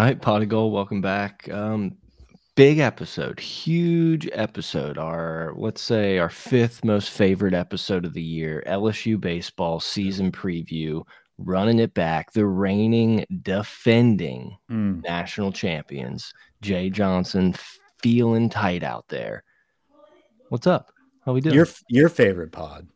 [0.00, 1.46] All right, Pot of Gold, welcome back.
[1.50, 1.94] Um,
[2.56, 4.96] big episode, huge episode.
[4.96, 11.02] Our let's say our fifth most favorite episode of the year, LSU baseball season preview,
[11.36, 12.32] running it back.
[12.32, 15.02] The reigning, defending Mm.
[15.04, 16.32] national champions,
[16.62, 17.54] Jay Johnson,
[18.02, 19.44] feeling tight out there.
[20.48, 20.92] What's up?
[21.26, 21.54] How we doing?
[21.54, 22.88] Your your favorite pod,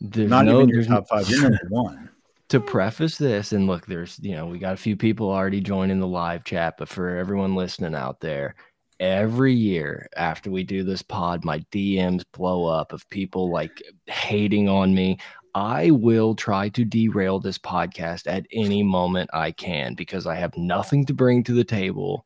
[0.00, 1.30] There's not no- even your top five.
[1.30, 2.08] You're number one.
[2.48, 6.00] To preface this and look there's you know we got a few people already joining
[6.00, 8.54] the live chat but for everyone listening out there
[9.00, 14.68] every year after we do this pod my dms blow up of people like hating
[14.68, 15.18] on me
[15.54, 20.56] i will try to derail this podcast at any moment i can because i have
[20.56, 22.24] nothing to bring to the table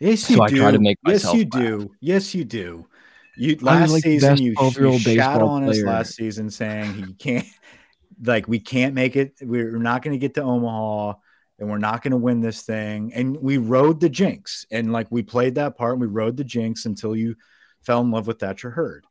[0.00, 0.56] Yes, So you I do.
[0.56, 1.50] try to make yes, you laugh.
[1.50, 1.90] do.
[2.00, 2.86] Yes, you do.
[3.36, 7.14] You last like season you, you 12-year-old shat baseball on us last season saying he
[7.14, 7.46] can't
[8.22, 9.34] like we can't make it.
[9.40, 11.14] We're not going to get to Omaha
[11.58, 13.12] and we're not going to win this thing.
[13.14, 16.44] And we rode the jinx and like we played that part and we rode the
[16.44, 17.36] jinx until you
[17.82, 19.06] fell in love with Thatcher Hurd.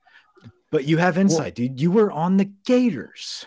[0.71, 1.79] But you have insight, dude.
[1.79, 3.45] You were on the Gators.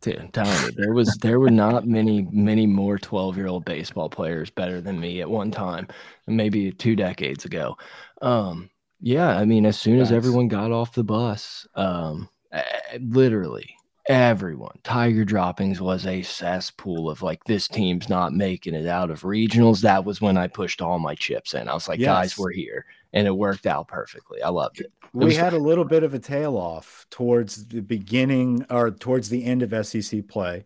[0.00, 3.64] Dude, I'm telling you, there was there were not many many more 12 year old
[3.64, 5.86] baseball players better than me at one time,
[6.26, 7.76] maybe two decades ago.
[8.20, 12.62] Um, yeah, I mean, as soon as everyone got off the bus, um, eh,
[13.00, 19.10] literally everyone, Tiger Droppings was a cesspool of like this team's not making it out
[19.10, 19.80] of regionals.
[19.82, 21.68] That was when I pushed all my chips in.
[21.68, 24.42] I was like, guys, we're here, and it worked out perfectly.
[24.42, 24.92] I loved it.
[25.12, 29.28] we was had a little bit of a tail off towards the beginning or towards
[29.28, 30.64] the end of SEC play.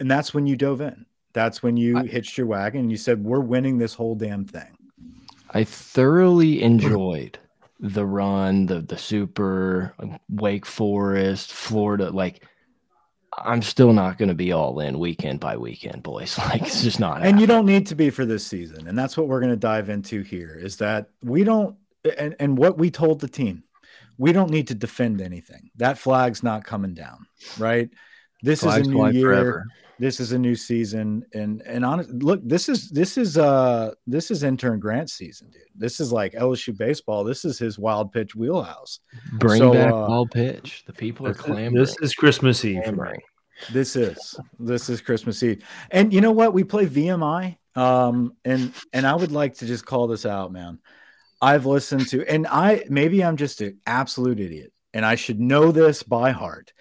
[0.00, 1.06] And that's when you dove in.
[1.32, 4.44] That's when you I- hitched your wagon and you said, We're winning this whole damn
[4.44, 4.76] thing.
[5.50, 7.38] I thoroughly enjoyed
[7.78, 12.10] the run, the the super um, Wake Forest, Florida.
[12.10, 12.44] Like,
[13.38, 16.38] I'm still not going to be all in weekend by weekend, boys.
[16.44, 17.22] Like, it's just not.
[17.22, 18.86] And you don't need to be for this season.
[18.86, 21.76] And that's what we're going to dive into here is that we don't,
[22.18, 23.64] and, and what we told the team,
[24.18, 25.70] we don't need to defend anything.
[25.76, 27.26] That flag's not coming down,
[27.58, 27.90] right?
[28.42, 29.26] This Flags is a new year.
[29.26, 29.66] forever.
[29.98, 34.30] This is a new season and and honest look this is this is uh this
[34.30, 38.34] is intern grant season dude this is like lsu baseball this is his wild pitch
[38.34, 38.98] wheelhouse
[39.34, 40.84] Bring So, back uh, all pitch.
[40.86, 41.74] The people are clamoring.
[41.74, 42.78] This is Christmas Eve.
[42.78, 43.20] for clamoring.
[43.72, 48.72] this is this is christmas eve and you know what we play vmi um and
[48.92, 50.78] and i would like to just call this out man
[51.40, 55.70] i've listened to and i maybe i'm just an absolute idiot and i should know
[55.70, 56.72] this by heart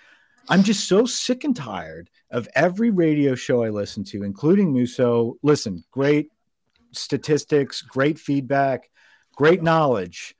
[0.49, 5.37] i'm just so sick and tired of every radio show i listen to including muso
[5.43, 6.29] listen great
[6.91, 8.89] statistics great feedback
[9.35, 10.35] great knowledge.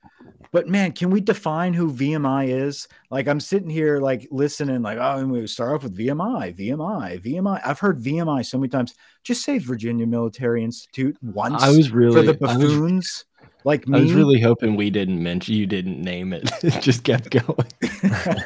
[0.52, 2.86] But man can we define who vmi is?
[3.10, 7.22] Like i'm sitting here like listening like oh and we start off with vmi vmi
[7.22, 8.94] vmi i've heard vmi so many times.
[9.24, 13.24] Just say virginia military institute once I was really, for the buffoons
[13.64, 16.50] like me I was really hoping we didn't mention you didn't name it.
[16.62, 17.66] it just kept going.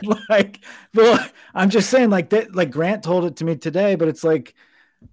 [0.29, 0.65] like
[0.95, 1.25] well
[1.55, 4.55] i'm just saying like that like grant told it to me today but it's like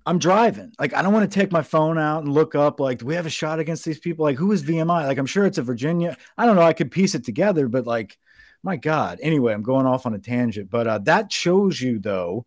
[0.06, 0.72] i'm driving.
[0.80, 3.16] Like i don't want to take my phone out and look up like do we
[3.16, 4.24] have a shot against these people?
[4.24, 6.92] Like who is vmi like i'm sure it's a virginia i don't know i could
[6.92, 8.18] piece it together but like
[8.64, 9.20] my god.
[9.22, 12.46] Anyway i'm going off on a tangent but uh, that shows you though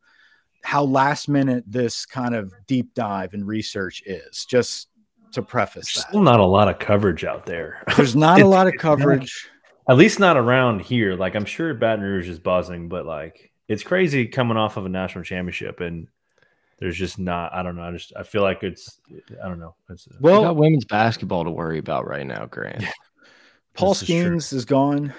[0.63, 4.45] how last minute this kind of deep dive and research is.
[4.45, 4.88] Just
[5.33, 7.83] to preface There's that still not a lot of coverage out there.
[7.97, 9.49] there's not a lot of it's not- coverage
[9.89, 11.15] At least not around here.
[11.15, 14.89] Like I'm sure Baton Rouge is buzzing, but like it's crazy coming off of a
[14.89, 16.09] national championship and
[16.79, 17.53] there's just not.
[17.53, 17.83] I don't know.
[17.83, 19.01] I just I feel like it's.
[19.43, 19.75] I don't know.
[19.91, 22.85] It's we well got women's basketball to worry about right now, Grant.
[23.75, 24.09] Paul This is.
[24.09, 25.13] Skenes is gone.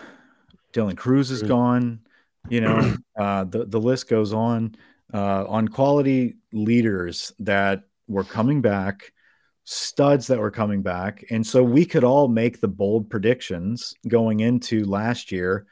[0.73, 1.99] Dylan Crews is gone.
[2.47, 4.75] You know, uh, the the list goes on.
[5.11, 9.11] Uh, on quality leaders that were coming back,
[9.71, 14.39] studs that were coming back, and so we could all make the bold predictions going
[14.39, 15.67] into last year.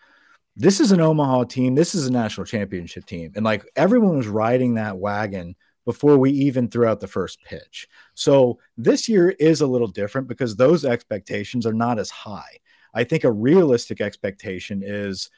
[0.55, 1.73] This is an Omaha team.
[1.73, 6.29] This is a national championship team, and like everyone was riding that wagon before we
[6.29, 7.88] even threw out the first pitch.
[8.13, 12.59] So this year is a little different because those expectations are not as high.
[12.94, 15.31] I think a realistic expectation is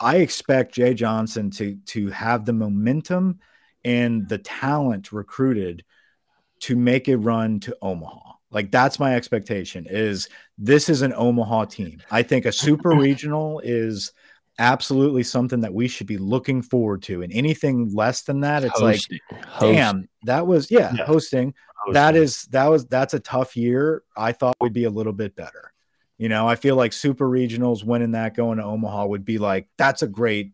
[0.00, 3.40] I expect Jay Johnson to to have the momentum
[3.84, 5.84] and the talent recruited
[6.62, 8.32] to make a run to Omaha.
[8.50, 10.28] Like that's my expectation is
[10.58, 12.02] this is an Omaha team.
[12.10, 14.12] I think a super regional is
[14.58, 17.22] absolutely something that we should be looking forward to.
[17.22, 19.18] And anything less than that, it's like, Hosting.
[19.46, 19.74] Hosting.
[19.74, 21.04] damn, that was yeah, Yeah.
[21.04, 21.54] hosting
[21.90, 24.02] that is that was that's a tough year.
[24.16, 25.72] I thought we'd be a little bit better.
[26.18, 29.68] You know, I feel like super regionals winning that going to Omaha would be like
[29.78, 30.52] that's a great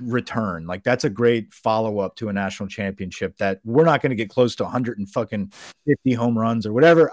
[0.00, 0.66] return.
[0.66, 4.16] Like that's a great follow up to a national championship that we're not going to
[4.16, 5.52] get close to 100 and fucking
[5.86, 7.10] 50 home runs or whatever,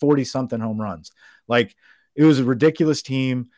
[0.00, 1.10] 40 something home runs.
[1.48, 1.74] Like
[2.14, 3.48] it was a ridiculous team,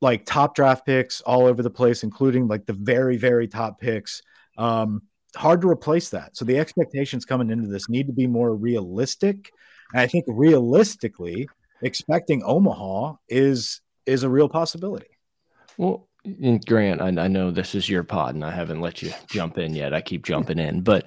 [0.00, 4.22] like top draft picks all over the place, including like the very, very top picks.
[4.56, 5.02] Um,
[5.36, 6.36] hard to replace that.
[6.36, 9.50] So the expectations coming into this need to be more realistic.
[9.92, 11.48] And I think realistically,
[11.82, 15.18] expecting Omaha is is a real possibility.
[15.76, 19.12] Well, and Grant, I, I know this is your pod, and I haven't let you
[19.28, 19.94] jump in yet.
[19.94, 21.06] I keep jumping in, but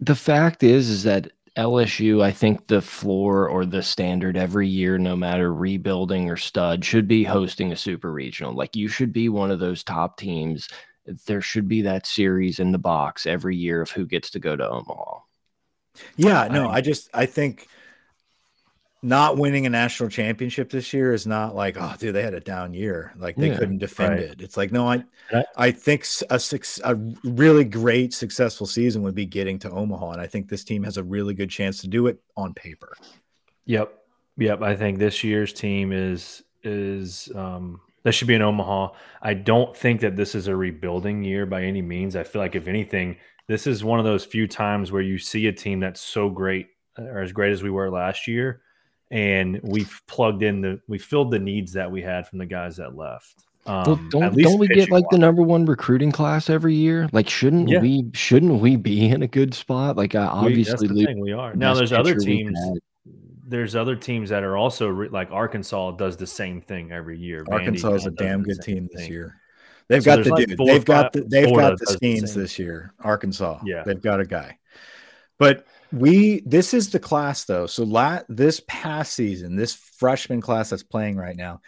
[0.00, 4.98] the fact is, is that LSU, I think the floor or the standard every year,
[4.98, 8.54] no matter rebuilding or stud, should be hosting a super regional.
[8.54, 10.68] Like you should be one of those top teams.
[11.26, 14.54] There should be that series in the box every year of who gets to go
[14.54, 15.20] to Omaha.
[16.16, 17.68] Yeah, no, I, I just I think
[19.06, 22.40] not winning a national championship this year is not like oh dude they had a
[22.40, 23.14] down year.
[23.16, 24.22] Like they yeah, couldn't defend right.
[24.22, 24.42] it.
[24.42, 25.04] It's like no i
[25.56, 30.20] i think a six a really great successful season would be getting to omaha and
[30.20, 32.96] i think this team has a really good chance to do it on paper.
[33.66, 33.96] Yep.
[34.38, 34.62] Yep.
[34.62, 38.88] I think this year's team is is um that should be in omaha.
[39.22, 42.16] I don't think that this is a rebuilding year by any means.
[42.16, 45.46] I feel like if anything this is one of those few times where you see
[45.46, 46.66] a team that's so great
[46.98, 48.62] or as great as we were last year
[49.10, 52.76] and we've plugged in the we filled the needs that we had from the guys
[52.76, 53.46] that left.
[53.66, 57.08] Um, well, don't don't we get like the number one recruiting class every year?
[57.12, 57.80] Like, shouldn't yeah.
[57.80, 59.96] we shouldn't we be in a good spot?
[59.96, 61.54] Like, uh, obviously, we, the we are.
[61.54, 62.58] Now, there's other teams.
[63.48, 67.44] There's other teams that are also like Arkansas does the same thing every year.
[67.50, 69.36] Arkansas is a damn good team this year.
[69.88, 70.58] They've so got the like dude.
[70.58, 72.92] They've got the, they've got the schemes this year.
[73.00, 73.60] Arkansas.
[73.64, 74.58] Yeah, they've got a guy.
[75.38, 77.66] But we this is the class though.
[77.66, 81.60] So la- this past season, this freshman class that's playing right now,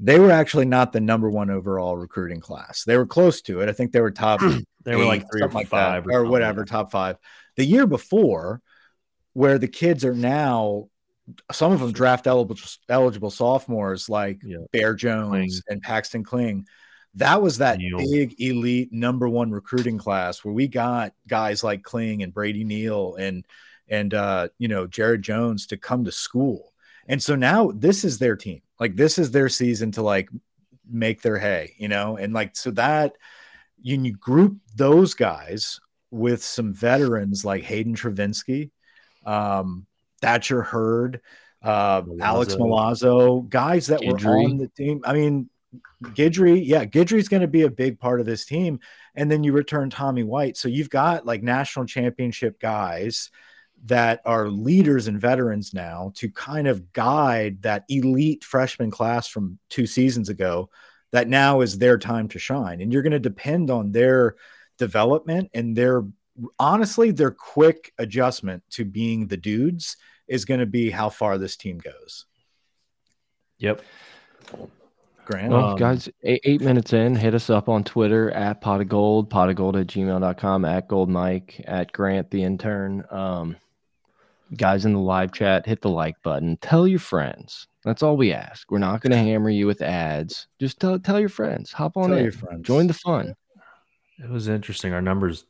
[0.00, 2.84] they were actually not the number one overall recruiting class.
[2.84, 3.68] They were close to it.
[3.68, 4.40] I think they were top.
[4.84, 7.16] they were like three or like five or, or whatever, top five.
[7.56, 8.60] The year before,
[9.34, 10.88] where the kids are now,
[11.52, 14.58] some of them draft eligible eligible sophomores like yeah.
[14.72, 15.62] Bear Jones Kling.
[15.68, 16.66] and Paxton Kling.
[17.16, 17.98] That was that Neal.
[17.98, 23.16] big elite number one recruiting class where we got guys like Kling and Brady Neal
[23.16, 23.46] and
[23.88, 26.72] and uh, you know Jared Jones to come to school.
[27.08, 28.62] And so now this is their team.
[28.78, 30.28] Like this is their season to like
[30.88, 32.16] make their hay, you know?
[32.16, 33.16] And like so that
[33.80, 35.80] you, you group those guys
[36.10, 38.70] with some veterans like Hayden Travinski,
[39.24, 39.86] um,
[40.20, 41.20] Thatcher Hurd,
[41.62, 42.20] uh, Milazzo.
[42.20, 45.00] Alex Milazzo, guys that were on the team.
[45.04, 45.48] I mean,
[46.02, 48.80] Guidry, yeah, Guidry's going to be a big part of this team.
[49.14, 50.56] And then you return Tommy White.
[50.56, 53.30] So you've got like national championship guys
[53.84, 59.58] that are leaders and veterans now to kind of guide that elite freshman class from
[59.68, 60.70] two seasons ago
[61.10, 62.80] that now is their time to shine.
[62.80, 64.36] And you're going to depend on their
[64.78, 66.04] development and their
[66.58, 69.96] honestly, their quick adjustment to being the dudes
[70.28, 72.26] is going to be how far this team goes.
[73.58, 73.82] Yep.
[75.24, 75.50] Grant.
[75.50, 78.88] Well, um, guys, eight, eight, minutes in, hit us up on Twitter at pot of
[78.88, 83.04] gold, pot of gold at gmail.com, at gold mike, at Grant the intern.
[83.10, 83.56] Um,
[84.56, 86.56] guys in the live chat, hit the like button.
[86.58, 87.68] Tell your friends.
[87.84, 88.70] That's all we ask.
[88.70, 90.46] We're not going to hammer you with ads.
[90.60, 91.72] Just tell tell your friends.
[91.72, 92.62] Hop on tell in.
[92.62, 93.34] Join the fun.
[94.18, 94.92] It was interesting.
[94.92, 95.44] Our numbers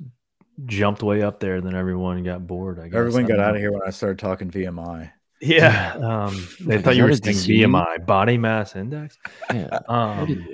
[0.67, 2.79] jumped way up there, and then everyone got bored.
[2.79, 5.11] I guess everyone got out of here when I started talking VMI.
[5.43, 9.19] Yeah, um, they thought you were saying BMI, body mass index.
[9.53, 9.81] Yeah.
[9.89, 10.47] Um,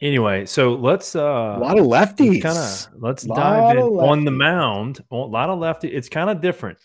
[0.00, 2.42] anyway, so let's uh, a lot of lefties.
[2.42, 5.04] Kind of let's dive in on the mound.
[5.10, 5.88] A lot of lefty.
[5.88, 6.78] It's kind of different.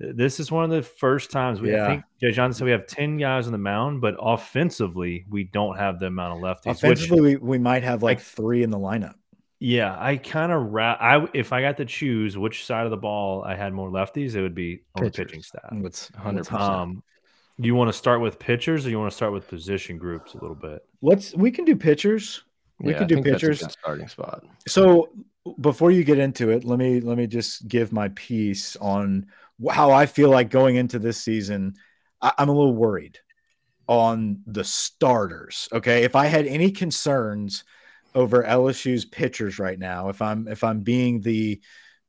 [0.00, 1.84] This is one of the first times we yeah.
[1.84, 5.44] I think Jay John said we have 10 guys on the mound, but offensively, we
[5.44, 6.72] don't have the amount of lefties.
[6.72, 9.14] Offensively, which, we, we might have like three in the lineup.
[9.60, 12.96] Yeah, I kind of ra- I if I got to choose which side of the
[12.96, 15.16] ball I had more lefties, it would be on Pitchers.
[15.16, 15.72] the pitching staff.
[15.72, 16.52] It's 100%.
[16.52, 17.02] Um,
[17.60, 20.34] do you want to start with pitchers or you want to start with position groups
[20.34, 20.84] a little bit?
[21.02, 22.42] Let's we can do pitchers.
[22.80, 23.62] We yeah, can do pitchers.
[23.70, 24.44] starting spot.
[24.66, 25.10] So
[25.60, 29.26] before you get into it, let me let me just give my piece on
[29.70, 31.74] how I feel like going into this season,
[32.20, 33.18] I, I'm a little worried
[33.86, 35.68] on the starters.
[35.72, 36.02] Okay.
[36.02, 37.64] If I had any concerns
[38.14, 41.60] over LSU's pitchers right now, if I'm if I'm being the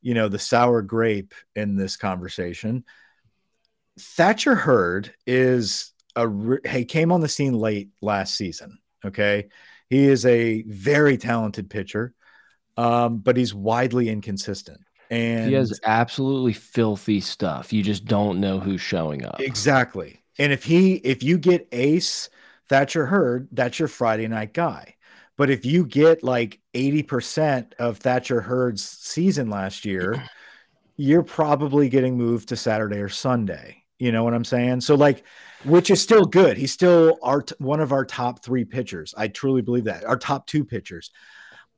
[0.01, 2.83] you know the sour grape in this conversation,
[3.99, 6.27] Thatcher Hurd is a
[6.67, 8.79] he came on the scene late last season.
[9.03, 9.47] Okay.
[9.89, 12.13] He is a very talented pitcher,
[12.75, 14.81] um, but he's widely inconsistent.
[15.11, 17.71] And he has absolutely filthy stuff.
[17.71, 19.39] You just don't know who's showing up.
[19.39, 20.21] Exactly.
[20.39, 22.29] And if he if you get Ace
[22.67, 24.95] Thatcher Hurd, that's your Friday night guy.
[25.37, 30.23] But if you get like 80% of Thatcher Hurd's season last year,
[30.97, 33.83] you're probably getting moved to Saturday or Sunday.
[33.99, 34.81] You know what I'm saying?
[34.81, 35.23] So like,
[35.63, 36.57] which is still good.
[36.57, 39.13] He's still our one of our top three pitchers.
[39.17, 41.11] I truly believe that our top two pitchers.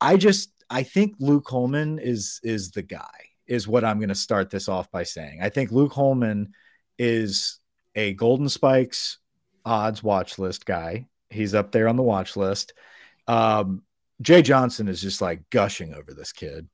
[0.01, 3.05] I just I think Luke Holman is is the guy.
[3.45, 5.39] Is what I'm going to start this off by saying.
[5.41, 6.53] I think Luke Holman
[6.99, 7.59] is
[7.95, 9.19] a Golden Spikes
[9.63, 11.07] odds watch list guy.
[11.29, 12.73] He's up there on the watch list.
[13.27, 13.83] Um,
[14.21, 16.67] Jay Johnson is just like gushing over this kid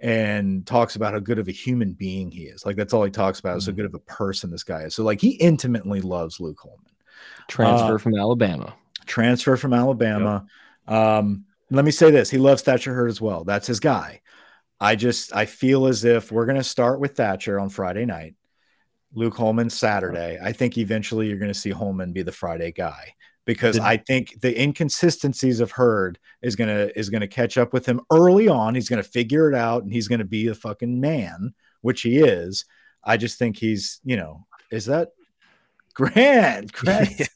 [0.00, 2.64] and talks about how good of a human being he is.
[2.64, 3.76] Like that's all he talks about is how mm-hmm.
[3.76, 4.94] good of a person this guy is.
[4.94, 6.92] So like he intimately loves Luke Holman.
[7.48, 8.74] Transfer uh, from Alabama.
[9.06, 10.46] Transfer from Alabama.
[10.88, 10.96] Yep.
[10.96, 13.44] Um, let me say this: he loves Thatcher Hurd as well.
[13.44, 14.22] That's his guy.
[14.80, 18.34] I just I feel as if we're going to start with Thatcher on Friday night.
[19.12, 20.38] Luke Holman Saturday.
[20.42, 23.14] I think eventually you're going to see Holman be the Friday guy
[23.50, 28.00] because I think the inconsistencies of Hurd is gonna is gonna catch up with him
[28.12, 28.76] early on.
[28.76, 32.64] He's gonna figure it out and he's gonna be a fucking man, which he is.
[33.02, 35.08] I just think he's, you know, is that
[35.94, 36.72] Grant?
[36.74, 37.28] Grant.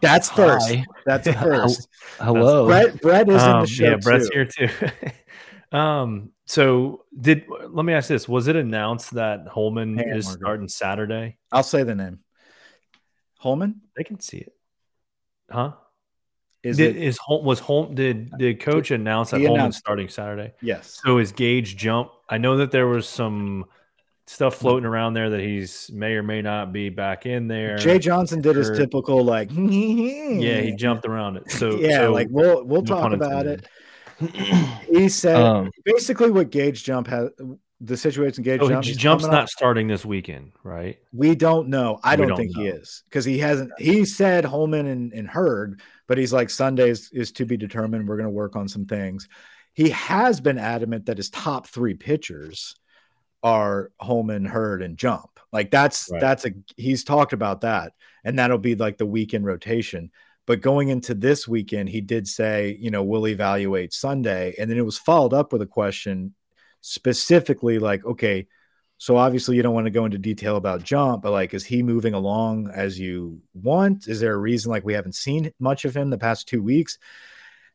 [0.00, 0.74] That's first.
[0.74, 0.86] Hi.
[1.04, 1.88] That's first.
[2.18, 2.64] Hello.
[2.64, 3.84] Brett, Brett is um, in the show.
[3.84, 4.34] Yeah, Brett's too.
[4.34, 5.76] here too.
[5.76, 10.68] um, so did let me ask this: Was it announced that Holman hey, is starting
[10.68, 11.36] Saturday?
[11.52, 12.20] I'll say the name.
[13.34, 13.82] Holman.
[13.94, 14.55] They can see it.
[15.50, 15.72] Huh?
[16.62, 20.52] Is did, it is was home did did coach announce that Holman's starting Saturday?
[20.60, 21.00] Yes.
[21.04, 22.10] So is Gage jump?
[22.28, 23.66] I know that there was some
[24.26, 27.78] stuff floating around there that he's may or may not be back in there.
[27.78, 31.50] Jay Johnson did his typical like yeah, he jumped around it.
[31.52, 33.66] So yeah, so, like we'll we'll no talk about it.
[34.88, 37.30] he said um, basically what Gage jump has
[37.80, 39.50] the situation Gage oh, jump, jump's not off.
[39.50, 40.98] starting this weekend, right?
[41.12, 41.98] We don't know.
[42.02, 42.62] I don't, don't, think know.
[42.62, 43.70] he is because he hasn't.
[43.78, 48.08] He said Holman and, and Hurd, but he's like Sundays is to be determined.
[48.08, 49.28] We're going to work on some things.
[49.74, 52.76] He has been adamant that his top three pitchers
[53.42, 55.38] are Holman, Hurd, and Jump.
[55.52, 56.20] Like that's right.
[56.20, 57.92] that's a he's talked about that,
[58.24, 60.10] and that'll be like the weekend rotation.
[60.46, 64.78] But going into this weekend, he did say, you know, we'll evaluate Sunday, and then
[64.78, 66.34] it was followed up with a question
[66.80, 68.46] specifically like, okay,
[68.98, 71.82] so obviously you don't want to go into detail about jump, but like, is he
[71.82, 74.08] moving along as you want?
[74.08, 76.98] Is there a reason like we haven't seen much of him the past two weeks?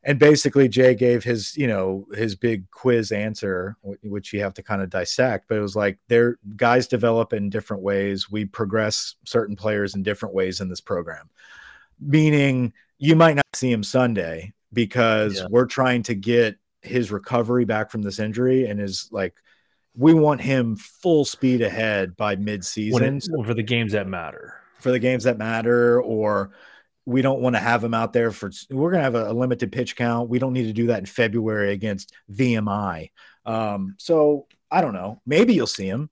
[0.04, 4.62] And basically, Jay gave his, you know, his big quiz answer, which you have to
[4.62, 5.46] kind of dissect.
[5.48, 8.28] But it was like, their guys develop in different ways.
[8.28, 11.30] We progress certain players in different ways in this program,
[12.00, 15.46] meaning you might not see him Sunday because yeah.
[15.50, 19.34] we're trying to get his recovery back from this injury and is like
[19.94, 24.54] we want him full speed ahead by mid-season for the games that matter.
[24.80, 26.52] For the games that matter or
[27.04, 29.34] we don't want to have him out there for we're going to have a, a,
[29.34, 30.28] limited pitch count.
[30.28, 33.10] We don't need to do that in february against vmi
[33.44, 35.20] um, so i don't know.
[35.26, 36.10] Maybe you'll see him.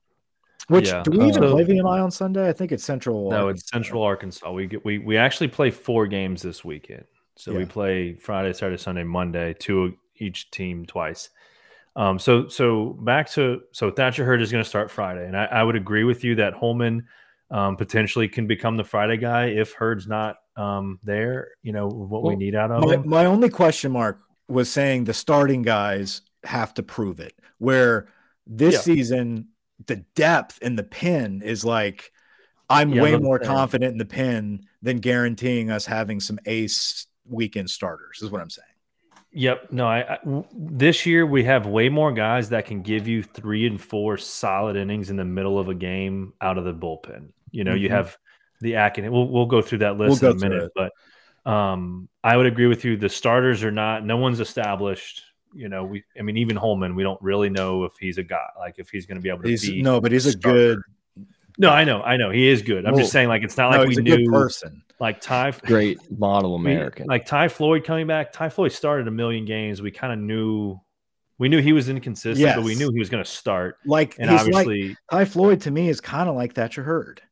[0.68, 1.02] Which yeah.
[1.02, 2.48] do we even uh, play vmi on sunday?
[2.48, 3.50] I think it's central no arkansas.
[3.50, 4.52] it's central arkansas.
[4.52, 7.04] We get we, we actually play four games this weekend.
[7.36, 7.58] So yeah.
[7.58, 11.30] we play friday saturday sunday monday two each team twice.
[11.96, 15.46] Um, so so back to so Thatcher Hurd is going to start Friday, and I,
[15.46, 17.06] I, would agree with you that Holman
[17.50, 21.48] um, potentially can become the Friday guy if Hurd's not um, there.
[21.62, 23.08] You know what well, we need out of my, him.
[23.08, 27.34] My only question mark was saying the starting guys have to prove it.
[27.58, 28.08] Where
[28.46, 28.80] this yeah.
[28.80, 29.48] season
[29.86, 32.12] the depth in the pin is like
[32.68, 37.68] I'm yeah, way more confident in the pin than guaranteeing us having some ace weekend
[37.68, 38.22] starters.
[38.22, 38.66] Is what I'm saying.
[39.32, 39.70] Yep.
[39.70, 40.18] No, I, I,
[40.52, 44.76] this year we have way more guys that can give you three and four solid
[44.76, 47.28] innings in the middle of a game out of the bullpen.
[47.52, 47.82] You know, mm-hmm.
[47.82, 48.16] you have
[48.60, 49.10] the Akin.
[49.10, 50.92] We'll we'll go through that list we'll in a minute, but
[51.50, 52.96] um, I would agree with you.
[52.96, 54.04] The starters are not.
[54.04, 55.22] No one's established.
[55.54, 56.02] You know, we.
[56.18, 58.49] I mean, even Holman, we don't really know if he's a guy.
[58.58, 59.80] Like if he's going to be able to he's, be.
[59.80, 60.80] No, but he's a, a good.
[61.58, 62.87] No, I know, I know, he is good.
[62.87, 65.99] I'm well, just saying, like it's not no, like we knew person like Ty, great
[66.16, 67.07] model American.
[67.07, 68.33] like Ty Floyd coming back.
[68.33, 69.80] Ty Floyd started a million games.
[69.80, 70.78] We kind of knew,
[71.38, 72.54] we knew he was inconsistent, yes.
[72.54, 73.76] but we knew he was going to start.
[73.87, 77.23] Like and obviously, like, Ty Floyd to me is kind of like Thatcher Hurd.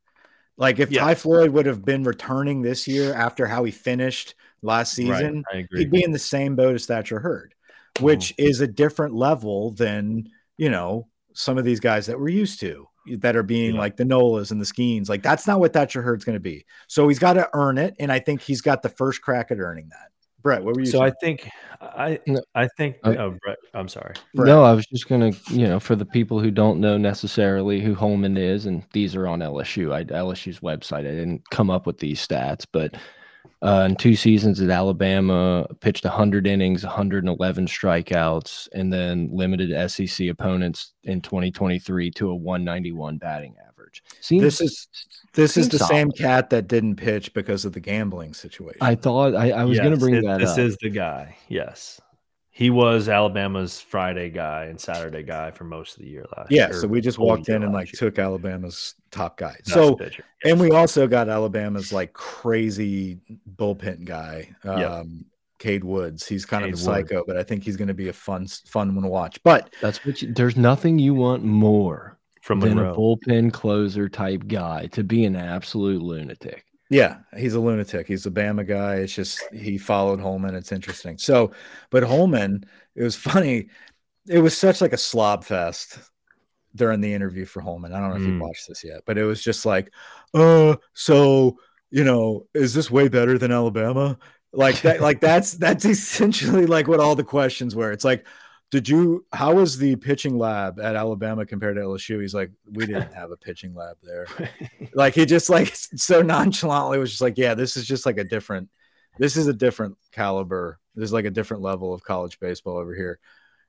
[0.57, 1.01] Like if yeah.
[1.01, 4.33] Ty Floyd would have been returning this year after how he finished
[4.63, 5.67] last season, right.
[5.71, 7.53] he'd be in the same boat as Thatcher Hurd,
[7.99, 8.49] which mm-hmm.
[8.49, 12.87] is a different level than you know some of these guys that we're used to
[13.17, 13.81] that are being yeah.
[13.81, 15.09] like the Nolas and the Skenes.
[15.09, 16.65] Like that's not what Thatcher Hurd's going to be.
[16.87, 19.59] So he's got to earn it, and I think he's got the first crack at
[19.59, 20.11] earning that.
[20.41, 20.85] Brett, what were you?
[20.85, 21.03] So saying?
[21.03, 21.49] I think
[21.81, 22.19] I
[22.55, 24.13] I think I, oh Brett, I'm sorry.
[24.33, 24.47] Brett.
[24.47, 27.93] No, I was just gonna you know for the people who don't know necessarily who
[27.93, 29.93] Holman is, and these are on LSU.
[29.93, 30.99] I LSU's website.
[30.99, 32.95] I didn't come up with these stats, but
[33.61, 40.29] Uh, in two seasons at Alabama, pitched 100 innings, 111 strikeouts, and then limited SEC
[40.29, 44.01] opponents in 2023 to a 191 batting average.
[44.21, 44.87] Seems, this is
[45.33, 45.89] this is the solid.
[45.89, 48.79] same cat that didn't pitch because of the gambling situation.
[48.81, 50.55] I thought I, I was yes, going to bring it, that this up.
[50.55, 51.35] This is the guy.
[51.49, 51.99] Yes.
[52.59, 56.65] He was Alabama's Friday guy and Saturday guy for most of the year last yeah,
[56.65, 56.75] year.
[56.75, 57.97] Yeah, so we just walked in and like year.
[57.97, 59.53] took Alabama's top guy.
[59.53, 60.11] That's so yes.
[60.43, 63.17] and we also got Alabama's like crazy
[63.55, 65.05] bullpen guy, um, yep.
[65.59, 66.27] Cade Woods.
[66.27, 67.27] He's kind Cade of a psycho, Wood.
[67.27, 69.41] but I think he's going to be a fun fun one to watch.
[69.41, 72.91] But that's what you, there's nothing you want more from than Monroe.
[72.91, 76.65] a bullpen closer type guy to be an absolute lunatic.
[76.89, 78.07] Yeah, he's a lunatic.
[78.07, 78.95] He's a Bama guy.
[78.95, 80.55] It's just he followed Holman.
[80.55, 81.17] It's interesting.
[81.19, 81.51] So,
[81.91, 82.65] but Holman,
[82.95, 83.69] it was funny.
[84.27, 85.99] It was such like a slob fest
[86.75, 87.93] during the interview for Holman.
[87.93, 88.33] I don't know if mm.
[88.35, 89.91] you watched this yet, but it was just like,
[90.33, 91.57] uh, so
[91.91, 94.17] you know, is this way better than Alabama?
[94.51, 97.91] Like that, like that's that's essentially like what all the questions were.
[97.91, 98.25] It's like,
[98.71, 102.85] did you how was the pitching lab at alabama compared to lsu he's like we
[102.85, 104.27] didn't have a pitching lab there.
[104.93, 108.23] Like he just like so nonchalantly was just like yeah this is just like a
[108.23, 108.69] different
[109.17, 110.79] this is a different caliber.
[110.95, 113.19] This is like a different level of college baseball over here.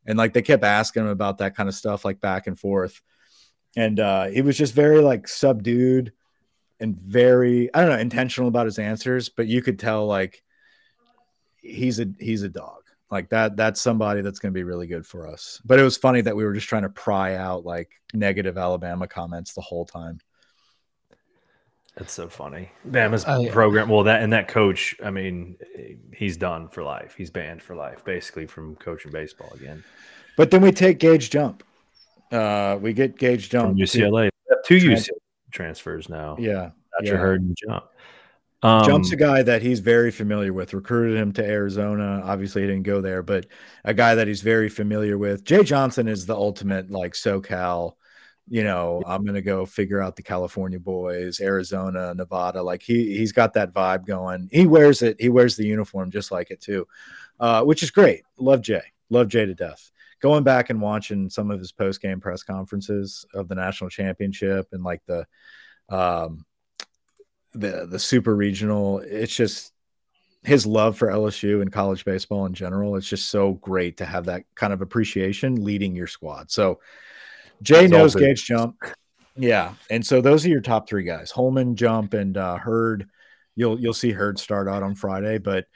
[0.07, 3.00] And like they kept asking him about that kind of stuff like back and forth.
[3.76, 6.12] And uh he was just very like subdued
[6.80, 10.42] and very i don't know intentional about his answers but you could tell like
[11.57, 12.79] he's a he's a dog
[13.11, 15.61] like that that's somebody that's going to be really good for us.
[15.64, 19.09] But it was funny that we were just trying to pry out like negative alabama
[19.09, 20.21] comments the whole time.
[21.97, 22.71] That's so funny.
[22.88, 25.57] Bama's program well that and that coach i mean
[26.14, 27.14] he's done for life.
[27.17, 29.83] He's banned for life basically from coaching baseball again.
[30.37, 31.64] But then we take gage jump.
[32.31, 34.31] Uh we get gage jump from ucla
[34.64, 35.09] two ucla
[35.51, 36.37] transfers now.
[36.38, 37.20] Yeah Thatcher yeah.
[37.20, 37.85] Hurd and jump
[38.62, 40.75] um, Jump's a guy that he's very familiar with.
[40.75, 42.23] Recruited him to Arizona.
[42.25, 43.46] Obviously, he didn't go there, but
[43.85, 45.44] a guy that he's very familiar with.
[45.44, 47.94] Jay Johnson is the ultimate like SoCal.
[48.49, 52.62] You know, I'm gonna go figure out the California boys, Arizona, Nevada.
[52.62, 54.49] Like he he's got that vibe going.
[54.53, 55.16] He wears it.
[55.18, 56.87] He wears the uniform just like it too,
[57.38, 58.25] uh, which is great.
[58.38, 58.83] Love Jay.
[59.09, 59.90] Love Jay to death.
[60.20, 64.68] Going back and watching some of his post game press conferences of the national championship
[64.73, 65.27] and like the
[65.88, 66.44] um
[67.52, 69.00] the the super regional.
[69.00, 69.72] It's just
[70.42, 72.96] his love for LSU and college baseball in general.
[72.96, 76.50] It's just so great to have that kind of appreciation leading your squad.
[76.50, 76.80] So
[77.62, 78.76] Jay That's knows Gage jump.
[79.36, 79.74] Yeah.
[79.90, 81.30] And so those are your top three guys.
[81.30, 83.08] Holman jump and uh Hurd.
[83.54, 85.66] You'll you'll see Hurd start out on Friday, but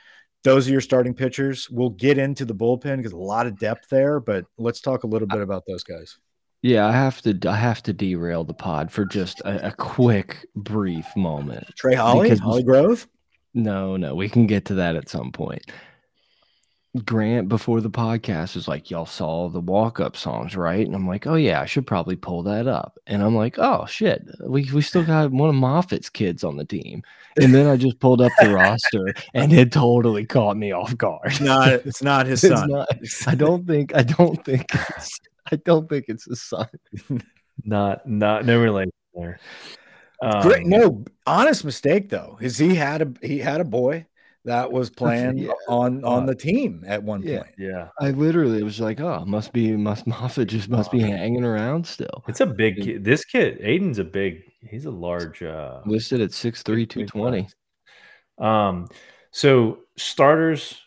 [0.44, 1.68] those are your starting pitchers.
[1.70, 5.06] We'll get into the bullpen because a lot of depth there, but let's talk a
[5.06, 6.18] little bit about those guys.
[6.64, 7.38] Yeah, I have to.
[7.46, 11.66] I have to derail the pod for just a, a quick, brief moment.
[11.76, 13.06] Trey Holly, because Holly Grove.
[13.52, 15.62] No, no, we can get to that at some point.
[17.04, 21.26] Grant before the podcast was like, "Y'all saw the walk-up songs, right?" And I'm like,
[21.26, 24.80] "Oh yeah, I should probably pull that up." And I'm like, "Oh shit, we we
[24.80, 27.02] still got one of Moffat's kids on the team."
[27.36, 31.38] And then I just pulled up the roster, and it totally caught me off guard.
[31.42, 32.70] Not, it's not his son.
[32.70, 32.88] Not,
[33.26, 33.94] I don't think.
[33.94, 34.64] I don't think.
[35.50, 36.68] I don't think it's his son.
[37.64, 39.38] not not no relation there.
[40.22, 42.38] Um, Great, no honest mistake though.
[42.40, 44.06] Is he had a he had a boy
[44.44, 45.52] that was playing yeah.
[45.68, 47.54] on on uh, the team at one yeah, point.
[47.58, 51.86] Yeah, I literally was like, oh, must be must Moffat just must be hanging around
[51.86, 52.24] still.
[52.28, 53.04] It's a big kid.
[53.04, 54.42] This kid, Aiden's a big.
[54.62, 55.42] He's a large.
[55.42, 57.48] uh Listed at six three two twenty.
[58.38, 58.88] Um,
[59.30, 60.80] so starters,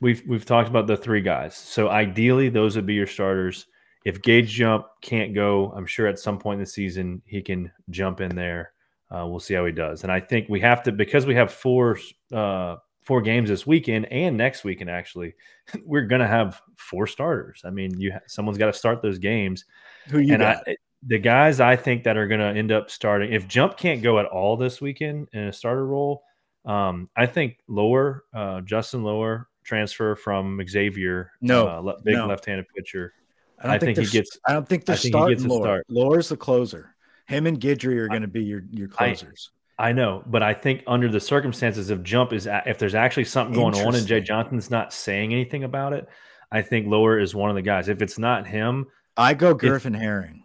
[0.00, 1.56] we've we've talked about the three guys.
[1.56, 3.66] So ideally, those would be your starters
[4.04, 7.70] if Gage Jump can't go, I'm sure at some point in the season he can
[7.90, 8.72] jump in there.
[9.10, 10.04] Uh, we'll see how he does.
[10.04, 11.98] And I think we have to because we have four
[12.32, 14.88] uh, four games this weekend and next weekend.
[14.88, 15.34] Actually,
[15.84, 17.62] we're gonna have four starters.
[17.64, 19.64] I mean, you someone's got to start those games.
[20.08, 20.68] Who you and got?
[20.68, 24.18] I, the guys I think that are gonna end up starting if Jump can't go
[24.18, 26.22] at all this weekend in a starter role.
[26.64, 32.26] Um, I think Lower, uh, Justin Loer transfer from Xavier, no, uh, big no.
[32.26, 33.14] left-handed pitcher.
[33.60, 34.38] I don't I think, think he gets.
[34.46, 35.62] I don't think they're think starting Lower.
[35.62, 35.86] Start.
[35.88, 36.94] Lower's the closer.
[37.26, 39.50] Him and Guidry are going to be your your closers.
[39.78, 43.24] I, I, know, but I think under the circumstances of jump is if there's actually
[43.24, 46.08] something going on and Jay Johnson's not saying anything about it,
[46.50, 47.88] I think Lower is one of the guys.
[47.88, 50.44] If it's not him, I go Griffin Herring.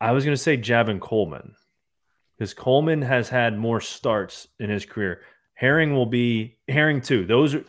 [0.00, 1.54] I was going to say Javen Coleman
[2.36, 5.20] because Coleman has had more starts in his career.
[5.54, 7.24] Herring will be Herring too.
[7.24, 7.64] Those are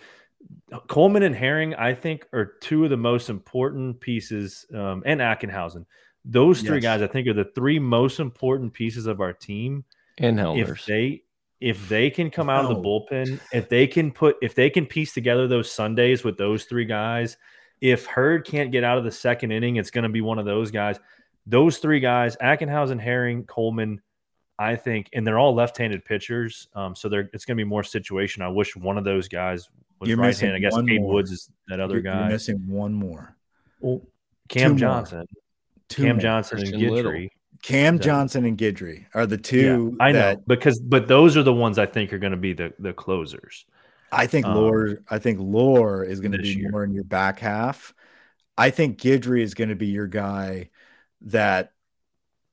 [0.88, 5.86] Coleman and Herring, I think, are two of the most important pieces, um, and Ackenhausen.
[6.26, 6.84] Those three yes.
[6.84, 9.84] guys, I think, are the three most important pieces of our team.
[10.18, 10.80] And Helmers.
[10.80, 11.24] If they,
[11.60, 14.86] if they can come out of the bullpen, if they can put, if they can
[14.86, 17.38] piece together those Sundays with those three guys,
[17.82, 20.46] if Hurd can't get out of the second inning, it's going to be one of
[20.46, 21.00] those guys.
[21.46, 24.02] Those three guys, Ackenhausen, Herring, Coleman,
[24.58, 27.84] I think, and they're all left-handed pitchers, um, so they're it's going to be more
[27.84, 28.44] situation.
[28.44, 29.68] I wish one of those guys
[30.04, 30.56] was You're missing right-handed.
[30.68, 31.14] I guess one Cade more.
[31.16, 32.30] Woods is that other You're- You're guy.
[32.30, 33.36] missing one more.
[33.80, 34.02] Well,
[34.50, 34.80] Cam more.
[34.80, 35.26] Johnson,
[35.90, 36.22] Two Cam more.
[36.22, 37.12] Johnson, and Christian Little.
[37.12, 37.30] Guidry.
[37.64, 41.36] Cam That- Johnson and Guidry are the Yeah, two I know that because, but those
[41.38, 43.66] are the ones I think are going to be the the closers.
[44.12, 45.00] I think um, Loer.
[45.10, 46.70] I think Loer is going to be year.
[46.70, 47.94] more in your back half.
[48.58, 50.70] I think Guidry is going to be your guy
[51.22, 51.72] that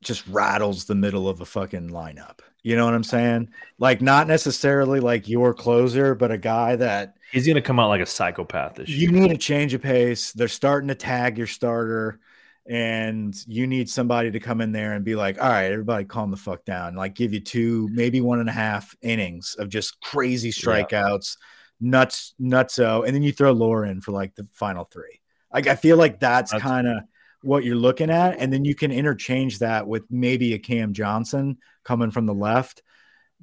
[0.03, 2.39] just rattles the middle of a fucking lineup.
[2.63, 3.49] You know what I'm saying?
[3.79, 7.89] Like not necessarily like your closer, but a guy that He's going to come out
[7.89, 10.33] like a psychopath this you need a change of pace.
[10.33, 12.19] They're starting to tag your starter,
[12.67, 16.31] and you need somebody to come in there and be like, all right, everybody calm
[16.31, 16.97] the fuck down.
[16.97, 21.37] Like give you two, maybe one and a half innings of just crazy strikeouts,
[21.81, 25.21] nuts, nutso, and then you throw Laura in for like the final three.
[25.53, 27.03] Like I feel like that's, That's- kind of
[27.43, 31.59] what you're looking at, and then you can interchange that with maybe a Cam Johnson
[31.85, 32.83] coming from the left,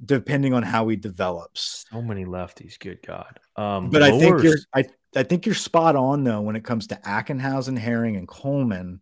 [0.04, 1.84] depending on how he develops.
[1.90, 2.78] So many lefties.
[2.78, 3.40] Good God.
[3.56, 4.84] Um, But I think you're I,
[5.16, 9.00] I think you're spot on though when it comes to Ackenhausen, Herring, and Coleman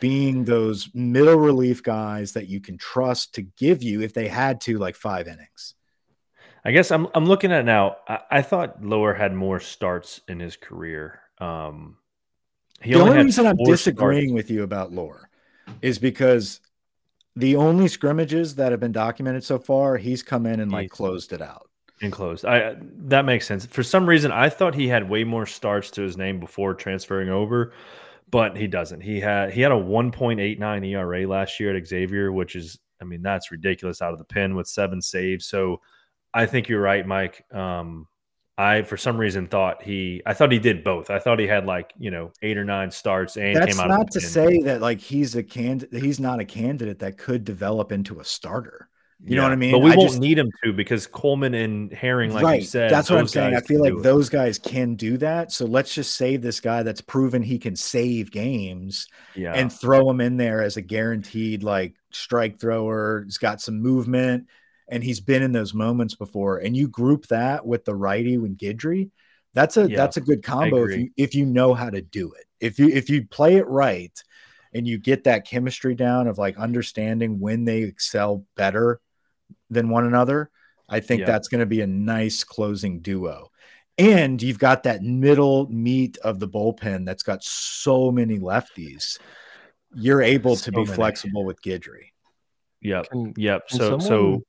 [0.00, 4.60] being those middle relief guys that you can trust to give you if they had
[4.62, 5.74] to like five innings.
[6.64, 7.96] I guess I'm I'm looking at now.
[8.08, 11.20] I, I thought Lower had more starts in his career.
[11.38, 11.96] Um,
[12.82, 14.34] he the only had reason I'm disagreeing starts.
[14.34, 15.28] with you about Loer
[15.80, 16.60] is because
[17.36, 20.92] the only scrimmages that have been documented so far, he's come in and like He's-
[20.92, 21.68] closed it out.
[22.00, 22.44] enclosed.
[22.44, 23.64] I that makes sense.
[23.66, 27.28] For some reason, I thought he had way more starts to his name before transferring
[27.28, 27.72] over,
[28.30, 29.00] but he doesn't.
[29.02, 33.22] He had he had a 1.89 ERA last year at Xavier, which is I mean
[33.22, 35.46] that's ridiculous out of the pen with seven saves.
[35.46, 35.80] So
[36.34, 37.44] I think you're right, Mike.
[37.54, 38.08] Um,
[38.62, 41.10] I for some reason thought he I thought he did both.
[41.10, 43.88] I thought he had like you know eight or nine starts and That's came out
[43.88, 46.02] not to say that like he's a candidate.
[46.02, 48.88] He's not a candidate that could develop into a starter.
[49.24, 49.70] You know what I mean?
[49.70, 52.60] But we I won't just- need him to because Coleman and Herring, like right.
[52.60, 53.54] you said, that's what I'm saying.
[53.54, 54.02] I feel like it.
[54.02, 55.52] those guys can do that.
[55.52, 59.52] So let's just save this guy that's proven he can save games yeah.
[59.54, 63.22] and throw him in there as a guaranteed like strike thrower.
[63.24, 64.48] He's got some movement
[64.92, 66.58] and he's been in those moments before.
[66.58, 69.10] And you group that with the righty when Guidry,
[69.54, 72.32] that's a Yeah, that's a good combo if you if you know how to do
[72.34, 72.44] it.
[72.60, 74.12] If you if you play it right
[74.74, 79.00] and you get that chemistry down of like understanding when they excel better
[79.70, 80.50] than one another,
[80.90, 81.26] I think Yeah.
[81.26, 83.50] that's going to be a nice closing duo.
[83.96, 89.18] And you've got that middle meat of the bullpen that's got so many lefties.
[89.94, 90.94] You're able to be many.
[90.94, 92.12] flexible with Guidry.
[92.80, 93.10] Yep.
[93.10, 93.68] Can, Yep.
[93.68, 94.42] can So someone, so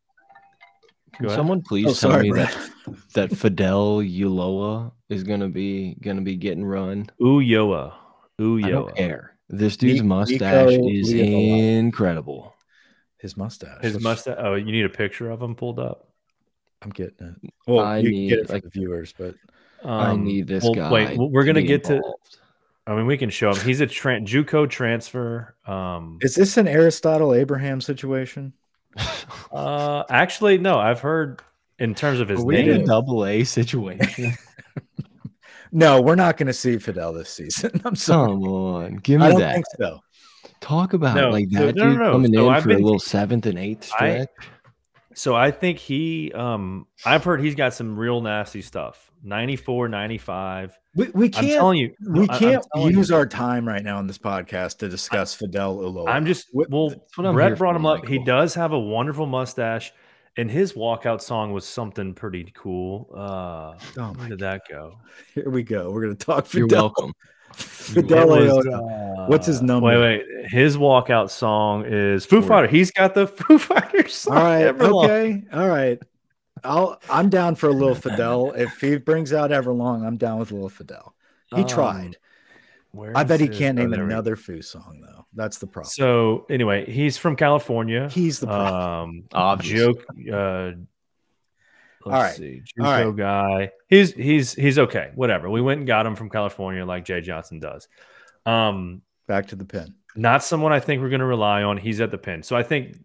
[1.13, 2.49] can someone please Oh, tell sorry, me Brad.
[2.86, 7.08] that that Fidel Ulloa is gonna be gonna be getting run?
[7.21, 7.93] Uyoa.
[8.39, 8.69] I Uyoa.
[8.69, 9.38] don't care.
[9.49, 11.60] This dude's Nico mustache is Leopold.
[11.63, 12.56] incredible.
[13.19, 13.82] His mustache.
[13.84, 14.36] His mustache.
[14.39, 16.10] Oh, you need a picture of him pulled up.
[16.82, 17.54] I'm getting it.
[17.67, 19.36] Well, I you need, get it for like- the viewers, but
[19.86, 20.91] I Um, need this well, guy.
[20.91, 22.02] Wait, we're gonna be get to.
[22.86, 23.65] I mean, we can show him.
[23.65, 25.56] He's a tran JUCO transfer.
[25.65, 28.52] Um, is this an Aristotle Abraham situation?
[29.51, 30.77] uh, actually, no.
[30.79, 31.41] I've heard
[31.79, 34.34] in terms of his Are we in a double A situation?
[35.75, 37.71] No, we're not going to see Fidel this season.
[37.86, 38.27] I'm sorry.
[38.29, 39.53] Come on, give me I don't that.
[39.56, 39.99] think so.
[40.62, 42.12] Talk about No, like that no, no, dude no.
[42.12, 44.29] coming So in I've for a little seventh and eighth I- stretch.
[45.15, 46.32] So I think he.
[46.34, 49.10] Um, I've heard he's got some real nasty stuff.
[49.26, 50.78] 94, 95.
[50.95, 52.97] We, we I'm can't telling you, we I- can't telling you.
[52.97, 56.10] use our time right now on this podcast to discuss Fidel Ulloa.
[56.10, 56.89] I'm just What- well.
[57.15, 58.06] what I'm Brett brought him up.
[58.06, 59.93] He does have a wonderful mustache,
[60.36, 63.10] and his walkout song was something pretty cool.
[63.15, 63.19] Uh,
[63.97, 64.97] Oh where my did that go?
[65.36, 65.89] Here we go.
[65.91, 67.13] We're going to talk You're welcome.
[67.56, 69.28] Fidel It was, Ulloa.
[69.30, 69.88] What's his uh, number?
[69.88, 70.50] Wait, wait.
[70.52, 72.68] His walkout song is Foo Fighter.
[72.68, 74.38] He's got the Foo Fighters song.
[74.38, 74.76] All right.
[74.76, 75.04] Everlong.
[75.06, 75.44] Okay.
[75.54, 76.00] All right.
[76.63, 78.52] I'll I'm down for a little Fidel.
[78.52, 81.13] If he brings out Everlong, I'm down with a little Fidel.
[81.56, 82.18] He Um, tried.
[83.16, 85.26] I bet he can't oh, name another Foo song though.
[85.34, 85.89] That's the problem.
[85.89, 88.08] So anyway, he's from California.
[88.10, 89.10] He's the problem.
[89.10, 89.78] um Obviously.
[89.80, 90.06] joke.
[90.32, 90.72] Uh,
[92.06, 92.36] let's All right.
[92.36, 93.06] see, All right.
[93.06, 93.72] JUCO guy.
[93.89, 95.12] He's he's he's okay.
[95.16, 95.50] Whatever.
[95.50, 97.88] We went and got him from California, like Jay Johnson does.
[98.46, 99.96] Um, Back to the pen.
[100.16, 101.78] not someone I think we're going to rely on.
[101.78, 102.44] He's at the pin.
[102.44, 102.98] So I think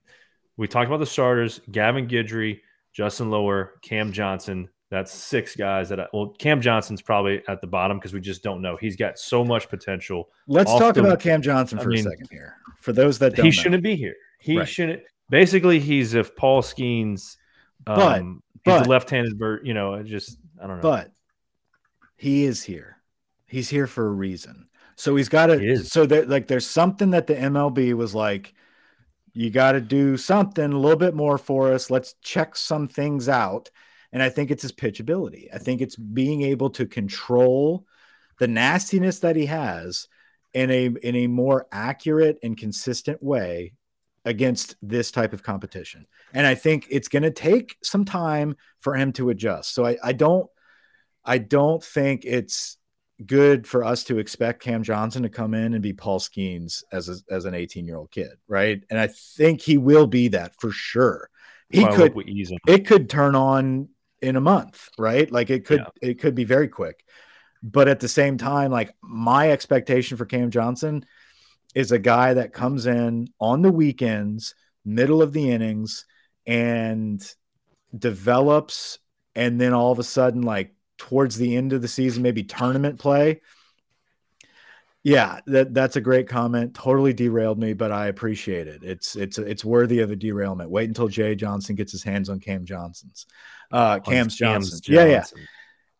[0.56, 2.60] we talked about the starters: Gavin Guidry,
[2.92, 4.68] Justin Loer, Cam Johnson.
[4.90, 6.00] That's six guys that.
[6.00, 8.76] I, well, Cam Johnson's probably at the bottom because we just don't know.
[8.80, 10.28] He's got so much potential.
[10.48, 12.56] Let's talk the- about Cam Johnson I for mean, a second here.
[12.80, 13.62] For those that don't He know.
[13.62, 14.14] shouldn't be here.
[14.40, 14.66] He Right.
[14.66, 15.02] shouldn't.
[15.30, 17.36] Basically, he's if Paul Skenes
[17.86, 19.66] Um, but- a left-handed bird.
[19.66, 20.82] You know, I just I don't know.
[20.82, 21.12] but
[22.16, 22.96] he is here.
[23.46, 24.68] He's here for a reason.
[24.96, 25.62] So he's got to.
[25.62, 25.92] is.
[25.92, 28.52] So that like there's something that the MLB was like,
[29.32, 31.90] you got to do something a little bit more for us.
[31.90, 33.70] Let's check some things out.
[34.12, 35.46] And I think it's his pitchability.
[35.54, 37.86] I think it's being able to control
[38.38, 40.08] the nastiness that he has
[40.54, 43.74] in a in a more accurate and consistent way
[44.28, 46.06] against this type of competition.
[46.34, 49.74] And I think it's going to take some time for him to adjust.
[49.74, 50.48] So I, I don't
[51.24, 52.76] I don't think it's
[53.24, 57.08] good for us to expect Cam Johnson to come in and be Paul Skenes as
[57.08, 58.82] a, as an 18 year old kid, right?
[58.90, 61.30] And I think he will be that for sure.
[61.70, 62.58] He Well, could ease him.
[62.68, 63.88] it could turn on
[64.20, 65.30] in a month, right?
[65.30, 66.08] Like it could Yeah.
[66.10, 67.02] it could be very quick.
[67.62, 71.04] But at the same time, like my expectation for Cam Johnson
[71.74, 74.54] is a guy that comes in on the weekends,
[74.84, 76.06] middle of the innings,
[76.46, 77.22] and
[77.96, 78.98] develops,
[79.34, 82.98] and then all of a sudden, like towards the end of the season, maybe tournament
[82.98, 83.40] play.
[85.04, 86.74] Yeah, that that's a great comment.
[86.74, 88.82] Totally derailed me, but I appreciate it.
[88.82, 90.70] It's it's it's worthy of a derailment.
[90.70, 93.26] Wait until Jay Johnson gets his hands on Cam Johnson's,
[93.70, 94.80] uh, Cam's Johnson.
[94.86, 95.24] Yeah, yeah.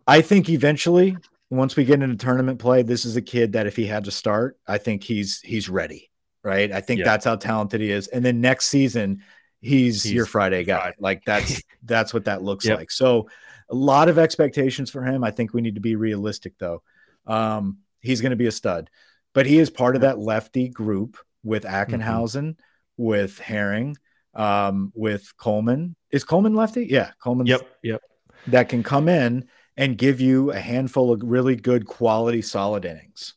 [0.07, 1.17] I think eventually,
[1.51, 4.11] once we get into tournament play, this is a kid that if he had to
[4.11, 6.11] start, I think he's he's ready.
[6.45, 6.71] Right.
[6.71, 7.07] I think Yeah.
[7.07, 8.07] that's how talented he is.
[8.09, 9.23] And then next season,
[9.61, 10.79] he's, He's your Friday guy.
[10.81, 10.97] Friday.
[11.01, 12.79] Like that's that's what that looks Yep.
[12.79, 12.91] like.
[12.91, 13.29] So
[13.71, 15.25] a lot of expectations for him.
[15.25, 16.83] I think we need to be realistic though.
[17.27, 18.89] Um, he's going to be a stud,
[19.35, 21.95] but he is part of that lefty group with Mm-hmm.
[21.95, 22.57] Ackenhausen,
[22.97, 23.97] with Herring,
[24.35, 25.97] um, with Coleman.
[26.11, 26.87] Is Coleman lefty?
[26.87, 27.69] Yeah, Coleman Yep.
[27.83, 28.03] Yep.
[28.49, 33.35] that can come in and give you a handful of really good quality solid innings.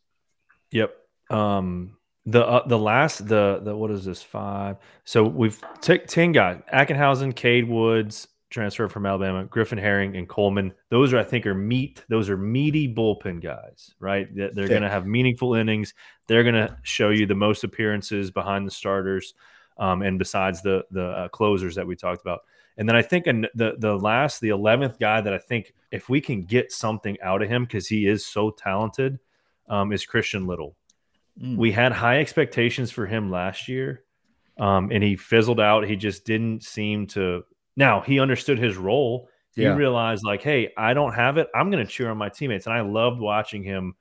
[0.72, 0.94] Yep.
[1.30, 4.78] Um, the uh, the last the the what is this five?
[5.06, 10.74] So we've took ten guys: Ackenhausen, Cade Woods, transfer from Alabama, Griffin Herring, and Coleman.
[10.90, 12.04] Those are I think are meat.
[12.10, 14.34] Those are meaty bullpen guys, right?
[14.36, 15.94] That they're going to have meaningful innings.
[16.28, 19.34] They're going to show you the most appearances behind the starters,
[19.78, 22.42] um, and besides the the uh, closers that we talked about.
[22.82, 26.10] And then I think an, the the last, the eleventh guy that I think if
[26.10, 29.20] we can get something out of him because he is so talented,
[29.70, 30.76] um, is Christian Little.
[31.40, 31.58] Mm.
[31.58, 34.04] We had high expectations for him last year,
[34.58, 35.88] um, and he fizzled out.
[35.88, 37.44] He just didn't seem to.
[37.78, 39.30] Now he understood his role.
[39.54, 39.76] He Yeah.
[39.76, 41.50] realized, like, hey, I don't have it.
[41.54, 43.94] I'm going to cheer on my teammates, and I loved watching him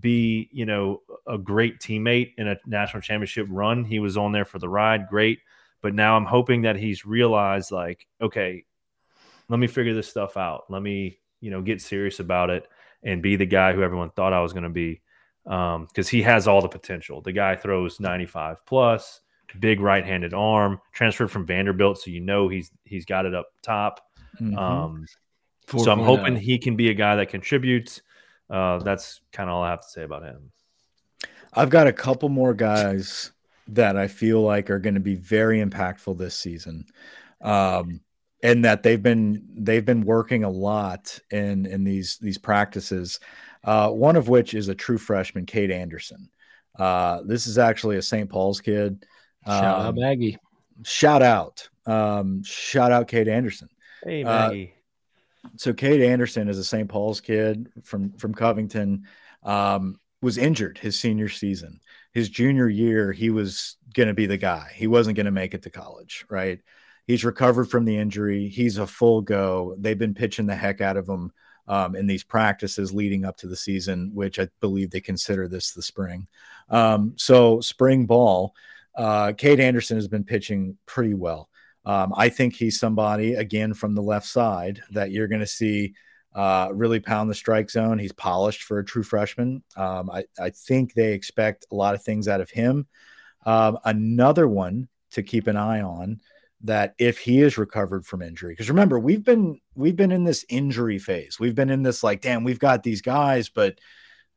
[0.00, 3.84] be, you know, a great teammate in a national championship run.
[3.84, 5.40] He was on there for the ride, great.
[5.82, 8.64] But now I'm hoping that he's realized, like, okay,
[9.48, 10.64] let me figure this stuff out.
[10.70, 12.68] Let me, you know, get serious about it
[13.02, 15.02] and be the guy who everyone thought I was going to be
[15.44, 17.20] because he has all the potential.
[17.20, 19.20] The guy throws 95 plus,
[19.58, 24.00] big right-handed arm, transferred from Vanderbilt, so you know he's he's got it up top.
[24.40, 24.56] Mhm.
[24.56, 25.06] Um,
[25.66, 26.04] so I'm 4.0.
[26.04, 28.02] hoping he can be a guy that contributes.
[28.48, 30.52] Uh, that's kind of all I have to say about him.
[31.52, 33.32] I've got a couple more guys
[33.68, 36.86] that I feel like are going to be very impactful this season.
[37.40, 38.00] Um,
[38.42, 43.20] and that they've been they've been working a lot in in these these practices.
[43.64, 46.28] Uh, one of which is a true freshman, Kade Anderson.
[46.76, 48.28] Uh, this is actually a St.
[48.28, 49.04] Paul's kid.
[49.46, 50.38] Shout out Um, Maggie.
[50.84, 53.68] shout out, um, shout out, Kade Anderson.
[54.04, 54.50] Hey, Uh,
[55.56, 56.88] so Kade Anderson is a St.
[56.88, 59.04] Paul's kid from from Covington.
[59.44, 61.80] Um, was injured his senior season.
[62.12, 64.70] His junior year, he was going to be the guy.
[64.74, 66.60] He wasn't going to make it to college, right?
[67.06, 68.48] He's recovered from the injury.
[68.48, 69.74] He's a full go.
[69.78, 71.32] They've been pitching the heck out of him
[71.68, 75.72] um, in these practices leading up to the season, which I believe they consider this
[75.72, 76.28] the spring.
[76.68, 78.54] Um, so spring ball,
[78.96, 81.48] uh, Kade Anderson has been pitching pretty well.
[81.84, 85.94] Um, I think he's somebody again from the left side that you're going to see
[86.34, 87.98] uh, really pound the strike zone.
[87.98, 89.62] He's polished for a true freshman.
[89.76, 92.86] Um, I, I think they expect a lot of things out of him.
[93.44, 96.20] Um, another one to keep an eye on
[96.62, 100.44] that if he is recovered from injury, because remember we've been we've been in this
[100.48, 101.38] injury phase.
[101.40, 103.78] We've been in this like, damn, we've got these guys, but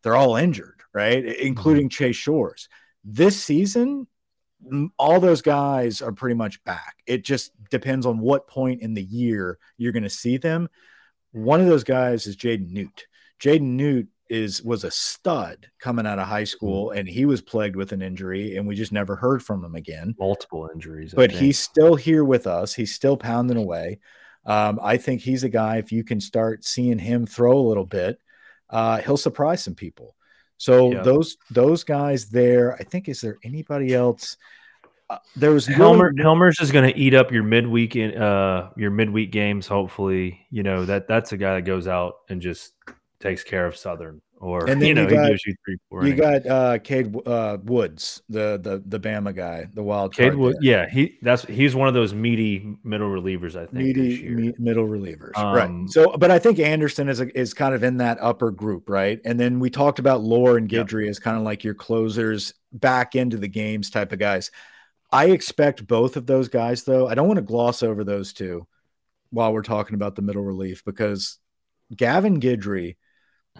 [0.01, 1.23] they're all injured, right?
[1.23, 2.67] Including Chase Shores.
[3.03, 4.07] This season,
[4.97, 6.95] all those guys are pretty much back.
[7.05, 10.67] It just depends on what point in the year you're going to see them.
[11.35, 13.07] One of those guys is Jaden Noot.
[13.41, 17.75] Jaden Noot is was a stud coming out of high school, and he was plagued
[17.75, 20.15] with an injury, and we just never heard from him again.
[20.17, 21.13] Multiple injuries.
[21.13, 22.73] But he's still here with us.
[22.73, 23.99] He's still pounding away.
[24.45, 25.77] Um, I think he's a guy.
[25.77, 28.17] If you can start seeing him throw a little bit,
[28.69, 30.15] uh, he'll surprise some people.
[30.57, 31.01] So Yeah.
[31.01, 32.75] those those guys there.
[32.75, 34.37] I think is there anybody else?
[35.09, 36.09] Uh, there was Helmer.
[36.09, 36.21] Really...
[36.21, 39.67] Helmer's is going to eat up your midweek in uh your midweek games.
[39.67, 42.73] Hopefully, you know that that's a guy that goes out and just
[43.19, 44.21] takes care of Southern.
[44.37, 45.55] Or and then you know, you got, you,
[45.89, 50.35] three, you got uh Cade uh, Woods, the the the Bama guy, the wild Cade
[50.35, 50.57] Woods.
[50.61, 53.55] Yeah, he that's he's one of those meaty middle relievers.
[53.55, 55.89] I think meaty me, middle relievers, um, right?
[55.89, 59.21] So, but I think Anderson is a, is kind of in that upper group, right?
[59.23, 63.15] And then we talked about Loer and Guidry as kind of like your closers back
[63.15, 64.51] into the games type of guys.
[65.15, 67.07] I expect both of those guys, though.
[67.07, 68.67] I don't want to gloss over those two
[69.29, 71.37] while we're talking about the middle relief because
[71.95, 72.97] Gavin Guidry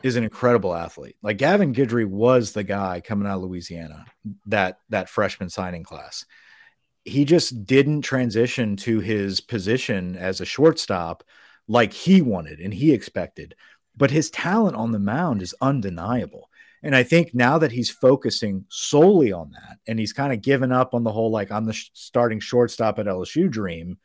[0.03, 1.15] is an incredible athlete.
[1.21, 4.03] Like Gavin Guidry was the guy coming out of Louisiana,
[4.47, 6.25] that that freshman signing class.
[7.05, 11.23] He just didn't transition to his position as a shortstop
[11.69, 13.55] like he wanted and he expected.
[13.95, 16.49] But his talent on the mound is undeniable.
[16.85, 20.71] And I think now that he's focusing solely on that and he's kind of given
[20.71, 23.97] up on the whole like I'm the sh starting shortstop at LSU dream,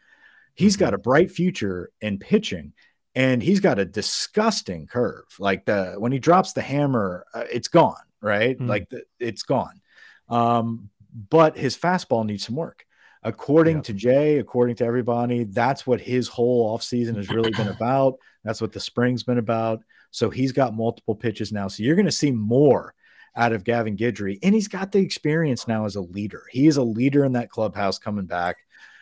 [0.54, 0.80] he's mm -hmm.
[0.80, 2.72] got a bright future in pitching
[3.14, 5.26] and he's got a disgusting curve.
[5.38, 8.58] Like the when he drops the hammer, uh, it's gone, right?
[8.58, 8.68] Mm.
[8.68, 9.80] Like the, it's gone.
[10.28, 10.90] Um,
[11.28, 12.86] but his fastball needs some work.
[13.22, 13.82] According yeah.
[13.82, 18.14] to Jay, according to everybody, that's what his whole offseason has really been about.
[18.44, 19.82] That's what the spring's been about.
[20.10, 21.68] So he's got multiple pitches now.
[21.68, 22.94] So you're going to see more
[23.36, 26.44] out of Gavin Guidry, and he's got the experience now as a leader.
[26.50, 28.56] He is a leader in that clubhouse coming back.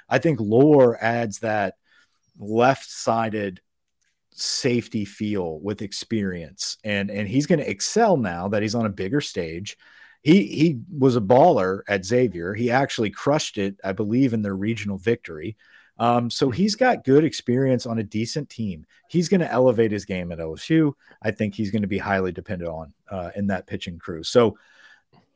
[0.09, 1.75] I think Loer adds that
[2.39, 3.61] left-sided
[4.31, 8.91] safety feel with experience and and he's going to excel now that he's on a
[8.91, 9.77] bigger stage
[10.23, 14.55] he he was a baller at xavier he actually crushed it i believe in their
[14.55, 15.57] regional victory
[15.99, 18.87] um, so he's got good experience on a decent team.
[19.09, 22.33] He's going to elevate his game at lsu i think he's going to be highly
[22.33, 24.23] dependent on uh, in that pitching crew.
[24.23, 24.57] So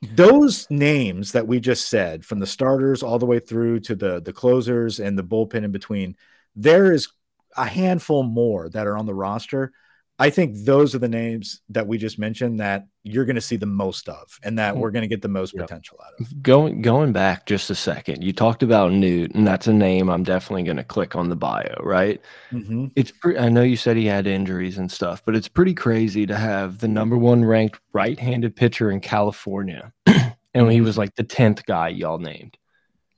[0.03, 4.21] those names that we just said from the starters all the way through to the
[4.21, 6.17] the closers and the bullpen in between
[6.57, 7.09] there is
[7.57, 9.73] a handful more that are on the roster.
[10.19, 13.57] I think those are the names that we just mentioned that you're going to see
[13.57, 15.65] the most of, and that we're going to get the most yep.
[15.65, 16.43] potential out of.
[16.43, 20.23] Going going back just a second, you talked about Noot, and that's a name I'm
[20.23, 21.75] definitely going to click on the bio.
[21.81, 22.21] Right?
[22.53, 22.91] Mm -hmm.
[22.95, 23.13] It's.
[23.25, 26.79] I know you said he had injuries and stuff, but it's pretty crazy to have
[26.79, 30.85] the number one ranked right-handed pitcher in California, and he mm-hmm.
[30.85, 32.57] was like the tenth guy y'all named.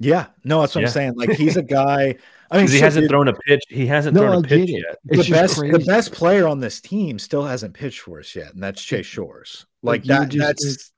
[0.01, 0.89] Yeah, no, that's what yeah.
[0.89, 1.15] I'm saying.
[1.17, 2.17] Like he's a guy.
[2.51, 3.63] I mean, he hasn't thrown a pitch.
[3.69, 4.99] He hasn't no, thrown a pitch yet.
[5.05, 5.73] the best, crazy.
[5.73, 9.07] the best player on this team still hasn't pitched for us yet, and that's Chase
[9.07, 9.67] Shores.
[9.83, 10.29] Like that.
[10.29, 10.93] Just, that's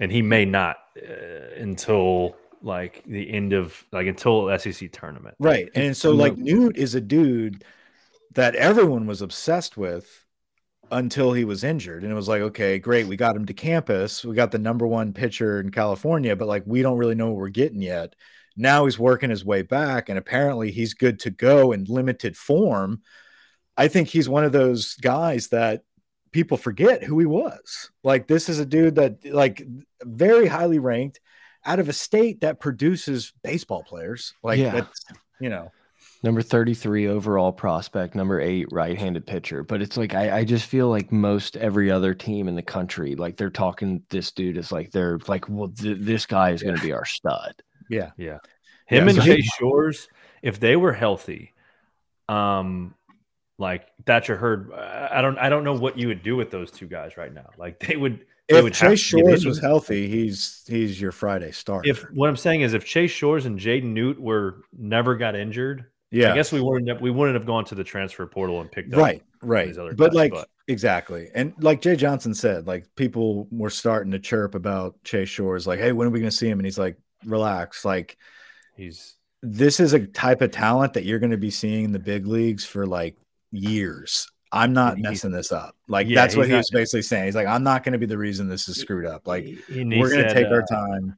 [0.00, 5.36] and he may not uh, until like the end of like until SEC tournament.
[5.38, 7.64] Right, and so like Noot is a dude
[8.34, 10.21] that everyone was obsessed with
[10.90, 14.24] until he was injured, and it was like, okay, great, we got him to campus,
[14.24, 17.36] we got the number one pitcher in California, but like we don't really know what
[17.36, 18.14] we're getting yet.
[18.56, 23.02] Now he's working his way back, and apparently he's good to go in limited form.
[23.76, 25.84] I think he's one of those guys that
[26.32, 27.90] people forget who he was.
[28.02, 29.66] Like this is a dude that like
[30.02, 31.20] very highly ranked
[31.64, 34.34] out of a state that produces baseball players.
[34.42, 34.72] Like yeah.
[34.72, 35.04] that's
[35.40, 35.70] you know
[36.22, 39.62] number 33 overall prospect, number eight right-handed pitcher.
[39.62, 43.14] But it's like I, I just feel like most every other team in the country,
[43.16, 46.76] like they're talking this dude is like they're like, well, th this guy is going
[46.76, 47.54] to be our stud.
[47.90, 48.10] Yeah.
[48.16, 48.38] Yeah.
[48.86, 50.08] Him yeah, and so Chase Shores,
[50.42, 51.52] if they were healthy,
[52.28, 52.94] um,
[53.58, 56.86] like Thatcher Hurd, I don't, I don't know what you would do with those two
[56.86, 57.50] guys right now.
[57.58, 58.26] Like they would.
[58.48, 61.88] They if would Chase Shores was healthy, he's he's your Friday starter.
[61.88, 65.86] If what I'm saying is, if Chase Shores and Jaden Noot were never got injured,
[66.12, 68.70] yeah, I guess we wouldn't have, we wouldn't have gone to the transfer portal and
[68.70, 69.74] picked up right, right.
[69.74, 70.48] but guys, like but.
[70.68, 75.66] exactly, and like Jay Johnson said, like people were starting to chirp about Chase Shores,
[75.66, 76.58] like, hey, when are we going to see him?
[76.58, 78.18] And he's like, relax, like
[78.76, 81.98] he's this is a type of talent that you're going to be seeing in the
[81.98, 83.16] big leagues for like
[83.50, 84.28] years.
[84.52, 85.76] I'm not messing this up.
[85.88, 87.24] Like yeah, that's what he was basically saying.
[87.24, 89.26] He's like, I'm not going to be the reason this is screwed up.
[89.26, 91.16] Like we're going to take uh, our time.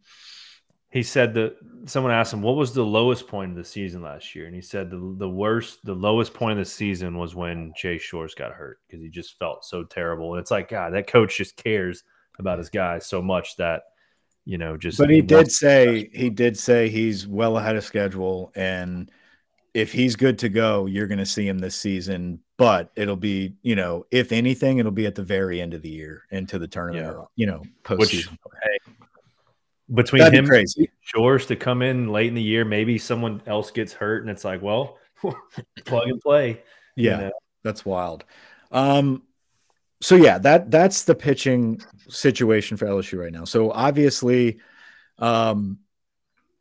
[0.95, 4.35] He said that someone asked him what was the lowest point of the season last
[4.35, 7.73] year, and he said the the worst, the lowest point of the season was when
[7.77, 10.33] Chase Shores got hurt because he just felt so terrible.
[10.33, 12.05] And it's like, God, that coach just cares
[12.39, 13.83] about his guys so much that
[14.45, 14.99] you know, just.
[14.99, 19.11] But he did say he did say he's well ahead of schedule, and
[19.73, 22.41] if he's good to go, you're going to see him this season.
[22.57, 25.89] But it'll be, you know, if anything, it'll be at the very end of the
[25.89, 27.25] year into the tournament, yeah.
[27.35, 27.99] you know, postseason.
[27.99, 28.29] Which,
[29.95, 30.91] between That'd him crazy.
[31.05, 34.45] George to come in late in the year, maybe someone else gets hurt, and it's
[34.45, 34.99] like, well,
[35.85, 36.63] plug and play.
[36.97, 37.33] Yeah, you know?
[37.63, 38.25] that's wild.
[38.71, 39.23] Um,
[40.01, 43.45] so yeah, that that's the pitching situation for LSU right now.
[43.45, 44.61] So obviously,
[45.19, 45.79] um,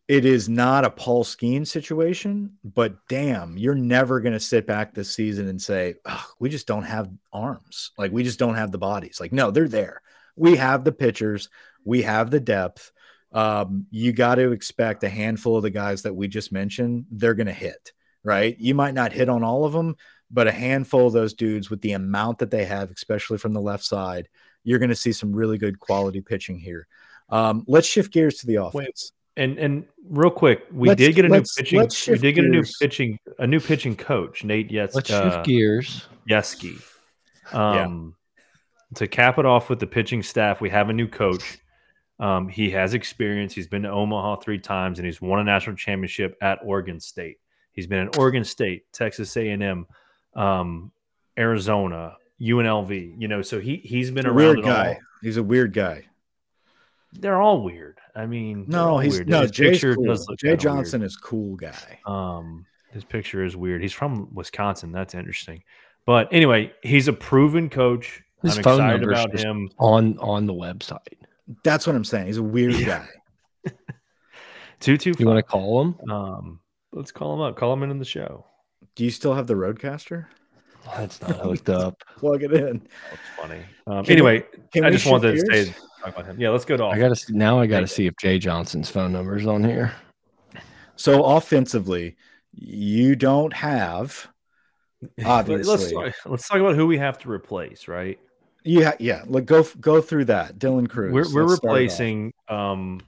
[0.07, 4.93] it is not a Paul Skenes situation, but damn, you're never going to sit back
[4.93, 5.95] this season and say,
[6.39, 7.91] we just don't have arms.
[7.97, 9.19] Like, we just don't have the bodies.
[9.19, 10.01] Like, no, they're there.
[10.35, 11.49] We have the pitchers,
[11.85, 12.91] we have the depth.
[13.33, 17.33] Um, you got to expect a handful of the guys that we just mentioned, they're
[17.33, 17.91] going to hit,
[18.23, 18.55] right?
[18.59, 19.95] You might not hit on all of them,
[20.29, 23.61] but a handful of those dudes with the amount that they have, especially from the
[23.61, 24.29] left side,
[24.63, 26.87] you're going to see some really good quality pitching here.
[27.29, 28.73] Um, let's shift gears to the offense.
[28.75, 31.79] Wait, and and real quick, we let's, did get a new pitching.
[32.07, 34.93] We did get a new pitching a new pitching coach, Nate Yes.
[34.93, 36.07] Let's uh, shift gears.
[36.29, 36.81] Yeskie.
[37.51, 38.97] Um, yeah.
[38.99, 41.57] To cap it off with the pitching staff, we have a new coach.
[42.19, 43.53] Um, he has experience.
[43.53, 47.37] He's been to Omaha three times, and he's won a national championship at Oregon State.
[47.71, 49.87] He's been in Oregon State, Texas A and M,
[50.35, 50.91] um,
[51.37, 53.15] Arizona, UNLV.
[53.19, 54.89] You know, so he he's been a weird guy.
[54.89, 54.99] All.
[55.21, 56.05] He's a weird guy.
[57.13, 57.99] They're all weird.
[58.15, 59.29] I mean, no, he's weird.
[59.29, 60.05] no his picture cool.
[60.05, 61.07] does look Jay Johnson weird.
[61.07, 61.99] is cool guy.
[62.05, 63.81] Um, his picture is weird.
[63.81, 64.91] He's from Wisconsin.
[64.91, 65.63] That's interesting.
[66.05, 68.21] But anyway, he's a proven coach.
[68.43, 71.22] His I'm phone excited about him on on the website.
[71.63, 72.27] That's what I'm saying.
[72.27, 73.05] He's a weird yeah.
[73.65, 73.71] guy.
[74.79, 75.13] two two.
[75.17, 76.11] You want to call him?
[76.11, 76.59] Um,
[76.91, 77.55] let's call him up.
[77.55, 78.45] Call him in, in the show.
[78.95, 80.27] Do you still have the RODECaster?
[80.95, 82.01] That's not hooked up.
[82.17, 82.87] Plug it in.
[83.09, 83.61] That's funny.
[83.87, 84.45] Um, can anyway,
[84.75, 85.73] we, I just wanted to say
[86.03, 86.39] about him.
[86.39, 86.85] Yeah, let's go to.
[86.85, 87.59] I gotta see, now.
[87.59, 89.93] I gotta see if Jay Johnson's phone number is on here.
[90.95, 92.17] So offensively,
[92.51, 94.27] you don't have
[95.25, 95.95] obviously.
[95.95, 98.19] let's let's talk about who we have to replace, right?
[98.63, 99.23] Yeah, yeah.
[99.27, 100.57] Like go go through that.
[100.57, 101.13] Dylan Crews.
[101.13, 103.01] We're we're replacing um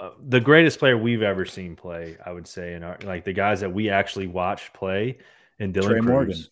[0.00, 2.16] uh, the greatest player we've ever seen play.
[2.24, 5.18] I would say, in our like the guys that we actually watched play,
[5.58, 6.50] and Dylan Trey Crews.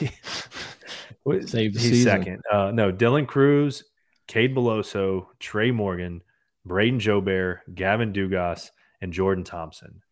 [0.00, 1.46] Morgan.
[1.48, 2.02] Save he's season.
[2.02, 2.42] second.
[2.50, 3.84] Uh, no, Dylan Crews,
[4.26, 6.22] Cade Beloso, Trey Morgan,
[6.66, 10.02] Brayden Jobert, Gavin Dugas, and Jordan Thompson.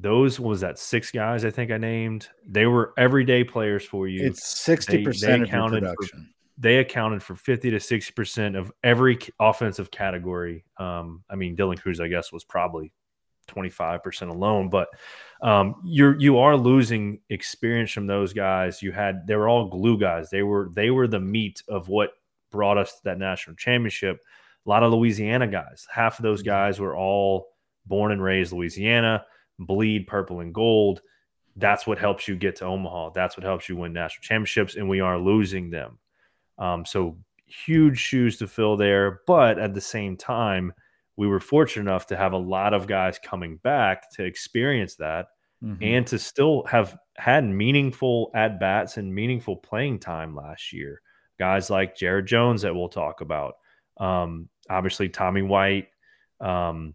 [0.00, 2.28] Those was that six guys I think I named.
[2.46, 4.24] They were everyday players for you.
[4.24, 6.20] It's sixty percent of your production.
[6.20, 10.64] For, they accounted for fifty to sixty percent of every offensive category.
[10.76, 12.92] Um, I mean, Dylan Crews, I guess, was probably
[13.48, 14.88] twenty five percent alone, but
[15.42, 18.82] um, you're you are losing experience from those guys.
[18.82, 20.30] You had they were all glue guys.
[20.30, 22.10] They were they were the meat of what
[22.52, 24.20] brought us to that national championship.
[24.64, 25.88] A lot of Louisiana guys.
[25.90, 26.50] Half of those mm-hmm.
[26.50, 27.48] guys were all
[27.86, 29.24] born and raised Louisiana,
[29.58, 31.00] bleed purple and gold.
[31.56, 33.10] That's what helps you get to Omaha.
[33.10, 35.98] That's what helps you win national championships, and we are losing them.
[36.58, 39.20] Um, so huge shoes to fill there.
[39.26, 40.72] But at the same time,
[41.16, 45.26] we were fortunate enough to have a lot of guys coming back to experience that
[45.64, 45.82] mm-hmm.
[45.82, 51.00] and to still have had meaningful at bats and meaningful playing time last year
[51.38, 53.54] guys like Jared Jones that we'll talk about.
[53.98, 55.88] Um, obviously, Tommy White,
[56.40, 56.94] um,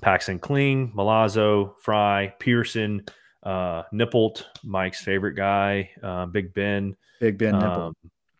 [0.00, 3.04] Paxton Kling, Milazzo, Fry, Pearson,
[3.42, 7.94] uh, Nippolt, Mike's favorite guy, uh, Big Ben, Big Ben um,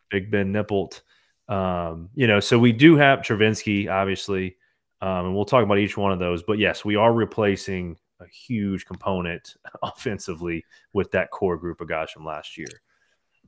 [0.09, 1.01] Big Ben Nippolt.
[1.47, 4.57] Um, you know, so we do have Travinski, obviously,
[5.01, 6.43] um, and we'll talk about each one of those.
[6.43, 12.11] But yes, we are replacing a huge component offensively with that core group of guys
[12.11, 12.67] from last year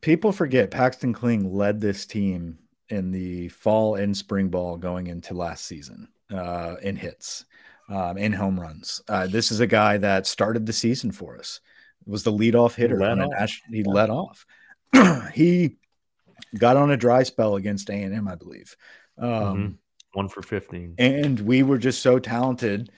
[0.05, 5.33] people forget Paxton Kling led this team in the fall and spring ball going into
[5.33, 7.45] last season uh, in hits,
[7.89, 9.01] um, in home runs.
[9.07, 11.59] Uh, this is a guy that started the season for us.
[12.05, 12.99] Was the leadoff hitter.
[12.99, 14.45] He, led he led off.
[15.33, 15.77] he
[16.57, 18.75] got on a dry spell against A and M, I believe.
[19.17, 19.71] Um, mm-hmm.
[20.13, 22.89] One for fifteen, and we were just so talented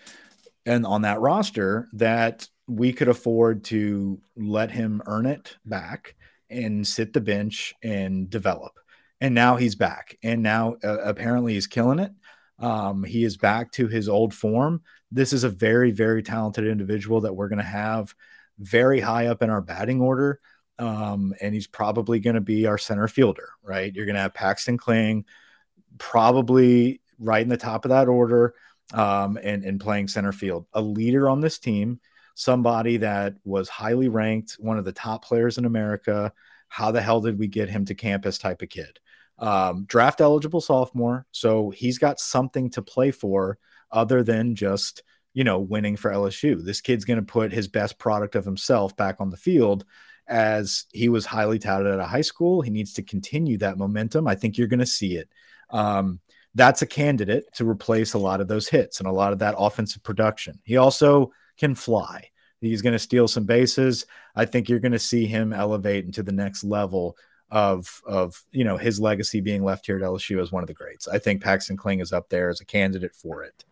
[0.68, 6.16] and on that roster that we could afford to let him earn it back
[6.50, 8.74] and sit the bench and develop.
[9.22, 10.18] And now he's back.
[10.22, 12.12] And now uh, apparently he's killing it.
[12.60, 14.82] Um, he is back to his old form.
[15.12, 18.14] This is a very, very talented individual that we're going to have
[18.60, 20.40] very high up in our batting order.
[20.80, 23.94] Um, and he's probably going to be our center fielder, right?
[23.94, 25.26] You're going to have Paxton Kling
[25.98, 28.54] probably right in the top of that order
[28.94, 30.66] um, and, and playing center field.
[30.74, 32.00] A leader on this team
[32.38, 36.32] somebody that was highly ranked, one of the top players in America.
[36.68, 39.00] How the hell did we get him to campus type of kid?
[39.40, 41.26] Um, draft eligible sophomore.
[41.32, 43.60] So he's got something to play for
[43.92, 46.64] other than just, you know, winning for LSU.
[46.64, 49.86] This kid's going to put his best product of himself back on the field
[50.28, 52.62] as he was highly touted at a high school.
[52.62, 54.28] He needs to continue that momentum.
[54.28, 55.30] I think you're going to see it.
[55.70, 56.20] Um,
[56.56, 59.56] that's a candidate to replace a lot of those hits and a lot of that
[59.58, 60.60] offensive production.
[60.64, 62.30] He also can fly.
[62.60, 64.06] He's going to steal some bases.
[64.36, 67.16] I think you're going to see him elevate into the next level
[67.50, 70.74] of of you know his legacy being left here at LSU as one of the
[70.74, 71.08] greats.
[71.08, 73.64] I think Paxton Kling is up there as a candidate for it.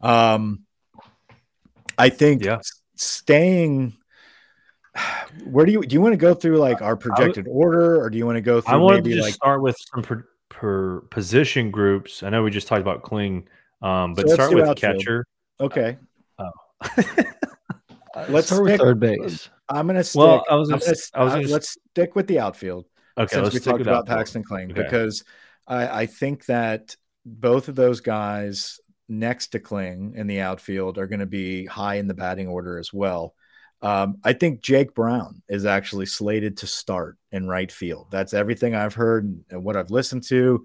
[0.00, 0.64] Um,
[1.98, 2.60] I think Yeah.
[2.96, 3.94] staying.
[5.44, 8.16] Where do you do you want to go through like our projected order, or do
[8.18, 11.00] you want to go through I maybe to just like start with some per, per
[11.10, 12.22] position groups.
[12.22, 13.46] I know we just talked about Kling,
[13.82, 14.96] um, but So start with outfield.
[14.98, 15.26] catcher.
[15.60, 15.98] okay?
[18.16, 19.50] Let's Let's start with third base.
[19.68, 20.20] I'm gonna stick.
[20.20, 22.26] Well, I was I'm gonna gonna s- I was uh, gonna s- let's stick with
[22.28, 22.86] the outfield.
[23.18, 24.06] Okay, since let's we talked about.
[24.06, 24.82] Paxton Kling Okay.
[24.82, 25.24] because
[25.66, 31.06] I, I think that both of those guys next to Kling in the outfield are
[31.06, 33.34] going to be high in the batting order as well.
[33.82, 38.08] Um, I think Jake Brown is actually slated to start in right field.
[38.10, 40.64] That's everything I've heard and what I've listened to,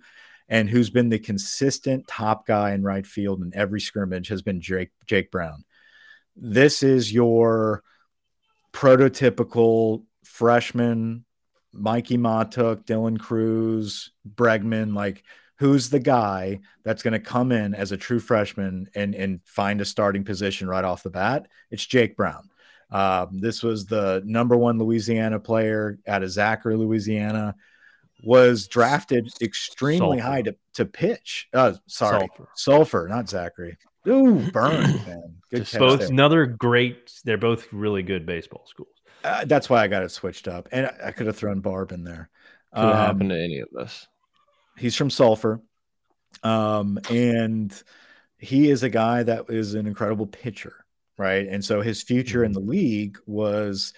[0.49, 4.61] and who's been the consistent top guy in right field in every scrimmage has been
[4.61, 5.65] Jake Jake Brown.
[6.35, 7.83] This is your
[8.73, 11.25] prototypical freshman
[11.75, 15.23] Mikie Mahtook, Dylan Crews, Bregman, like
[15.57, 19.79] who's the guy that's going to come in as a true freshman and and find
[19.79, 21.47] a starting position right off the bat?
[21.69, 22.49] It's Jake Brown.
[22.91, 27.55] Um, this was the number one Louisiana player out of Zachary, Louisiana.
[28.23, 30.21] Was drafted extremely Sulphur.
[30.21, 31.47] high to, to pitch.
[31.53, 32.49] Uh, sorry, Sulphur.
[32.53, 33.77] Sulphur, not Zachary.
[34.07, 35.35] Ooh, burn, man.
[35.51, 37.11] Good Both another great.
[37.25, 39.00] They're both really good baseball schools.
[39.23, 41.91] Uh, that's why I got it switched up, and I, I could have thrown Barbe
[41.91, 42.29] in there.
[42.73, 44.07] Could Um, happened to any of us.
[44.77, 45.61] He's from Sulphur,
[46.43, 47.71] um, and
[48.37, 50.85] he is a guy that is an incredible pitcher,
[51.17, 51.47] right?
[51.47, 53.93] And so his future in the league was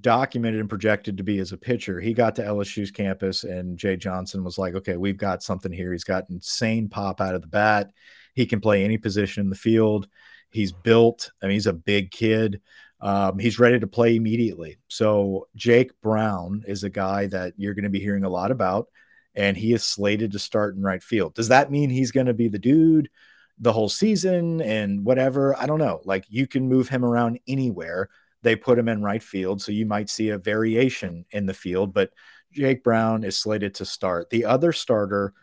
[0.00, 2.00] documented and projected to be as a pitcher.
[2.00, 5.92] He got to LSU's campus, and Jay Johnson was like, "Okay, we've got something here.
[5.92, 7.90] He's got insane pop out of the bat.
[8.34, 10.08] He can play any position in the field.
[10.50, 11.30] He's built.
[11.42, 12.62] I mean, he's a big kid."
[13.02, 14.78] Um, he's ready to play immediately.
[14.86, 18.86] So Jake Brown is a guy that you're going to be hearing a lot about,
[19.34, 21.34] and he is slated to start in right field.
[21.34, 23.10] Does that mean he's going to be the dude
[23.58, 25.58] the whole season and whatever?
[25.58, 26.00] I don't know.
[26.04, 28.08] Like you can move him around anywhere.
[28.42, 31.92] They put him in right field, so you might see a variation in the field.
[31.92, 32.12] But
[32.52, 34.30] Jake Brown is slated to start.
[34.30, 35.34] The other starter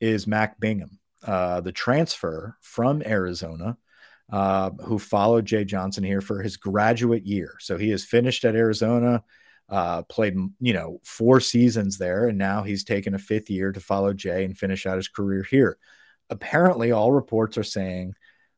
[0.00, 3.76] is Mac Bingham, uh, the transfer from Arizona
[4.30, 7.54] uh, who followed Jay Johnson here for his graduate year.
[7.60, 9.22] So he has finished at Arizona,
[9.68, 13.80] uh, played you know four seasons there, and now he's taken a fifth year to
[13.80, 15.78] follow Jay and finish out his career here.
[16.30, 18.14] Apparently, all reports are saying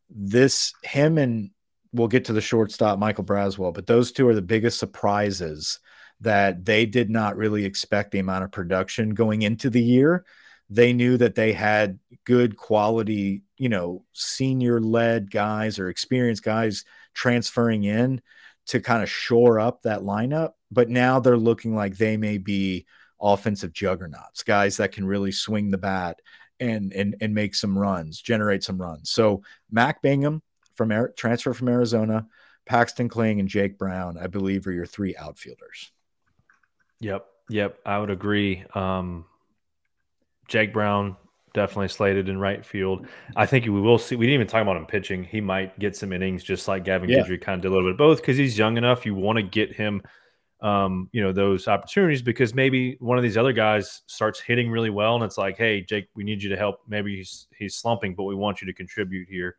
[0.09, 1.51] this him and
[1.93, 5.79] we'll get to the shortstop Michael Braswell, but those two are the biggest surprises
[6.21, 10.25] that they did not really expect the amount of production going into the year
[10.71, 16.85] they knew that they had good quality, you know, senior led guys or experienced guys
[17.13, 18.23] transferring in
[18.67, 20.53] to kind of shore up that lineup.
[20.71, 22.87] But now they're looking like they may be
[23.21, 26.21] offensive juggernauts, guys that can really swing the bat
[26.61, 29.11] and and and make some runs, generate some runs.
[29.11, 29.43] So
[29.73, 30.41] Mac Bingham
[30.77, 32.27] from transfer from Arizona,
[32.65, 35.91] Paxton Kling and Jake Brown, I believe, are your three outfielders.
[37.01, 38.65] Yep, yep, I would agree.
[38.75, 39.25] Um,
[40.51, 41.17] Jake Brown
[41.55, 43.07] definitely slated in right field.
[43.37, 44.17] I think we will see.
[44.17, 45.25] We didn't even talk about him pitching.
[45.25, 47.21] He might get some innings, just like Gavin Yeah.
[47.21, 49.07] Guidry kind of did a little bit of both because he's young enough.
[49.07, 50.03] You want to get him,
[50.61, 54.91] um, you know, those opportunities because maybe one of these other guys starts hitting really
[54.91, 56.81] well, and it's like, hey, Jake, we need you to help.
[56.89, 59.57] Maybe he's he's slumping, but we want you to contribute here.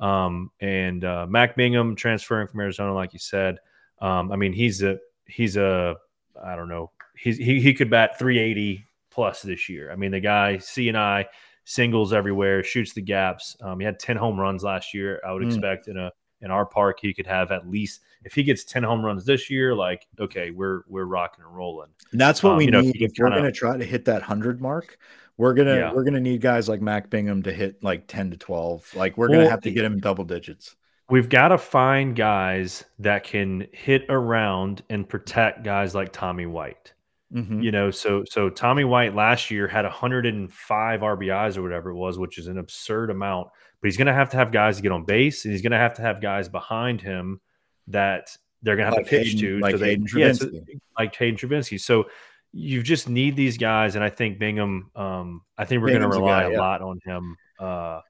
[0.00, 3.58] Um, and uh, Mac Bingham transferring from Arizona, like you said.
[4.00, 5.96] Um, I mean, he's a he's a
[6.42, 6.90] I don't know.
[7.16, 9.90] He's, he he could bat 380 plus this year.
[9.92, 11.26] I mean, the guy C and I
[11.64, 13.56] singles everywhere, shoots the gaps.
[13.62, 15.20] Um, he had 10 home runs last year.
[15.26, 15.46] I would Mm.
[15.46, 16.10] expect in a
[16.40, 19.48] in our park he could have at least if he gets 10 home runs this
[19.48, 21.88] year, like okay, we're we're rocking and rolling.
[22.12, 23.76] And that's what Um, we you know, if need if can we're going to try
[23.78, 24.98] to hit that hundred mark.
[25.36, 25.92] We're gonna Yeah.
[25.92, 28.88] we're gonna need guys like Mac Bingham to hit like ten to twelve.
[28.94, 30.76] Like we're gonna have to get him double digits.
[31.10, 36.93] We've got to find guys that can hit around and protect guys like Tommy White.
[37.34, 37.62] Mhm.
[37.64, 42.18] You know, so so Tommy White last year had 105 RBIs or whatever it was,
[42.18, 43.48] which is an absurd amount.
[43.80, 45.72] But he's going to have to have guys to get on base, and he's going
[45.72, 47.40] to have to have guys behind him
[47.88, 48.28] that
[48.62, 50.50] they're going to have Like to pitch Hayden- to, like so they, Hayden yeah, so-
[50.98, 51.78] like Hayden Travinski.
[51.80, 52.04] So
[52.52, 54.90] you just need these guys, and I think Bingham.
[54.94, 56.58] Um, I think we're going to Bingham's a rely guy, a yeah.
[56.60, 58.00] lot on him uh,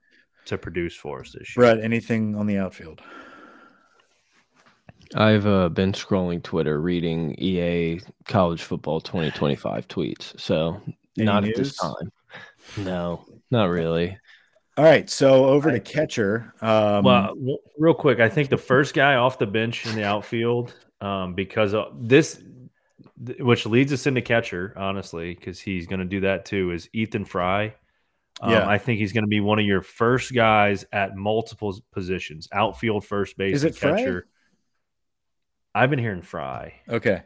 [0.45, 1.63] to produce for us this year.
[1.75, 3.01] Brett, anything on the outfield?
[5.15, 10.39] I've uh, been scrolling Twitter, reading EA College Football 2025 tweets.
[10.39, 10.81] So
[11.17, 12.11] Any not at this time.
[12.77, 14.17] No, not really.
[14.77, 16.53] All right, so over to catcher.
[16.61, 17.33] Um, well,
[17.77, 21.73] real quick, I think the first guy off the bench in the outfield, um, because
[21.73, 22.41] uh, this,
[23.25, 26.89] th- which leads us into catcher, honestly, because he's going to do that too, is
[26.91, 27.73] Ethan Fry.
[28.41, 28.67] Um, Yeah.
[28.67, 33.05] I think he's going to be one of your first guys at multiple positions: outfield,
[33.05, 33.91] first base, Is it Frey?
[33.91, 34.27] catcher.
[35.75, 36.73] I've been hearing Fry.
[36.89, 37.21] Okay.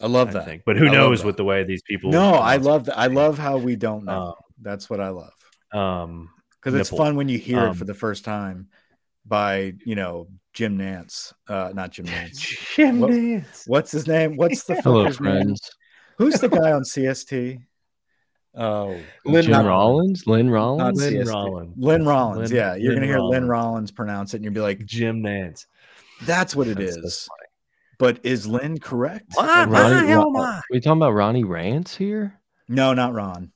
[0.00, 0.44] I love I that.
[0.46, 1.26] think, but who I knows that.
[1.26, 2.10] with the way these people?
[2.10, 2.98] No, I love that.
[2.98, 4.28] I love how we don't know.
[4.28, 5.32] Um, That's what I love.
[5.72, 8.68] Um, Because it's fun when you hear it Um, for the first time
[9.26, 11.32] by, you know, Jim Nantz.
[11.48, 12.40] Uh not Jim Nance.
[12.74, 13.64] Jim What- Nance.
[13.66, 14.36] What's his name?
[14.36, 15.32] What's the Hello, fucker's name?
[15.44, 15.70] friends.
[16.18, 17.58] Who's the guy on CST?
[18.54, 20.98] Oh, Lynn Jim not- Rollins, Lynn not Rollins.
[21.00, 21.32] Lynn CST.
[21.32, 21.74] Rollins.
[21.76, 22.50] Lynn Rollins.
[22.50, 23.48] Lynn- yeah, you're Lynn gonna hear Lynn Rollins.
[23.48, 25.64] Rollins pronounce it, and you'll be like, Jim Nantz.
[26.24, 27.28] "That's what it That's is."
[27.92, 29.26] So but is Lynn correct?
[29.34, 29.46] What?
[29.46, 32.38] Like, Ronnie- Ronnie, hell Ron- am we talking about Ronnie Rance here?
[32.68, 33.52] No, not Ron.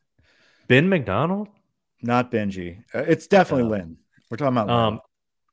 [0.68, 1.48] Ben McDonald.
[2.02, 2.82] Not Benji.
[2.94, 3.96] Uh, it's definitely Uh, Lynn.
[4.30, 4.76] We're talking about Lynn.
[4.76, 5.00] Um.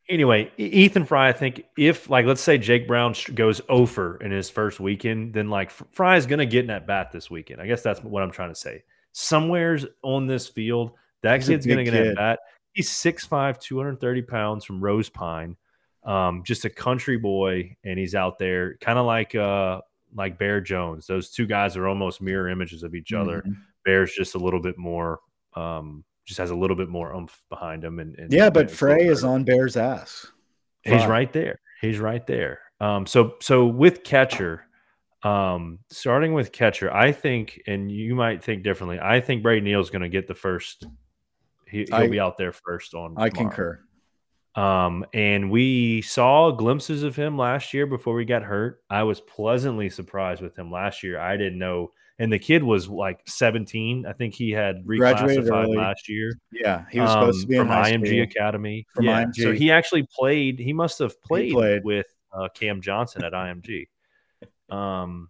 [0.10, 1.30] Anyway, Ethan Fry.
[1.30, 5.50] I think if like let's say Jake Brown goes over in his first weekend, then
[5.50, 7.62] like F- Fry is going to get in at bat this weekend.
[7.62, 8.84] I guess that's what I'm trying to say.
[9.14, 12.08] Somewhere's on this field, that He's a kid's going to get kid.
[12.08, 12.40] at bat.
[12.74, 15.56] He's 6'5", 230 pounds from Rose Pine.
[16.06, 19.80] Um, just a country boy, and he's out there kind of like uh
[20.16, 21.08] like Bear Jones.
[21.08, 23.42] Those two guys are almost mirror images of each other.
[23.42, 23.56] Mhm.
[23.86, 25.20] Bear's just a little bit more,
[25.56, 28.00] um, just has a little bit more oomph behind him.
[28.00, 30.28] And, and Yeah, but Frey is on Bear's ass.
[30.84, 31.08] He's Fry.
[31.08, 31.60] right there.
[31.82, 32.60] He's right there.
[32.80, 34.66] Um, so so with catcher,
[35.24, 39.00] um, starting with catcher, I think, and you might think differently.
[39.02, 40.86] I think Brady Neal's going to get the first.
[41.68, 43.16] He, he'll I- be out there first on.
[43.18, 43.50] I tomorrow.
[43.50, 43.80] concur.
[44.56, 48.82] Um, and we saw glimpses of him last year before we got hurt.
[48.90, 51.20] I was pleasantly surprised with him last year.
[51.20, 54.06] I didn't know, and the kid was like 17.
[54.06, 57.58] I think he had Graduated reclassified last year Yeah, he was supposed to um, be
[57.58, 58.22] from IMG school.
[58.22, 58.88] Academy.
[58.94, 60.60] From yeah, so he actually played.
[60.60, 61.84] He must have played, played.
[61.84, 63.88] with uh, Cam Johnson at IMG.
[64.70, 65.30] Um,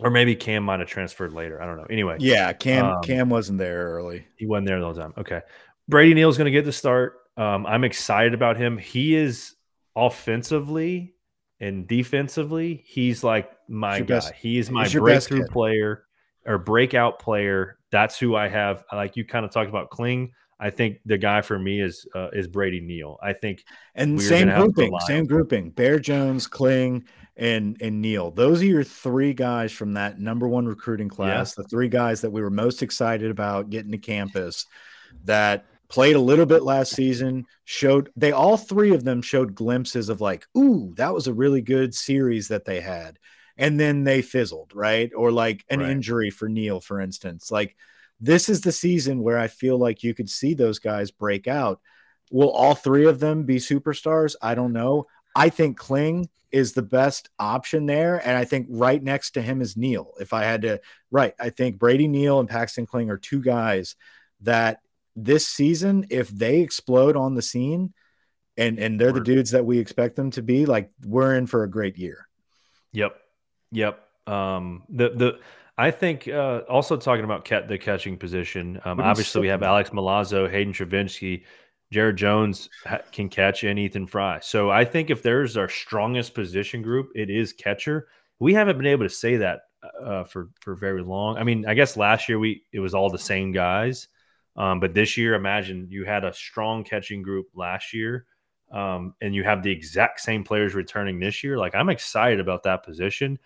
[0.00, 1.62] or maybe Cam might have transferred later.
[1.62, 1.86] I don't know.
[1.88, 4.26] Anyway, Yeah, Cam Um, Cam wasn't there early.
[4.36, 5.14] he wasn't there the whole time.
[5.16, 5.40] Okay.
[5.88, 7.20] Brady Neal's going to get the start.
[7.36, 8.78] Um, I'm excited about him.
[8.78, 9.54] He is
[9.96, 11.14] offensively
[11.60, 14.04] and defensively, he's like my guy.
[14.04, 16.04] best- he is my he's your best breakthrough player
[16.46, 17.78] or breakout player.
[17.90, 18.84] That's who I have.
[18.92, 20.32] Like you kind of talked about Kling.
[20.60, 23.18] I think the guy for me is uh, is Brady Neal.
[23.22, 23.64] I think
[23.94, 25.70] And same gonna have to grouping, same grouping.
[25.70, 27.04] Bear Jones, Kling,
[27.36, 28.30] and and Neal.
[28.30, 31.54] Those are your three guys from that number one recruiting class.
[31.54, 34.66] The three guys that we were most excited about getting to campus
[35.24, 40.08] that played a little bit last season, showed they all three of them showed glimpses
[40.08, 43.18] of like, ooh, that was a really good series that they had.
[43.56, 45.12] And then they fizzled, right?
[45.14, 45.90] Or like an Right.
[45.90, 47.50] injury for Neal, for instance.
[47.50, 47.76] Like
[48.20, 51.80] this is the season where I feel like you could see those guys break out.
[52.30, 54.34] Will all three of them be superstars?
[54.42, 55.06] I don't know.
[55.36, 58.16] I think Kling is the best option there.
[58.26, 60.12] And I think right next to him is Neal.
[60.20, 60.80] If I had to,
[61.10, 63.96] right, I think Brady Neal and Paxton Kling are two guys
[64.42, 64.78] that
[65.16, 67.92] this season, if they explode on the scene
[68.56, 71.64] and, and they're the dudes that we expect them to be, like we're in for
[71.64, 72.28] a great year.
[72.92, 73.16] Yep.
[73.72, 74.00] Yep.
[74.26, 75.38] Um, the the
[75.76, 78.80] I think uh, also talking about cat the catching position.
[78.84, 79.62] Um, obviously, we have?
[79.62, 81.42] Alex Milazzo, Hayden Travinski,
[81.92, 84.38] Jared Jones ha- can catch, and Ethan Fry.
[84.40, 88.08] So I think if there's our strongest position group, it is catcher.
[88.38, 89.62] We haven't been able to say that
[90.02, 91.36] uh, for for very long.
[91.36, 94.08] I mean, I guess last year we it was all the same guys,
[94.56, 98.26] um, but this year, imagine you had a strong catching group last year
[98.72, 102.64] um, and you have the exact same players returning this year, like I'm excited about
[102.64, 103.38] that position.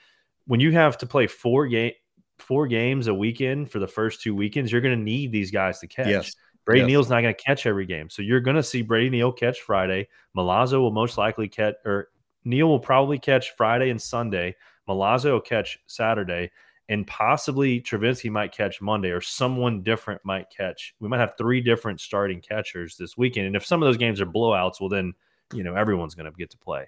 [0.47, 1.93] When you have to play four game
[2.39, 5.81] four games a weekend for the first two weekends, you're going to need these guys
[5.81, 6.07] to catch.
[6.07, 6.33] Yes.
[6.65, 6.89] Brady Yes.
[6.89, 9.61] Neal's not going to catch every game, so you're going to see Brady Neal catch
[9.63, 10.09] Friday.
[10.37, 12.09] Milazzo will most likely catch, or
[12.45, 14.55] Neal will probably catch Friday and Sunday.
[14.89, 16.51] Milazzo will catch Saturday,
[16.89, 20.95] and possibly Travinski might catch Monday, or someone different might catch.
[21.01, 24.21] We might have three different starting catchers this weekend, and if some of those games
[24.21, 25.13] are blowouts, well, then
[25.53, 26.87] you know everyone's going to get to play.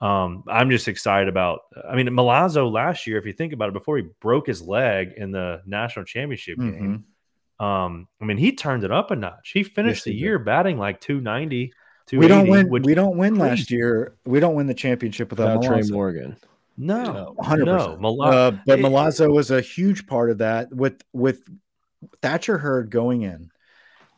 [0.00, 1.60] Um, I'm just excited about.
[1.88, 5.12] I mean, Milazzo last year, if you think about it, before he broke his leg
[5.16, 7.04] in the national championship game,
[7.60, 7.64] Mhm.
[7.64, 9.52] um, I mean, he turned it up a notch.
[9.54, 10.24] He finished Yes, the he did.
[10.24, 11.72] year batting like 290.
[12.12, 12.68] We don't win.
[12.68, 14.14] which- We don't win last year.
[14.26, 16.36] We don't win the championship without Without Trey Morgan.
[16.76, 18.00] No, hundred no, percent.
[18.00, 20.72] Mila- Uh, but Milazzo was a huge part of that.
[20.72, 21.48] With with
[22.22, 23.50] Thatcher Hurd going in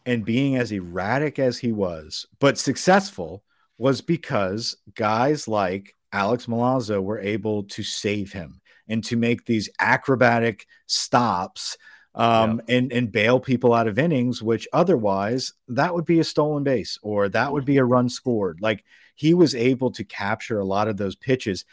[0.06, 3.44] and being as erratic as he was, but successful,
[3.78, 9.68] was because guys like Alex Milazzo were able to save him and to make these
[9.78, 11.76] acrobatic stops
[12.14, 16.64] um, and and bail people out of innings, which otherwise that would be a stolen
[16.64, 18.60] base or that would be a run scored.
[18.60, 18.84] Like
[19.14, 21.64] he was able to capture a lot of those pitches.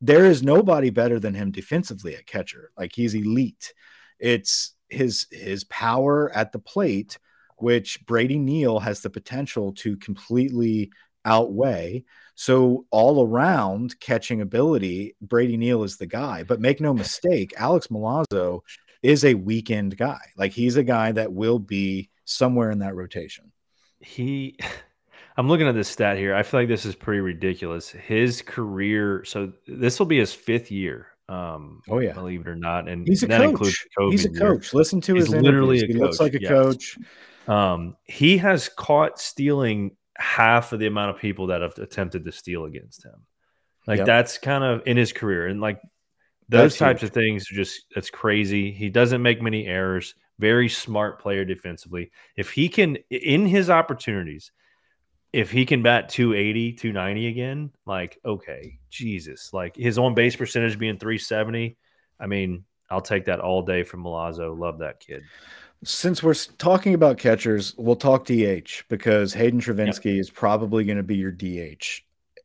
[0.00, 2.70] There is nobody better than him defensively at catcher.
[2.78, 3.74] Like he's elite.
[4.18, 7.18] It's his his power at the plate
[7.60, 10.90] which Brady Neal has the potential to completely
[11.24, 12.04] outweigh.
[12.34, 16.42] So all around catching ability, Brady Neal is the guy.
[16.42, 18.60] But make no mistake, Alex Milazzo
[19.02, 20.20] is a weekend guy.
[20.36, 23.52] Like he's a guy that will be somewhere in that rotation.
[24.00, 24.58] He
[25.40, 26.34] I'm looking at this stat here.
[26.34, 27.88] I feel like this is pretty ridiculous.
[27.88, 31.06] His career, so this will be his fifth year.
[31.30, 33.86] Um, oh yeah, believe it or not, and he's a that coach.
[34.10, 34.70] he's a coach.
[34.70, 34.78] Year.
[34.78, 35.96] Listen to he's his literally he coach.
[35.96, 36.98] looks like a coach.
[37.48, 42.32] Um, he has caught stealing half of the amount of people that have attempted to
[42.32, 43.24] steal against him.
[43.86, 44.06] Like yep.
[44.06, 45.80] that's kind of in his career, and like
[46.50, 47.08] those that's types huge.
[47.08, 48.72] of things are just that's crazy.
[48.72, 50.14] He doesn't make many errors.
[50.38, 52.10] Very smart player defensively.
[52.36, 54.52] If he can, in his opportunities,
[55.32, 59.52] if he can bat 280, 290 again, like, okay, Jesus.
[59.52, 61.76] Like his on base percentage being 370.
[62.18, 64.58] I mean, I'll take that all day from Milazzo.
[64.58, 65.22] Love that kid.
[65.84, 70.20] Since we're talking about catchers, we'll talk DH because Hayden Travinski yep.
[70.20, 72.02] is probably going to be your DH.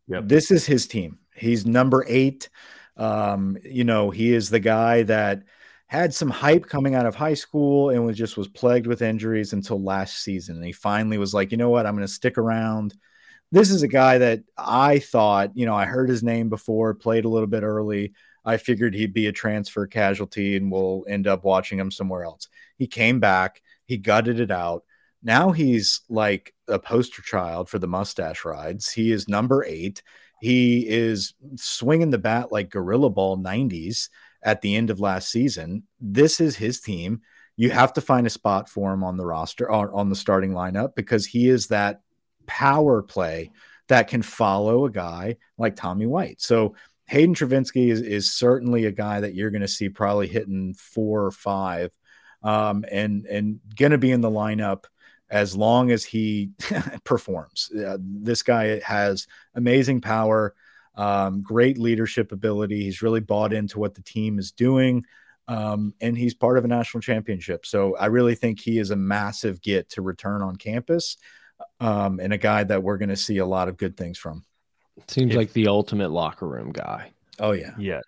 [0.07, 0.27] Yep.
[0.27, 1.19] This is his team.
[1.33, 2.49] He's number eight.
[2.95, 5.43] Um, you know, he is the guy that
[5.95, 9.53] had some hype coming out of high school and was just was plagued with injuries
[9.53, 10.57] until last season.
[10.57, 12.95] And he finally was like, you know what, I'm going to stick around.
[13.51, 17.25] This is a guy that I thought, you know, I heard his name before, played
[17.25, 18.13] a little bit early.
[18.43, 22.47] I figured he'd be a transfer casualty and we'll end up watching him somewhere else.
[22.77, 24.83] He came back, he gutted it out.
[25.23, 28.91] Now he's like a poster child for the mustache rides.
[28.91, 30.03] He is number eight.
[30.41, 34.09] He is swinging the bat like gorilla ball 90s
[34.45, 35.83] at the end of last season.
[35.99, 37.21] This is his team.
[37.57, 40.51] You have to find a spot for him on the roster or on the starting
[40.51, 42.01] lineup because he is that
[42.45, 43.51] power play
[43.87, 46.41] that can follow a guy like Tommy White.
[46.41, 46.75] So
[47.07, 51.25] Hayden Travinski is, is certainly a guy that you're going to see probably hitting four
[51.25, 51.91] or five,
[52.43, 54.85] um, and and going to be in the lineup
[55.29, 56.51] as long as he
[57.03, 57.71] performs.
[57.71, 60.55] Uh, this guy has amazing power
[60.95, 62.83] um, great leadership ability.
[62.83, 65.03] He's really bought into what the team is doing.
[65.47, 67.65] Um, and he's part of a national championship.
[67.65, 71.17] So I really think he is a massive get to return on campus
[71.79, 74.43] um, and a guy that we're going to see a lot of good things from.
[75.07, 77.11] Seems if, like the ultimate locker room guy.
[77.39, 77.73] Oh yeah.
[77.77, 78.03] Yes.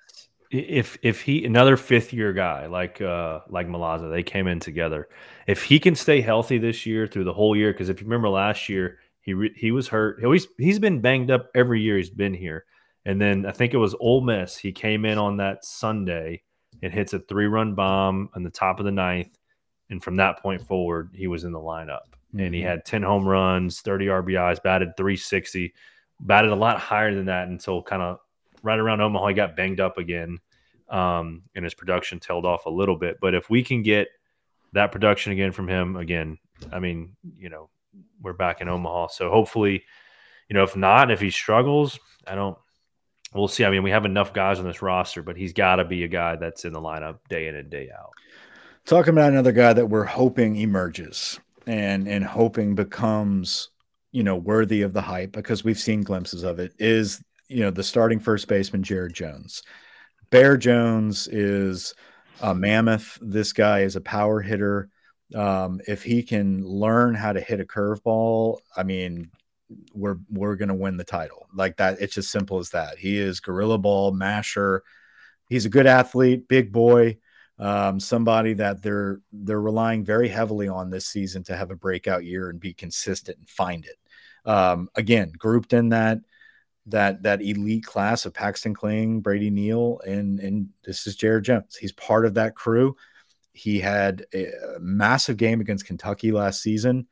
[0.50, 5.10] If if he another fifth year guy like uh like Milazzo, they came in together.
[5.46, 8.30] If he can stay healthy this year through the whole year, because if you remember
[8.30, 10.20] last year he re, he was hurt.
[10.20, 12.64] He always he's been banged up every year he's been here.
[13.08, 14.58] And then I think it was Ole Miss.
[14.58, 16.44] He came in on that Sunday
[16.84, 19.38] and hits a three run bomb on the top of the ninth.
[19.90, 22.02] And from that point forward, he was in the lineup.
[22.36, 22.40] Mm-hmm.
[22.42, 22.70] And he mm-hmm.
[22.70, 25.74] had 10 home runs, 30 RBIs, batted 360,
[26.20, 28.20] batted a lot higher than that until kind of
[28.62, 29.28] right around Omaha.
[29.30, 30.40] He got banged up again.
[30.90, 33.20] Um, and his production tailed off a little bit.
[33.22, 34.10] But if we can get
[34.74, 36.40] that production again from him, again,
[36.74, 37.70] I mean, you know,
[38.22, 39.08] we're back in Omaha.
[39.08, 39.86] So hopefully,
[40.50, 42.58] you know, if not, if he struggles, I don't
[43.34, 43.66] we'll see.
[43.66, 46.08] I mean, we have enough guys on this roster, but he's got to be a
[46.08, 48.12] guy that's in the lineup day in and day out.
[48.86, 53.70] Talking about another guy that we're hoping emerges and and hoping becomes
[54.12, 57.70] you know worthy of the hype because we've seen glimpses of it is you know
[57.70, 59.64] the starting first baseman Jared Jones.
[60.30, 61.94] Bear Jones is
[62.42, 63.18] a mammoth.
[63.22, 64.90] This guy is a power hitter.
[65.36, 69.30] Um, if he can learn how to hit a curveball, I mean,
[69.94, 71.48] we're we're gonna win the title.
[71.54, 72.98] Like that, it's as simple as that.
[72.98, 74.84] He is gorilla ball masher.
[75.50, 77.18] He's a good athlete, big boy,
[77.60, 82.24] um, somebody that they're they're relying very heavily on this season to have a breakout
[82.24, 83.98] year and be consistent and find it.
[84.50, 86.20] Um, again, grouped in that
[86.88, 91.76] that that elite class of Paxton Kling, Brady Neal, and and this is Jared Jones.
[91.76, 92.96] He's part of that crew.
[93.54, 97.08] He had a massive game against Kentucky last season,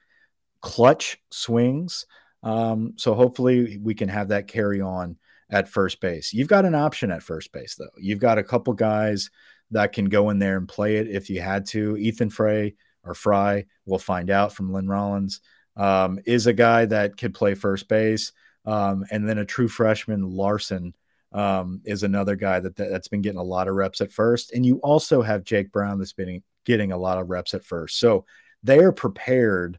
[0.61, 2.05] clutch swings.
[2.45, 5.17] Um, so hopefully we can have that carry on
[5.49, 6.31] at first base.
[6.31, 7.89] You've got an option at first base, though.
[7.97, 9.29] You've got a couple guys
[9.71, 11.97] that can go in there and play it if you had to.
[11.97, 15.41] Ethan Frey or Fry, we'll find out from Lynn Rollins,
[15.75, 18.31] um, is a guy that could play first base.
[18.65, 20.95] Um, and then a true freshman, Larson,
[21.31, 24.53] um, is another guy that, that's been getting a lot of reps at first.
[24.53, 27.99] And you also have Jake Brown that's been getting a lot of reps at first.
[27.99, 28.25] So
[28.63, 29.77] they are prepared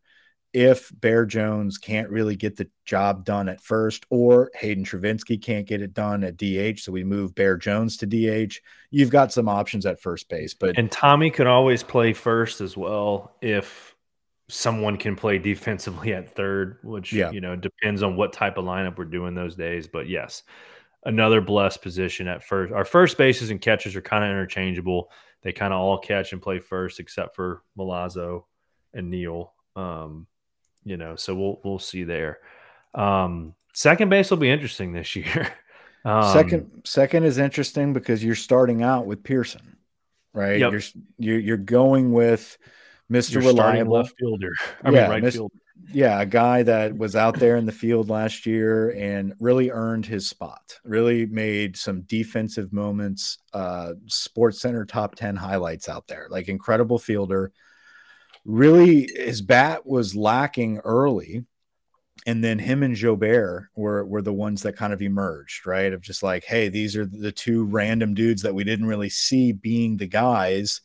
[0.57, 5.66] if Bear Jones can't really get the job done at first, or Hayden Travinski can't
[5.66, 8.54] get it done at DH, so we move Bear Jones to DH,
[8.90, 10.54] you've got some options at first base.
[10.54, 13.94] But and Tommy could always play first as well if
[14.48, 17.30] someone can play defensively at third, which yeah.
[17.32, 19.86] you know depends on what type of lineup we're doing those days.
[19.86, 20.42] But yes,
[21.04, 22.72] another blessed position at first.
[22.72, 25.11] Our first bases and catchers are kind of interchangeable.
[25.42, 28.44] They kind of all catch and play first, except for Milazzo
[28.94, 29.52] and Neal.
[29.76, 30.26] Um,
[30.87, 32.39] you know, so we'll we'll see there.
[32.95, 35.53] Um, second base will be interesting this year.
[36.05, 39.76] um, second second is interesting because you're starting out with Pearson,
[40.32, 40.61] right?
[40.61, 40.82] Yep.
[41.18, 42.57] You're you're going with
[43.11, 43.45] Mr.
[43.45, 44.53] Reliable left fielder.
[44.84, 45.55] I yeah, mean right fielder.
[45.93, 50.07] Yeah, a guy that was out there in the field last year and really earned
[50.07, 50.78] his spot.
[50.84, 53.39] Really made some defensive moments.
[53.53, 56.28] Uh, Sports Center top ten highlights out there.
[56.30, 57.53] Like incredible fielder.
[58.47, 61.44] Really, his bat was lacking early,
[62.26, 65.92] and then him and Jobert were were the ones that kind of emerged, right?
[65.92, 69.53] Of just like, hey, these are the two random dudes that we didn't really see
[69.53, 70.80] being the guys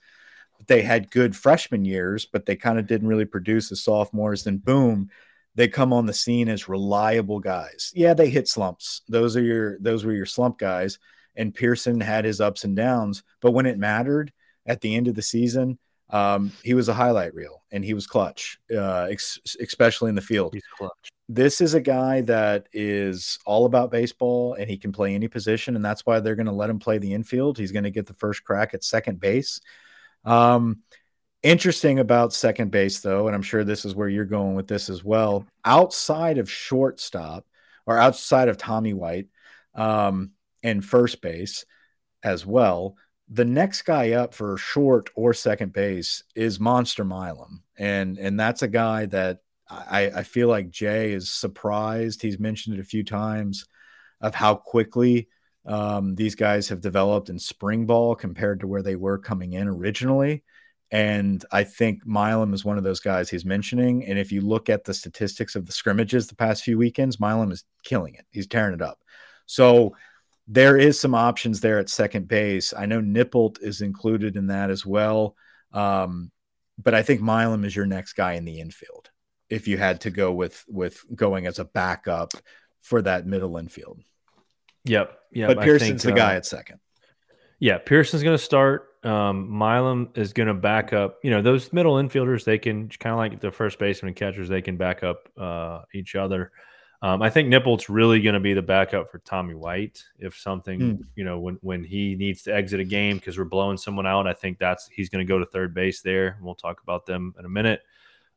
[0.67, 4.43] they had good freshman years, but they kind of didn't really produce as sophomores.
[4.43, 5.09] Then boom,
[5.55, 7.91] they come on the scene as reliable guys.
[7.95, 9.01] Yeah, they hit slumps.
[9.07, 10.99] Those are your those were your slump guys.
[11.35, 14.33] And Pearson had his ups and downs, but when it mattered
[14.65, 15.79] at the end of the season,
[16.11, 20.21] um, he was a highlight reel and he was clutch, uh, ex- especially in the
[20.21, 20.53] field.
[20.53, 21.09] He's clutch.
[21.29, 25.77] This is a guy that is all about baseball and he can play any position,
[25.77, 27.57] and that's why they're going to let him play the infield.
[27.57, 29.61] He's going to get the first crack at second base.
[30.25, 30.81] Um,
[31.41, 34.89] interesting about second base, though, and I'm sure this is where you're going with this
[34.89, 35.45] as well.
[35.63, 37.45] Outside of shortstop
[37.85, 39.27] or outside of Tommy White
[39.73, 40.31] um,
[40.63, 41.65] and first base
[42.23, 42.97] as well,
[43.33, 48.61] the next guy up for short or second base is Monster Milam, and and that's
[48.61, 52.21] a guy that I, I feel like Jay is surprised.
[52.21, 53.65] He's mentioned it a few times
[54.19, 55.29] of how quickly
[55.65, 59.67] um, these guys have developed in spring ball compared to where they were coming in
[59.67, 60.43] originally.
[60.91, 64.05] And I think Milam is one of those guys he's mentioning.
[64.05, 67.51] And if you look at the statistics of the scrimmages the past few weekends, Milam
[67.51, 68.25] is killing it.
[68.31, 68.99] He's tearing it up.
[69.45, 69.95] So
[70.51, 72.73] there is some options there at second base.
[72.77, 75.35] I know Nippolt is included in that as well.
[75.71, 76.29] Um,
[76.77, 79.09] but I think Milam is your next guy in the infield
[79.49, 82.33] if you had to go with with going as a backup
[82.81, 84.01] for that middle infield.
[84.83, 85.17] Yep.
[85.31, 85.47] Yeah.
[85.47, 86.79] But Pearson's think, the guy uh, at second.
[87.59, 88.87] Yeah, Pearson's going to start.
[89.03, 91.19] Um, Milam is going to back up.
[91.23, 94.61] You know, those middle infielders, they can kind of like the first baseman catchers, they
[94.61, 96.51] can back up uh, each other.
[97.03, 100.79] Um, I think Nippolt's really going to be the backup for Tommy White if something,
[100.79, 100.99] mm.
[101.15, 104.27] you know, when when he needs to exit a game because we're blowing someone out.
[104.27, 106.37] I think that's he's going to go to third base there.
[106.41, 107.81] We'll talk about them in a minute.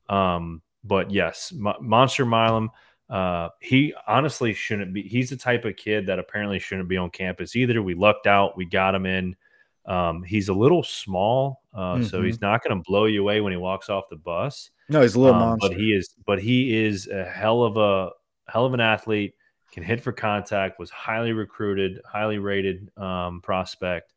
[0.08, 2.70] Um, but yes, Monster Milam.
[3.10, 5.02] Uh, he honestly shouldn't be.
[5.02, 7.82] He's the type of kid that apparently shouldn't be on campus either.
[7.82, 8.56] We lucked out.
[8.56, 9.36] We got him in.
[9.84, 12.04] Um, he's a little small, uh, mm-hmm.
[12.04, 14.70] so he's not going to blow you away when he walks off the bus.
[14.88, 15.68] No, he's a little um, monster.
[15.68, 16.14] But he is.
[16.26, 18.10] But he is a hell of a
[18.48, 19.34] hell of an athlete.
[19.72, 20.78] Can hit for contact.
[20.78, 24.12] Was highly recruited, highly rated um, prospect.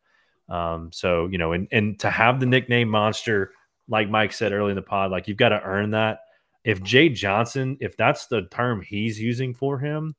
[0.49, 3.53] Um, so you know, and and to have the nickname Monster,
[3.87, 6.19] like Mike said early in the pod, like you've got to earn that
[6.67, 10.13] if Jay Johnson, if that's the term he's using for him,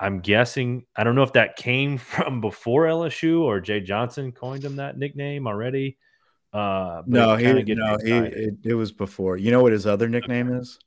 [0.00, 4.64] I'm guessing I don't know if that came from before LSU or Jay Johnson coined
[4.64, 5.96] him that nickname already.
[6.52, 9.36] Uh, no, he, no, he, it, it, was before.
[9.36, 10.58] You know what his other nickname okay.
[10.58, 10.78] is?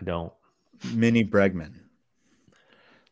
[0.00, 0.32] I don't.
[0.92, 1.72] Mini Bregman.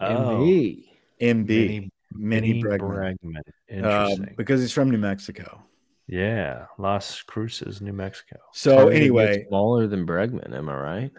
[0.00, 0.38] Oh.
[0.40, 0.84] MB.
[1.20, 1.48] MB.
[1.48, 3.18] Mini, Mini Bregman.
[3.18, 3.38] Bregman.
[3.38, 4.34] Uh, Interesting.
[4.36, 5.62] because he's from New Mexico.
[6.08, 8.36] Yeah, Las Cruces, New Mexico.
[8.52, 11.12] So anyway, smaller than Bregman, am I right?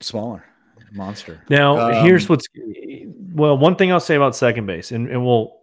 [0.00, 0.44] Smaller,
[0.92, 1.42] monster.
[1.48, 2.46] Now, um, here's what's
[3.32, 3.58] well.
[3.58, 5.57] One thing I'll say about second base, and, and we'll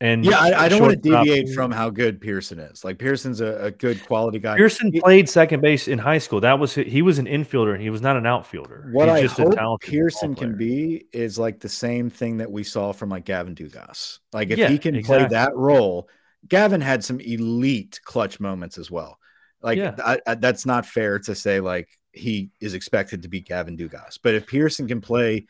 [0.00, 2.84] and yeah, I, I don't want to deviate from how good Pearson is.
[2.84, 4.56] Like Pearson's a, a good quality guy.
[4.56, 6.40] Pearson he, played second base in high school.
[6.40, 8.88] That was he was an infielder and he was not an outfielder.
[8.92, 12.92] What He's I hope Pearson can be is like the same thing that we saw
[12.92, 14.18] from like Gavin Dugas.
[14.32, 15.26] Like if yeah, he can exactly.
[15.26, 16.08] play that role
[16.48, 19.18] Gavin had some elite clutch moments as well.
[19.62, 19.94] Like yeah.
[20.04, 24.18] I, I, that's not fair to say like he is expected to be Gavin Dugas,
[24.22, 25.46] but if Pearson can play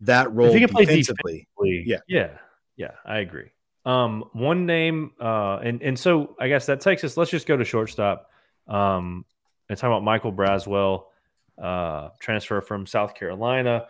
[0.00, 2.30] that role he defensively, play defensively, yeah, yeah,
[2.76, 3.50] yeah, I agree.
[3.84, 7.16] Um, one name, uh, and and so I guess that takes us.
[7.16, 8.30] Let's just go to shortstop.
[8.68, 9.24] Um,
[9.68, 11.04] and talk about Michael Braswell,
[11.60, 13.86] uh, transfer from South Carolina.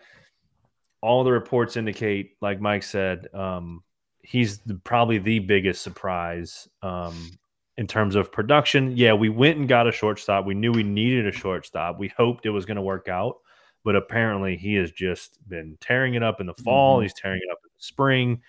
[1.01, 3.83] All the reports indicate, like Mike said, um,
[4.21, 7.29] he's the, probably the biggest surprise um,
[7.77, 8.95] in terms of production.
[8.95, 10.45] Yeah, we went and got a shortstop.
[10.45, 11.99] We knew we needed a shortstop.
[11.99, 13.37] We hoped it was going to work out,
[13.83, 16.97] but apparently he has just been tearing it up in the fall.
[16.97, 17.03] Mm-hmm.
[17.03, 18.41] He's tearing it up in the spring.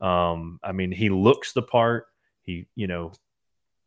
[0.00, 2.06] Um, I mean, he looks the part.
[2.42, 3.12] He, you know,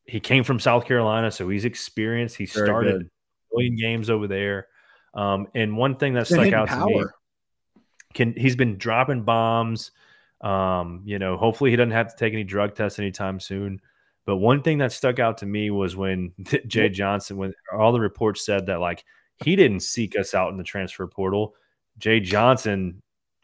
[0.05, 2.35] he came from South Carolina, so he's experienced.
[2.35, 3.01] He Very started good.
[3.03, 4.67] a million games over there.
[5.13, 6.87] Um, and one thing that stuck out power.
[6.87, 7.05] to me,
[8.13, 9.91] can he's been dropping bombs.
[10.41, 13.79] Um, you know, hopefully he doesn't have to take any drug tests anytime soon.
[14.25, 16.33] But one thing that stuck out to me was when
[16.67, 19.03] Jay Johnson, when all the reports said that like
[19.43, 21.55] he didn't seek us out in the transfer portal.
[21.97, 23.01] Jay Johnson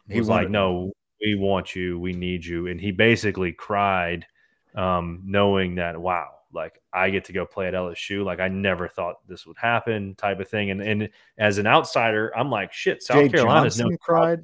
[0.08, 0.92] was like, "No,
[1.24, 4.26] we want you, we need you," and he basically cried,
[4.74, 8.24] um, knowing that wow, like I get to go play at LSU.
[8.24, 10.70] Like I never thought this would happen, type of thing.
[10.70, 11.08] And and
[11.38, 14.40] as an outsider, I'm like, shit, South Jay Carolina's Johnson no cried.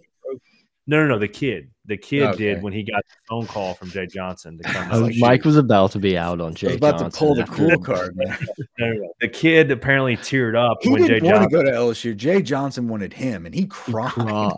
[0.87, 1.19] no, no, no.
[1.19, 2.37] The kid, the kid Okay.
[2.55, 4.89] did when he got the phone call from Jay Johnson to come.
[4.93, 5.21] I was- LSU.
[5.21, 7.45] Mike was about to be out on Jay I was about Johnson to pull the
[7.45, 7.83] cool that.
[7.85, 8.17] card.
[9.21, 12.15] The kid apparently teared up He when didn't want to go to LSU.
[12.17, 14.11] Jay Johnson wanted him, and he He cried.
[14.13, 14.53] cried.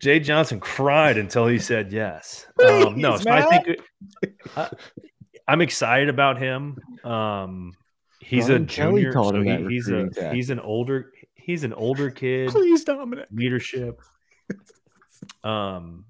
[0.00, 2.46] Jay Johnson cried until he said yes.
[2.66, 3.80] Um, no, so I think it-
[4.56, 4.68] I,
[5.46, 6.78] I'm excited about him.
[7.04, 7.72] Um,
[8.20, 12.10] he's Brian a junior, so he- he's a recruiting he's an older he's an older
[12.10, 12.50] kid.
[12.50, 13.26] Please, Dominic.
[13.32, 14.00] leadership.
[15.42, 16.04] Um,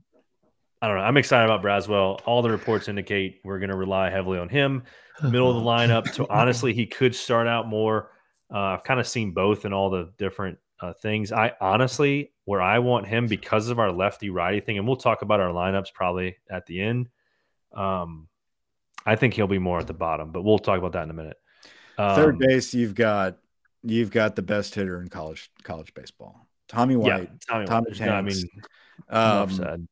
[0.80, 1.02] I don't know.
[1.02, 2.20] I'm excited about Braswell.
[2.24, 4.84] All the reports indicate we're going to rely heavily on him.
[5.22, 6.12] Middle of the lineup.
[6.14, 8.10] So honestly, he could start out more.
[8.52, 11.32] Uh, I've kind of seen both in all the different uh, things.
[11.32, 15.20] I honestly, where I want him because of our lefty righty thing, and we'll talk
[15.20, 17.10] about our lineups probably at the end.
[17.74, 18.26] Um,
[19.04, 21.12] I think he'll be more at the bottom, but we'll talk about that in a
[21.12, 21.36] minute.
[21.98, 23.36] Um, Third base, you've got
[23.82, 27.30] you've got the best hitter in college college baseball, Tommy yeah, White.
[27.46, 27.66] Tommy.
[27.66, 28.00] Tommy White.
[28.00, 28.48] No, I mean,
[29.10, 29.88] Um,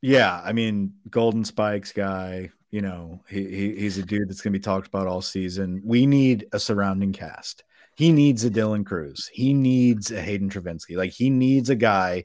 [0.00, 2.50] yeah, I mean, Golden Spikes guy.
[2.72, 5.82] You know, he, he he's a dude that's going to be talked about all season.
[5.84, 7.62] We need a surrounding cast.
[7.94, 9.30] He needs a Dylan Crews.
[9.32, 10.96] He needs a Hayden Travinski.
[10.96, 12.24] Like he needs a guy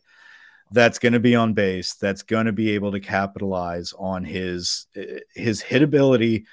[0.72, 1.94] that's going to be on base.
[1.96, 6.46] That's going to be able to capitalize on his eh, his hit ability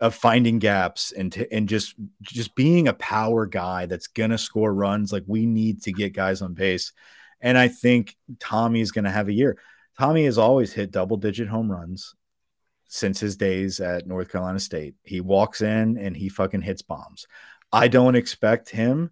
[0.00, 4.38] of finding gaps and to, and just just being a power guy that's going to
[4.38, 5.12] score runs.
[5.12, 6.92] Like we need to get guys on base,
[7.40, 9.58] and I think Tommy's going to have a year.
[9.98, 12.14] Tommy has always hit double digit home runs
[12.86, 14.94] since his days at North Carolina State.
[15.02, 17.26] He walks in and he fucking hits bombs.
[17.72, 19.10] I don't expect him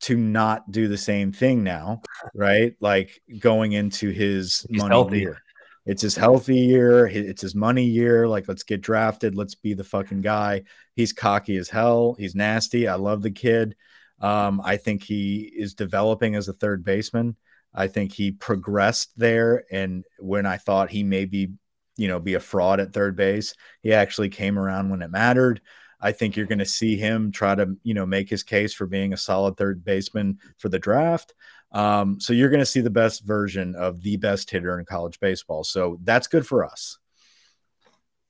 [0.00, 2.02] to not do the same thing now,
[2.34, 2.74] right?
[2.80, 5.18] Like going into his He's money healthy.
[5.20, 5.42] year.
[5.86, 7.06] It's his healthy year.
[7.06, 8.28] It's his money year.
[8.28, 9.34] Like, let's get drafted.
[9.34, 10.62] Let's be the fucking guy.
[10.94, 12.14] He's cocky as hell.
[12.18, 12.86] He's nasty.
[12.86, 13.76] I love the kid.
[14.20, 17.36] Um, I think he is developing as a third baseman.
[17.74, 19.64] I think he progressed there.
[19.70, 21.52] And when I thought he may be,
[21.96, 25.60] you know, be a fraud at third base, he actually came around when it mattered.
[26.00, 28.86] I think you're going to see him try to, you know, make his case for
[28.86, 31.34] being a solid third baseman for the draft.
[31.72, 35.20] Um, so you're going to see the best version of the best hitter in college
[35.20, 35.62] baseball.
[35.64, 36.98] So that's good for us.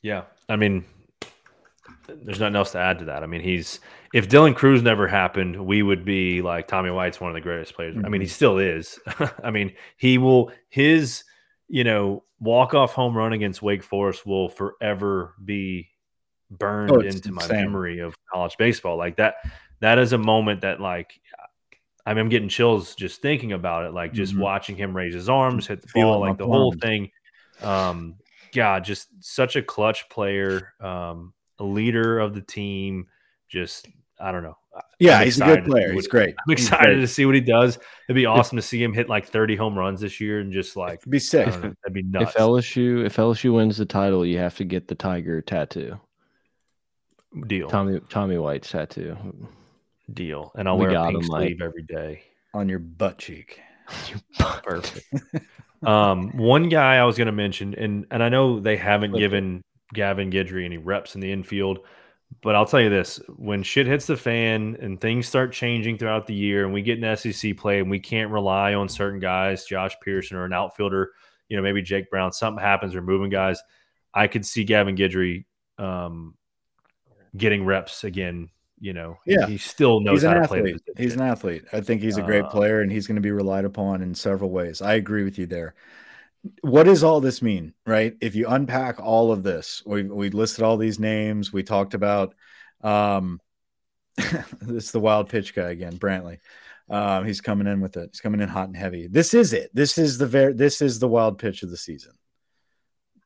[0.03, 0.85] Yeah, I mean,
[2.07, 3.23] there's nothing else to add to that.
[3.23, 3.81] I mean, he's
[4.12, 7.75] if Dylan Crews never happened, we would be like Tommy White's one of the greatest
[7.75, 7.97] players.
[8.05, 8.31] I mean, he Mhm.
[8.31, 8.99] still is.
[9.45, 11.25] I mean, he will his
[11.68, 15.89] you know walk off home run against Wake Forest will forever be
[16.51, 17.64] burned Oh, it's into my insane.
[17.64, 18.96] memory of college baseball.
[18.96, 19.36] Like that,
[19.80, 21.20] that is a moment that like.
[22.07, 23.92] I mean, I'm getting chills just thinking about it.
[23.92, 24.40] Like just Mhm.
[24.40, 27.11] watching him raise his arms, hit the Feel ball, like the whole thing.
[27.62, 28.16] Um,
[28.55, 33.07] God, just such a clutch player, um, a leader of the team.
[33.48, 33.86] Just
[34.18, 34.57] I don't know.
[34.98, 35.92] Yeah, I'm he's a good player.
[35.92, 36.34] He's great.
[36.46, 37.01] I'm excited great.
[37.01, 37.78] to see what he does.
[38.09, 40.76] It'd be awesome to see him hit like 30 home runs this year and just
[40.76, 41.46] like It'd be sick.
[41.48, 42.32] know, that'd be nuts.
[42.34, 46.01] If LSU if LSU wins the title, you have to get the tiger tattoo.
[47.47, 49.16] Deal, Tommy Tommy White's tattoo.
[50.12, 51.41] deal, and I'll We wear a pink him, Mike.
[51.49, 52.22] sleeve every day.
[52.55, 53.61] on your butt cheek.
[54.62, 55.07] Perfect.
[55.87, 59.20] um, one guy I was going to mention, and and I know they haven't Okay.
[59.20, 59.62] given
[59.95, 61.81] Gavin Guidry any reps in the infield,
[62.43, 66.26] but I'll tell you this: when shit hits the fan and things start changing throughout
[66.26, 69.64] the year, and we get an SEC play, and we can't rely on certain guys,
[69.64, 71.11] Josh Pearson or an outfielder,
[71.49, 73.61] you know, maybe Jake Brown, something happens, we're moving guys.
[74.12, 75.45] I could see Gavin Guidry
[75.78, 76.35] um,
[77.37, 78.51] getting reps again.
[78.83, 79.47] You know, He- Yeah.
[79.47, 80.74] he still knows He's how to play.
[80.97, 81.64] He's an athlete.
[81.72, 84.14] I think he's a great Uh, player and he's going to be relied upon in
[84.14, 84.81] several ways.
[84.81, 85.74] I agree with you there.
[86.62, 88.16] What does all this mean, right?
[88.22, 91.53] If you unpack all of this, we, we listed all these names.
[91.53, 92.35] We talked about
[92.83, 93.39] um,
[94.16, 96.39] this is the wild pitch guy again, Brantley.
[96.89, 98.09] Um, he's coming in with it.
[98.12, 99.07] He's coming in hot and heavy.
[99.07, 99.70] This is it.
[99.74, 100.55] This is the very.
[100.55, 102.12] This is the wild pitch of the season.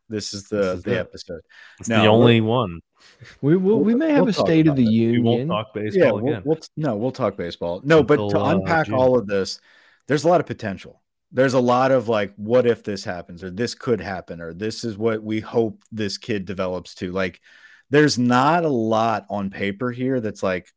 [0.09, 0.99] This is the This is the it.
[0.99, 1.41] episode.
[1.81, 2.81] It's No, the only one.
[3.41, 4.91] We will, we may have we'll a state of the that.
[4.91, 5.49] We won't union.
[5.49, 6.43] talk yeah, baseball we'll, again.
[6.45, 7.81] we'll no, we'll talk baseball.
[7.85, 8.95] No, but to Until, uh, unpack June.
[8.95, 9.61] all of this,
[10.09, 11.01] there's a lot of potential.
[11.33, 14.85] There's a lot of like, what if this happens, or this could happen, or this
[14.85, 17.11] is what we hope this kid develops to.
[17.13, 17.41] Like,
[17.91, 20.73] there's not a lot on paper here that's like,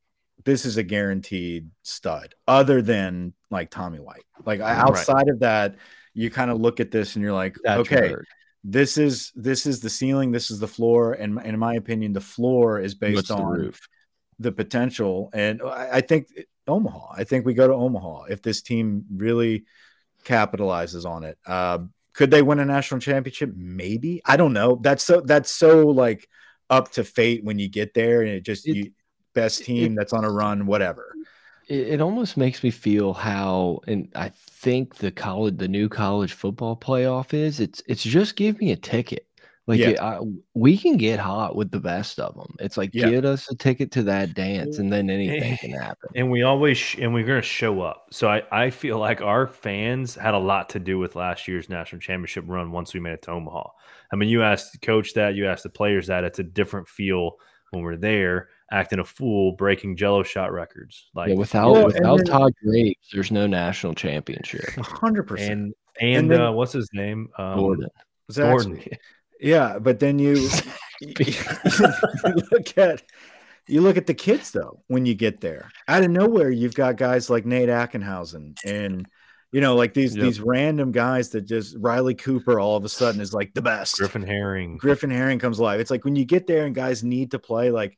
[0.46, 4.26] this is a guaranteed stud, other than like Tommy White.
[4.46, 4.78] Like I- Right.
[4.78, 5.76] outside of that,
[6.14, 8.28] you kind of look at this and you're like, That's okay, Bird.
[8.70, 12.20] This is this is the ceiling, this is the floor, and in my opinion, the
[12.22, 13.88] floor is based What's the on roof?
[14.40, 15.30] the potential.
[15.34, 16.28] And I, I think
[16.68, 17.14] Omaha.
[17.16, 19.64] I think we go to Omaha if this team really
[20.26, 21.38] capitalizes on it.
[21.46, 21.80] Uh,
[22.14, 23.54] could they win a national championship?
[23.56, 24.22] Maybe.
[24.26, 24.76] I don't know.
[24.82, 26.28] That's so that's so like
[26.70, 28.92] up to fate when you get there, and it just It- you
[29.34, 31.14] best team it- that's on a run, whatever.
[31.68, 36.34] It, it almost makes me feel how and i think the college the new college
[36.34, 39.24] football playoff is it's it's just give me a ticket
[39.70, 39.90] like Yeah.
[39.90, 40.20] it, I,
[40.54, 43.10] we can get hot with the best of them it's like Yeah.
[43.10, 46.78] get us a ticket to that dance and then anything can happen And we always
[46.78, 48.06] sh- and we're going to show up.
[48.12, 51.68] So I, I feel like our fans had a lot to do with last year's
[51.68, 53.68] national championship run once we made it to Omaha.
[54.14, 56.24] I mean, you asked the coach that, you asked the players that.
[56.24, 57.34] It's a different feel
[57.72, 61.10] when we're there, acting a fool, breaking Jello shot records.
[61.14, 64.70] Like yeah, without Well, and without then- Todd Graves, there's no national championship.
[64.78, 65.52] Hundred percent.
[65.52, 67.30] and and, then- uh, what's his name?
[67.38, 67.88] Um, Gordon.
[68.36, 68.84] Gordon.
[69.40, 70.34] Yeah, but then you,
[71.02, 71.16] you
[72.52, 73.04] look at
[73.68, 75.70] you look at the kids though when you get there.
[75.88, 79.08] Out of nowhere, you've got guys like Nate Ackenhausen and
[79.52, 80.24] you know, like these Yep.
[80.26, 83.96] these random guys that just Riley Cooper all of a sudden is like the best.
[83.98, 84.78] Griffin Herring.
[84.78, 85.80] Griffin Herring comes alive.
[85.80, 87.98] It's like when you get there and guys need to play, like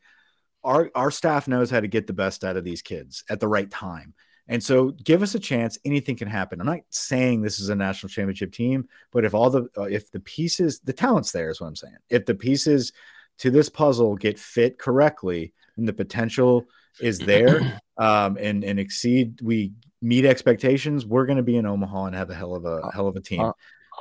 [0.63, 3.47] our our staff knows how to get the best out of these kids at the
[3.47, 4.13] right time.
[4.47, 6.59] And so give us a chance, anything can happen.
[6.59, 10.11] I'm not saying this is a national championship team, but if all the uh, if
[10.11, 11.97] the pieces, the talent's there is what I'm saying.
[12.09, 12.91] If the pieces
[13.39, 16.65] to this puzzle get fit correctly, and the potential
[16.99, 22.05] is there um, and and exceed we meet expectations, we're going to be in Omaha
[22.05, 23.51] and have a hell of a hell of a team.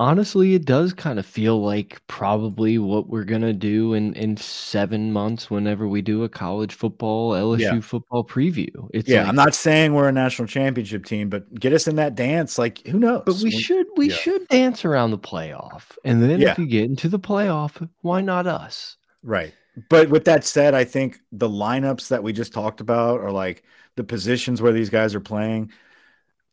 [0.00, 5.12] Honestly, it does kind of feel like probably what we're gonna do in in seven
[5.12, 7.80] months whenever we do a college football LSU Yeah.
[7.80, 8.88] football preview.
[8.94, 11.96] It's yeah, like, I'm not saying we're a national championship team, but get us in
[11.96, 12.58] that dance.
[12.58, 13.22] Like, who knows?
[13.26, 14.14] But we When- should we yeah.
[14.14, 16.52] should dance around the playoff, and then Yeah.
[16.52, 18.96] if you get into the playoff, why not us?
[19.24, 19.52] Right.
[19.88, 23.64] But with that said, I think the lineups that we just talked about are like
[23.96, 25.72] the positions where these guys are playing.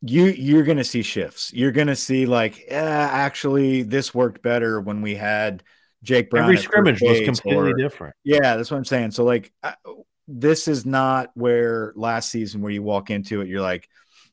[0.02, 1.52] You you're gonna see shifts.
[1.54, 5.64] You're gonna see like, yeah, actually, this worked better when we had
[6.04, 6.44] Jake Brown.
[6.44, 8.16] Every scrimmage was completely or- different.
[8.24, 9.12] Yeah, that's what I'm saying.
[9.12, 9.76] So like, I,
[10.28, 13.88] this is not where last season where you walk into it, you're like,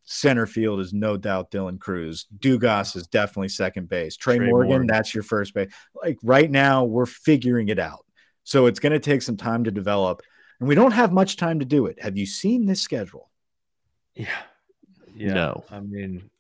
[0.04, 2.26] center field is no doubt Dylan Crews.
[2.38, 4.16] Dugas is definitely second base.
[4.16, 4.86] Trey, Trey Morgan, Morgan.
[4.86, 5.72] that's your first base.
[5.94, 8.04] Like right now, we're figuring it out.
[8.44, 10.22] So it's going to take some time to develop,
[10.58, 12.02] and we don't have much time to do it.
[12.02, 13.30] Have you seen this schedule?
[14.14, 14.28] Yeah.
[15.22, 15.34] Yeah.
[15.34, 15.64] No.
[15.70, 16.30] I mean,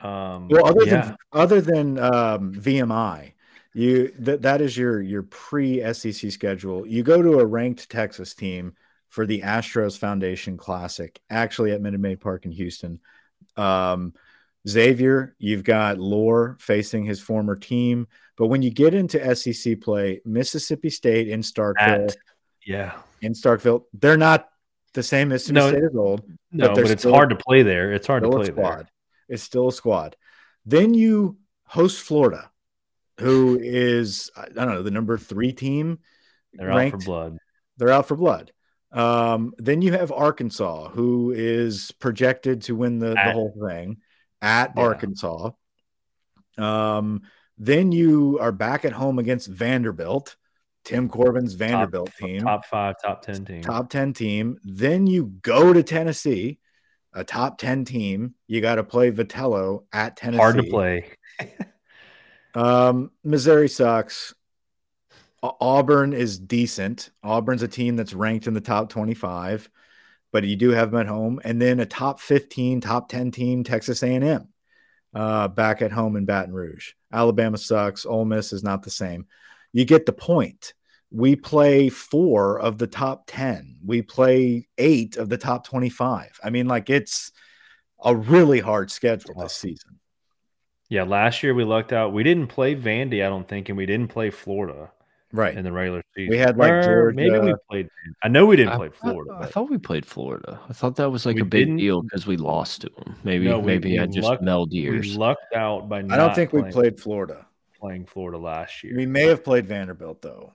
[0.00, 1.02] um, Well, other yeah.
[1.06, 3.32] than other than um, VMI,
[3.72, 6.86] you that that is your your pre SEC schedule.
[6.86, 8.74] You go to a ranked Texas team
[9.08, 13.00] for the Astros Foundation Classic, actually at Minute Maid Park in Houston.
[13.56, 14.12] Um,
[14.68, 20.20] Xavier, you've got Loer facing his former team, but when you get into SEC play,
[20.24, 22.16] Mississippi State in Starkville, At-
[22.66, 22.92] yeah.
[23.20, 24.48] in Starkville, they're not
[24.94, 26.22] the same Mississippi No, State as old.
[26.52, 27.92] No, But but, it's hard to play there.
[27.92, 28.76] It's hard to play squad.
[28.78, 28.88] there.
[29.28, 30.16] It's still a squad.
[30.64, 31.36] Then you
[31.66, 32.50] host Florida,
[33.20, 35.98] who is I don't know the number three team.
[36.52, 37.38] They're out for blood.
[37.76, 38.52] They're out for blood.
[38.92, 43.96] Um, then you have Arkansas, who is projected to win the, the whole thing
[44.40, 44.82] at Yeah.
[44.82, 45.50] Arkansas.
[46.56, 47.22] Um,
[47.58, 50.36] then you are back at home against Vanderbilt,
[50.84, 53.62] Tim Corbin's Vanderbilt top, team Top five, top 10 team.
[53.62, 54.58] top 10 team.
[54.64, 56.58] Then you go to Tennessee,
[57.14, 58.34] a top 10 team.
[58.46, 60.38] You got to play Vitello at Tennessee.
[60.38, 61.10] Hard to play.
[62.54, 64.34] Um, Missouri sucks.
[65.42, 67.10] Auburn is decent.
[67.22, 69.68] Auburn's a team that's ranked in the top 25,
[70.32, 71.40] but you do have them at home.
[71.44, 74.48] And then a top 15, top 10 team, Texas A&M,
[75.14, 76.92] uh, back at home in Baton Rouge.
[77.12, 78.06] Alabama sucks.
[78.06, 79.26] Ole Miss is not the same.
[79.74, 80.72] You get the point.
[81.10, 83.78] We play four of the top 10.
[83.84, 86.40] We play eight of the top 25.
[86.42, 87.30] I mean, like it's
[88.02, 89.98] a really hard schedule this season.
[90.88, 92.12] Yeah, last year we lucked out.
[92.12, 94.90] We didn't play Vandy, I don't think, and we didn't play Florida
[95.32, 95.56] Right.
[95.56, 96.30] in the regular season.
[96.30, 97.88] We had, like, Or maybe we played.
[98.22, 99.32] I know we didn't I play Florida.
[99.34, 100.60] I, but- thought we played Florida.
[100.68, 103.16] I thought that was like a big deal because we lost to them.
[103.24, 105.16] Maybe No, we- maybe we I just lucked- meld we years.
[105.16, 105.98] lucked out by.
[105.98, 107.46] I don't think we played Florida.
[107.84, 108.96] Playing Florida last year.
[108.96, 110.54] We may have played Vanderbilt though.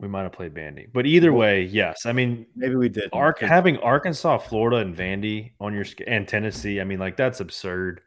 [0.00, 2.06] We might have played Vandy, but either way, yes.
[2.06, 3.10] I mean, Maybe we did.
[3.40, 6.80] Having Arkansas, Florida, and Vandy on your and Tennessee.
[6.80, 8.00] I mean, like that's absurd.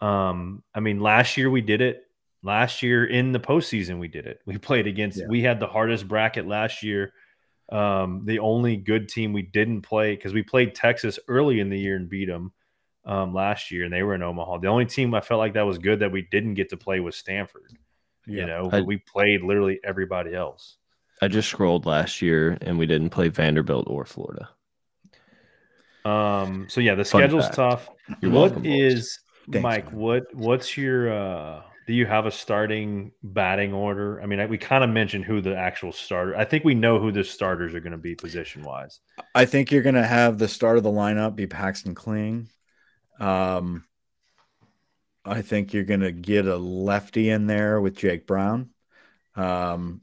[0.00, 2.04] Um, I mean, last year we did it.
[2.42, 4.40] Last year in the postseason, we did it.
[4.46, 5.18] We played against.
[5.18, 5.26] Yeah.
[5.28, 7.12] We had the hardest bracket last year.
[7.70, 11.78] Um, the only good team we didn't play because we played Texas early in the
[11.78, 12.52] year and beat them
[13.08, 14.58] um, last year, and they were in Omaha.
[14.58, 17.00] The only team I felt like that was good that we didn't get to play
[17.00, 17.72] was Stanford.
[18.26, 18.44] you Yeah.
[18.46, 20.76] know, I- we played literally everybody else.
[21.22, 24.50] I just scrolled last year and we didn't play Vanderbilt or Florida.
[26.04, 27.56] Um, so yeah, the Fun schedule's fact.
[27.56, 27.88] tough.
[28.20, 29.18] You're What welcome, is
[29.50, 29.86] Thanks, Mike?
[29.92, 30.00] man.
[30.00, 34.20] What what's your uh do you have a starting batting order?
[34.22, 36.36] I mean, I, we kind of mentioned who the actual starter.
[36.36, 39.00] I think we know who the starters are going to be position wise.
[39.34, 42.50] I think you're going to have the start of the lineup be Paxton Kling.
[43.18, 43.84] Um,
[45.24, 48.70] I think you're going to get a lefty in there with Jake Brown
[49.36, 50.00] um,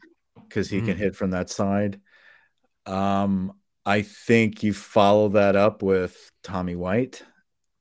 [0.47, 0.99] because he can Mm.
[0.99, 1.99] hit from that side.
[2.85, 3.53] Um,
[3.85, 7.23] I think you follow that up with Tommy White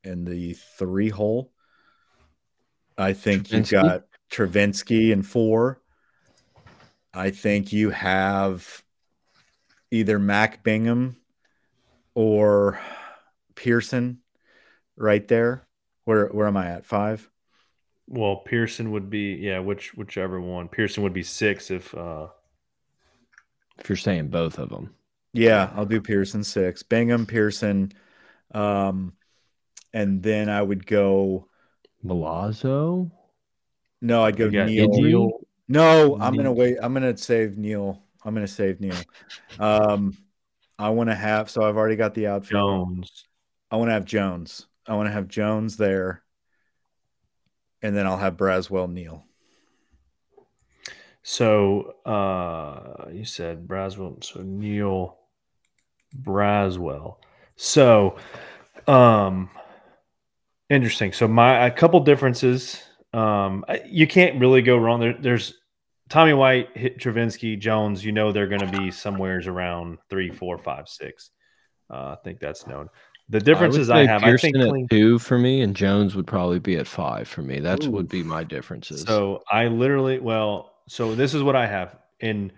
[0.02, 1.52] in the three hole.
[2.96, 5.80] I think you've got Travinski in four.
[7.12, 8.82] I think you have
[9.90, 11.16] either Mac Bingham
[12.14, 12.80] or
[13.54, 14.20] Pearson
[14.96, 15.66] right there.
[16.04, 16.86] Where where am I at?
[16.86, 17.30] Five?
[18.06, 20.68] Well, Pearson would be yeah, which whichever one.
[20.68, 22.28] Pearson would be six if uh
[23.78, 24.94] If you're saying both of them,
[25.32, 26.82] Yeah, I'll do Pearson six.
[26.82, 27.92] Bingham, Pearson.
[28.52, 29.14] Um,
[29.92, 31.48] and then I would go
[32.04, 33.10] Milazzo.
[34.00, 34.88] no, I'd go Neal.
[34.88, 35.30] Neal.
[35.68, 36.76] No, I'm gonna wait.
[36.82, 38.02] I'm gonna save Neal.
[38.24, 38.96] I'm gonna save Neal.
[39.58, 40.16] Um,
[40.78, 42.88] I want to have so I've already got the outfield.
[42.88, 43.24] Jones.
[43.70, 44.66] I want to have Jones.
[44.86, 46.22] I want to have Jones there,
[47.82, 49.24] and then I'll have Braswell Neal.
[51.24, 54.22] So uh you said Braswell.
[54.22, 55.18] So Neal
[56.14, 57.16] Braswell.
[57.56, 58.16] So
[58.86, 59.48] um
[60.68, 61.12] interesting.
[61.12, 62.82] So my a couple differences.
[63.14, 65.00] Um you can't really go wrong.
[65.00, 65.54] There, there's
[66.10, 70.88] Tommy White, hit Travinski, Jones, you know they're gonna be somewheres around three, four, five,
[70.88, 71.30] six.
[71.90, 72.90] Uh, I think that's known.
[73.30, 75.74] The differences I, would say have, Pearson I think at Kling- two for me, and
[75.74, 77.58] Jones would probably be at five for me.
[77.60, 79.02] That would be my differences.
[79.02, 82.52] So I literally, well, so this is what I have, and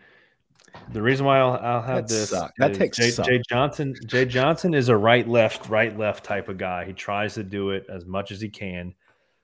[0.92, 2.52] the reason why I'll, I'll have That this suck.
[2.58, 3.10] That is takes Jay.
[3.10, 3.94] Jay Johnson.
[4.06, 6.84] Jay Johnson is a right left, right left type of guy.
[6.84, 8.94] He tries to do it as much as he can.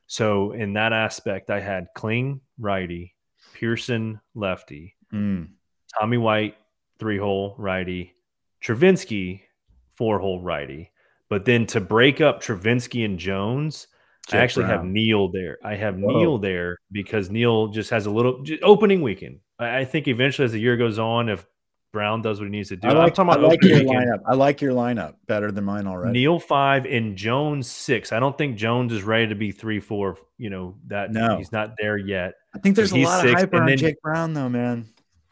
[0.09, 3.15] So in that aspect, I had Kling righty,
[3.55, 5.49] Pearson lefty, Mm.
[5.99, 6.57] Tommy White
[6.99, 8.15] three hole righty,
[8.62, 9.43] Travinski
[9.94, 10.90] four hole righty.
[11.33, 13.87] But then to break up Travinski and Jones,
[14.29, 14.93] I Jake actually have Brown.
[14.93, 15.57] Neal there.
[15.65, 16.19] I have Whoa.
[16.19, 19.39] Neal there because Neal just has a little opening weekend.
[19.59, 21.47] I, I think eventually, as the year goes on, if
[21.91, 23.97] Brown does what he needs to do, I I'm like, I like your weekend.
[23.97, 24.19] lineup.
[24.27, 26.13] I like your lineup better than mine already.
[26.13, 28.13] Neal five and Jones six.
[28.13, 30.19] I don't think Jones is ready to be three four.
[30.37, 31.39] You know that No.
[31.39, 32.35] he's not there yet.
[32.55, 34.87] I think there's a lot six, of hype around Jake Brown, though, man.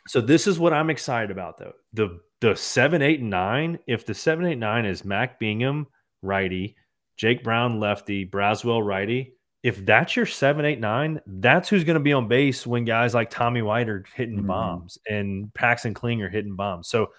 [0.09, 1.74] So this is what I'm excited about though.
[1.93, 3.78] The the seven, eight, and nine.
[3.86, 5.86] If the seven, eight, nine is Mac Bingham,
[6.22, 6.76] righty,
[7.16, 9.34] Jake Brown, lefty, Braswell, righty.
[9.62, 13.12] If that's your seven, eight, nine, that's who's going to be on base when guys
[13.12, 14.46] like Tommy White are hitting Mhm.
[14.46, 16.88] bombs and Paxton Kling are hitting bombs.
[16.88, 17.10] So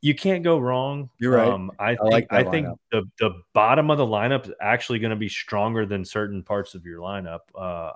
[0.00, 1.10] you can't go wrong.
[1.18, 1.48] You're right.
[1.52, 5.10] Um, I think like I think the the bottom of the lineup is actually going
[5.10, 7.40] to be stronger than certain parts of your lineup.
[7.54, 7.92] Uh,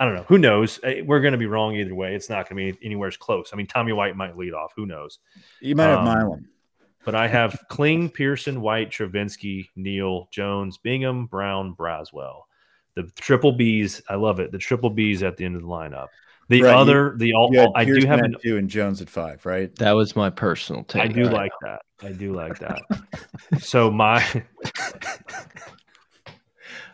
[0.00, 0.24] I don't know.
[0.28, 0.80] Who knows?
[0.82, 2.14] Eh, We're going to be wrong either way.
[2.14, 3.50] It's not going to be anywhere as close.
[3.52, 4.72] I mean, Tommy White might lead off.
[4.74, 5.18] Who knows?
[5.60, 6.48] You might have Um, Milam.
[7.04, 12.42] But I have Kling, Pearson, White, Travinski, Neal, Jones, Bingham, Brown, Braswell.
[12.96, 14.00] The triple Bs.
[14.08, 14.50] I love it.
[14.52, 16.08] The triple Bs at the end of the lineup.
[16.48, 18.36] The Right, you- other, the all, You had I do have at an.
[18.42, 19.72] two and Jones at five, right?
[19.76, 21.02] that was my personal take.
[21.02, 21.32] I do Right.
[21.32, 21.82] like that.
[22.02, 22.80] I do like that.
[23.60, 24.18] so my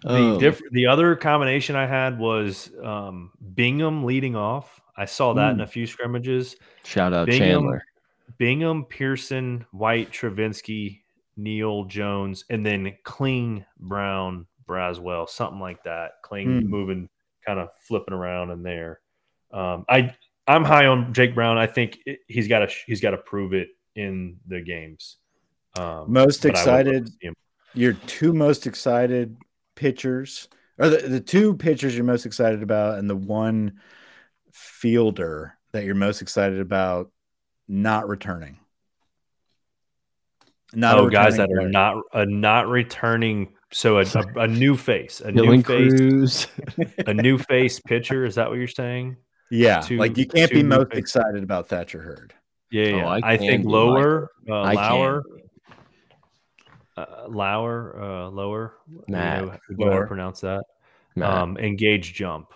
[0.02, 4.80] the Oh, diff- the other combination I had was um, Bingham leading off.
[4.96, 6.56] I saw that in a few scrimmages.
[6.84, 7.82] shout out Bingham, Chandler.
[8.38, 11.00] Bingham, Pearson, White, Travinski,
[11.36, 16.12] Neal Jones, and then Kling, Brown, Braswell, something like that.
[16.22, 16.66] Kling Hmm.
[16.66, 17.08] moving,
[17.46, 19.00] kind of flipping around in there.
[19.52, 20.14] Um, I
[20.48, 21.58] I'm high on Jake Brown.
[21.58, 25.16] I think it, he's got to he's got to prove it in the games.
[25.78, 27.34] Um, Most but I would love to excited.
[27.74, 29.36] Your two most excited
[29.76, 30.48] pitchers,
[30.78, 33.78] or the, the two pitchers you're most excited about, and the one
[34.52, 37.12] fielder that you're most excited about
[37.68, 38.58] not returning.
[40.74, 43.52] Not a oh, guys that returning are not uh, not returning.
[43.72, 46.46] So a, a, a new face, a Dylan new face,
[46.76, 46.96] Crews.
[47.06, 48.24] a new face pitcher.
[48.24, 49.16] Is that what you're saying?
[49.50, 50.98] Yeah, two- like you can't be most faces.
[50.98, 52.34] excited about Thatcher Hurd.
[52.70, 53.08] Yeah, Oh.
[53.08, 55.42] I I, think be, lower, uh, I can Lauer, be.
[56.96, 58.76] Uh, Lauer, uh, lower.
[58.88, 59.38] Do Matt.
[59.38, 59.58] do you know how
[59.90, 60.06] to Lower.
[60.06, 60.62] pronounce that.
[61.14, 61.30] Matt.
[61.30, 62.52] Um, engage jump.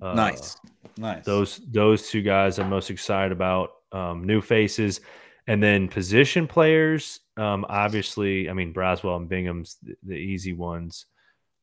[0.00, 0.56] Uh, nice,
[0.96, 1.24] nice.
[1.24, 3.70] Those those two guys I'm most excited about.
[3.92, 5.00] Um, new faces,
[5.46, 7.20] and then position players.
[7.36, 11.06] Um, obviously, I mean Braswell and Bingham's the, the easy ones.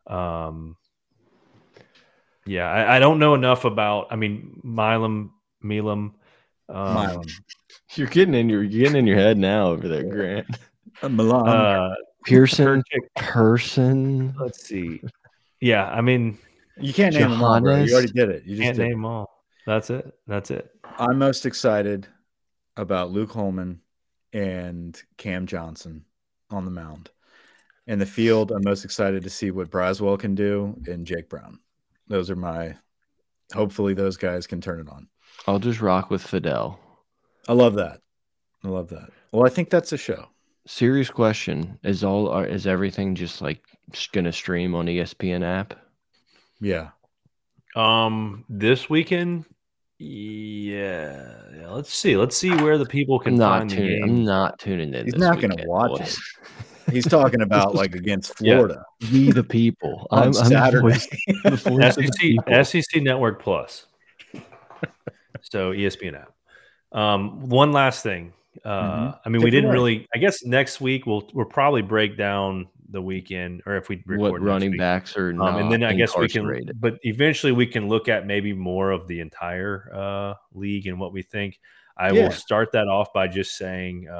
[0.08, 0.78] Um,
[2.46, 4.08] Yeah, I, I don't know enough about.
[4.12, 6.16] I mean, Milam, Milam,
[6.70, 7.24] um, Milan.
[7.96, 10.48] You're getting in your you're getting in your head now over there, Grant.
[11.02, 11.48] Uh, Milan.
[11.48, 11.96] Uh,
[12.26, 14.36] Pearson, Turkic, Person.
[14.40, 15.02] let's see.
[15.60, 16.38] Yeah, I mean,
[16.80, 17.60] you can't name them all.
[17.60, 17.84] Bro.
[17.84, 18.44] You already did it.
[18.46, 18.84] You just can't did.
[18.84, 19.44] name them all.
[19.66, 20.14] That's it.
[20.28, 20.72] That's it.
[20.98, 22.08] I'm most excited
[22.78, 23.82] about Luke Holman
[24.34, 26.06] and Cam Johnson
[26.50, 27.10] on the mound.
[27.88, 31.60] In the field, I'm most excited to see what Braswell can do and Jake Brown.
[32.08, 32.76] Those are my.
[33.54, 35.08] Hopefully, those guys can turn it on.
[35.48, 36.80] I'll just rock with Fidel.
[37.48, 38.00] I love that.
[38.64, 39.10] I love that.
[39.32, 40.28] Well, I think that's a show.
[40.68, 43.62] Serious question: Is all are- is everything just like
[44.14, 45.74] gonna stream on ESPN app?
[46.60, 46.90] Yeah.
[47.76, 49.46] Um, this weekend,
[49.98, 51.26] yeah,
[51.58, 51.70] yeah.
[51.70, 52.16] Let's see.
[52.18, 54.04] Let's see where the people can I'm not find the tuning.
[54.04, 55.06] I'm not tuning in.
[55.06, 56.20] He's this not gonna watch boys.
[56.92, 58.56] He's talking about like against Yeah.
[58.58, 60.08] Florida We the people.
[60.12, 60.82] on I'm, I'm the Saturday.
[60.82, 61.08] voice-
[61.44, 62.64] the voice of the people.
[62.66, 63.86] SEC SEC Network Plus.
[65.42, 66.34] So ESPN app.
[66.92, 68.34] Um, one last thing.
[68.66, 68.70] Uh,
[69.12, 69.20] Mhm.
[69.26, 70.08] I mean, Take we didn't really.
[70.14, 74.34] I guess next week we'll we'll probably break down the weekend, or if we record
[74.34, 74.80] What running week.
[74.80, 76.82] backs are Um, not and then I guess we can, incarcerated.
[76.82, 81.14] but eventually we can look at maybe more of the entire uh, league and what
[81.14, 81.58] we think.
[81.96, 82.24] I Yeah.
[82.24, 84.16] will start that off by just saying um,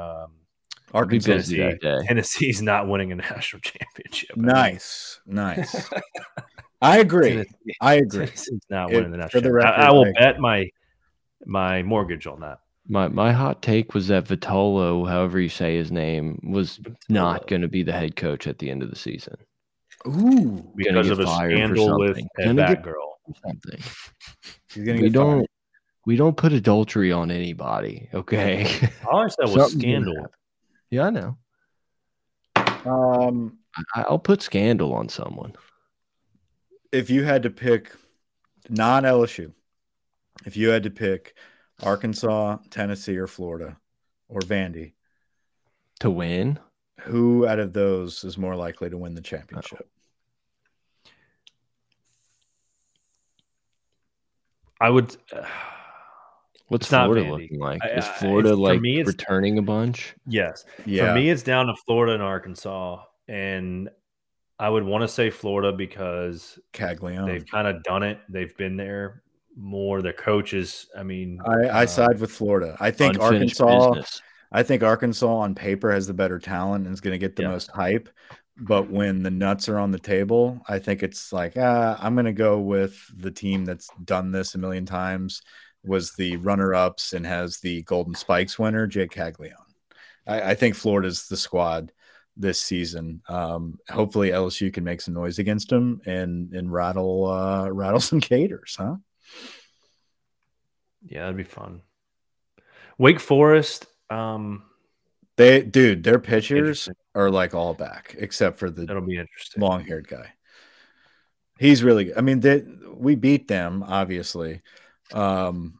[0.94, 1.32] I'll Arkansas.
[1.34, 2.04] busy that.
[2.06, 4.36] Tennessee's not winning a national championship.
[4.36, 5.90] Nice, nice.
[6.80, 7.28] I agree.
[7.30, 8.26] Tennessee- I agree.
[8.26, 9.42] Tennessee's not It- winning the national.
[9.42, 9.78] the championship.
[9.78, 10.70] I, I will bet my
[11.44, 12.58] my mortgage on that.
[12.88, 17.62] My my hot take was that Vitello, however you say his name, was not going
[17.62, 19.36] to be the head coach at the end of the season.
[20.06, 23.08] Ooh, because of a scandal with that a Gonna bad get- girl.
[23.46, 23.80] Something.
[24.74, 25.46] he's gonna We get don't fired.
[26.06, 28.08] we don't put adultery on anybody.
[28.12, 28.64] Okay.
[29.02, 30.26] I always said was scandal.
[30.90, 31.36] yeah, I know.
[32.84, 33.58] Um,
[33.94, 35.52] I, I'll put scandal on someone.
[36.90, 37.92] if you had to pick
[38.68, 39.52] non LSU,
[40.44, 41.36] if you had to pick
[41.82, 43.76] Arkansas, Tennessee, or Florida,
[44.28, 44.92] or Vandy,
[46.00, 46.58] To win,
[47.00, 49.88] who out of those is more likely to win the championship?
[54.80, 55.16] I would.
[55.32, 55.44] Uh,
[56.68, 57.80] what's It's not Florida looking like?
[57.94, 60.14] Is Florida it's- for like me, it's- returning a bunch?
[60.26, 60.64] yes.
[60.84, 63.88] Yeah, For me, it's down to Florida and Arkansas, and
[64.58, 67.26] I would want to say Florida because Caglianone.
[67.26, 68.18] they've kind of done it.
[68.28, 69.22] They've been there
[69.56, 70.02] more.
[70.02, 70.86] Their coaches.
[70.96, 72.76] I mean, I, I uh, side with Florida.
[72.80, 73.90] I think Arkansas.
[73.90, 74.22] business.
[74.50, 77.42] I think Arkansas on paper has the better talent and is going to get the
[77.42, 77.48] Yeah.
[77.48, 78.08] most hype.
[78.58, 82.26] But when the nuts are on the table, I think it's like, ah, I'm going
[82.26, 85.40] to go with the team that's done this a million times,
[85.82, 89.56] was the runner ups and has the Golden Spikes winner, Jake Caglianone.
[90.26, 91.92] I, I think Florida's the squad
[92.36, 93.22] this season.
[93.28, 98.20] Um, hopefully LSU can make some noise against them and and rattle uh, rattle some
[98.20, 98.96] caters, huh?
[101.04, 101.82] Yeah, that'd be fun.
[102.98, 103.86] Wake Forest.
[104.10, 104.64] Um,
[105.36, 109.62] They dude, their pitchers are like all back except for the That'll be interesting.
[109.62, 110.32] long haired guy.
[111.58, 112.18] He's really good.
[112.18, 112.62] I mean, they,
[112.94, 114.62] we beat them, obviously.
[115.12, 115.78] Um,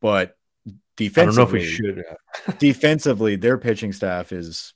[0.00, 0.36] but
[0.66, 2.04] I don't defensively, know if we should.
[2.58, 4.74] defensively, their pitching staff is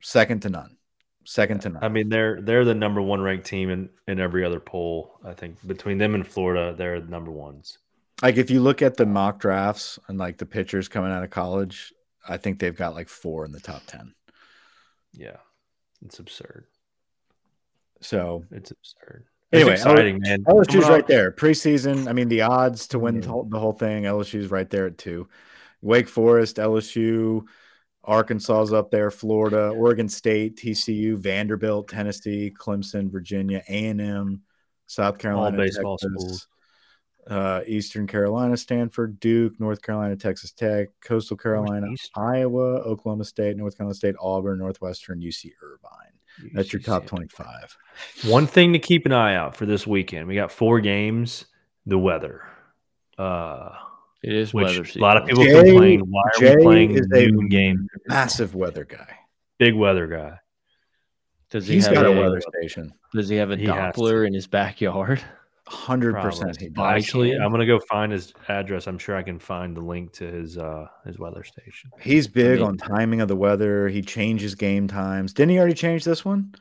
[0.00, 0.77] second to none.
[1.30, 1.84] Second to none.
[1.84, 5.20] I mean, they're they're the number one ranked team in in every other poll.
[5.22, 7.76] I think between them and Florida, they're the number ones.
[8.22, 11.28] like if you look at the mock drafts and like the pitchers coming out of
[11.28, 11.92] college,
[12.26, 14.14] I think they've got like four in the top 10.
[15.12, 15.36] Yeah,
[16.02, 16.64] it's absurd.
[18.00, 19.24] So It's absurd.
[19.52, 20.44] Anyway, it's exciting, man.
[20.44, 21.32] LSU's Coming right off- there.
[21.32, 23.32] Preseason, I mean, the odds to win the Yeah.
[23.32, 25.28] whole, the whole thing, LSU's right there at two.
[25.82, 27.44] Wake Forest, LSU,
[28.08, 34.42] Arkansas's up there, Florida, Oregon State, TCU, Vanderbilt, Tennessee, Clemson, Virginia, A&M,
[34.86, 36.48] South Carolina, baseball Texas, schools.
[37.28, 42.24] Uh, Eastern Carolina, Stanford, Duke, North Carolina, Texas Tech, Coastal Carolina, Northeastern.
[42.24, 46.52] Iowa, Oklahoma State, North Carolina State, Auburn, Northwestern, UC Irvine.
[46.54, 47.76] That's your top 25.
[48.24, 50.28] One thing to keep an eye out for this weekend.
[50.28, 51.44] We got four games.
[51.84, 52.42] The weather.
[53.18, 53.70] Uh,
[54.22, 56.00] It is which weather a lot of people Jay- complain.
[56.00, 57.86] Why are Jay we playing is a noon game?
[58.06, 59.16] Massive weather guy.
[59.58, 60.38] Big weather guy.
[61.50, 62.92] Does he He's have got a a, weather station.
[63.14, 63.66] Does he have a He.
[63.66, 65.22] Doppler in his backyard?
[65.66, 66.58] Hundred percent.
[66.58, 67.04] He Buy does.
[67.04, 67.42] Actually, can.
[67.42, 68.86] I'm gonna go find his address.
[68.86, 71.90] I'm sure I can find the link to his uh his weather station.
[72.00, 73.88] He's big mean- on timing of the weather.
[73.88, 75.32] He changes game times.
[75.34, 76.54] Didn't he already change this one?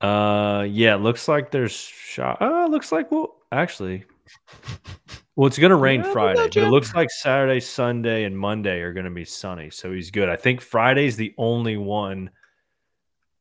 [0.00, 2.42] Uh, yeah, looks like there's shot.
[2.42, 4.04] Uh, looks like well, actually,
[5.36, 8.92] well, it's gonna rain Yeah, Friday, but it looks like Saturday, Sunday, and Monday are
[8.92, 9.70] gonna be sunny.
[9.70, 10.28] So he's good.
[10.28, 12.30] I think Friday's the only one,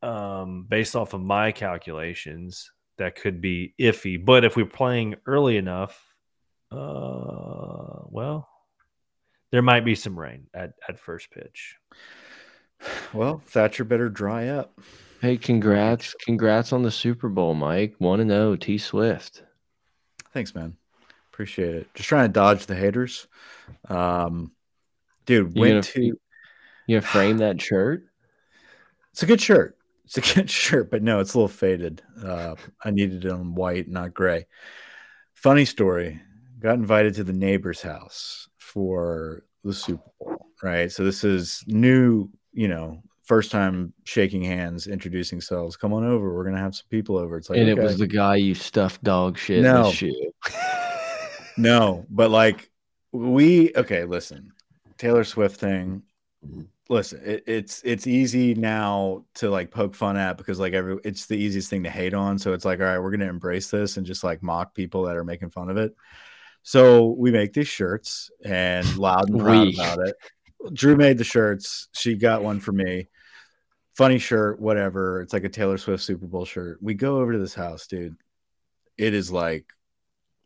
[0.01, 4.23] um, based off of my calculations, that could be iffy.
[4.23, 6.01] But if we're playing early enough,
[6.71, 8.49] uh, well,
[9.51, 11.77] there might be some rain at, at first pitch.
[13.13, 14.79] Well, Thatcher better dry up.
[15.21, 16.15] Hey, congrats.
[16.25, 17.95] Congrats on the Super Bowl, Mike.
[17.99, 19.43] 1 and 0, T Swift.
[20.33, 20.75] Thanks, man.
[21.33, 21.87] Appreciate it.
[21.95, 23.27] Just trying to dodge the haters.
[23.89, 24.51] Um,
[25.25, 26.03] dude, You went gonna, to.
[26.03, 26.15] you
[26.87, 28.05] gonna frame that shirt?
[29.11, 29.77] It's a good shirt.
[30.05, 32.01] It's a good shirt, but no, it's a little faded.
[32.23, 34.47] Uh, I needed it on white, not gray.
[35.35, 36.19] Funny story.
[36.59, 40.91] Got invited to the neighbor's house for the Super Bowl, right?
[40.91, 45.77] So this is new, you know, first time shaking hands, introducing selves.
[45.77, 46.33] Come on over.
[46.33, 47.37] We're gonna have some people over.
[47.37, 47.79] It's like and okay.
[47.79, 49.91] it was the guy you stuffed dog shit in No.
[51.57, 52.69] no, but like
[53.11, 54.51] we okay, listen.
[54.97, 56.03] Taylor Swift thing.
[56.45, 56.61] Mm-hmm.
[56.89, 61.25] Listen, it, it's it's easy now to like poke fun at because like every it's
[61.27, 62.37] the easiest thing to hate on.
[62.37, 65.15] So it's like, all right, we're gonna embrace this and just like mock people that
[65.15, 65.95] are making fun of it.
[66.63, 69.73] So we make these shirts and loud and proud We.
[69.75, 70.15] about it.
[70.73, 71.89] Drew made the shirts.
[71.93, 73.07] She got one for me.
[73.95, 75.21] Funny shirt, whatever.
[75.21, 76.79] It's like a Taylor Swift Super Bowl shirt.
[76.81, 78.15] We go over to this house, dude.
[78.97, 79.65] It is like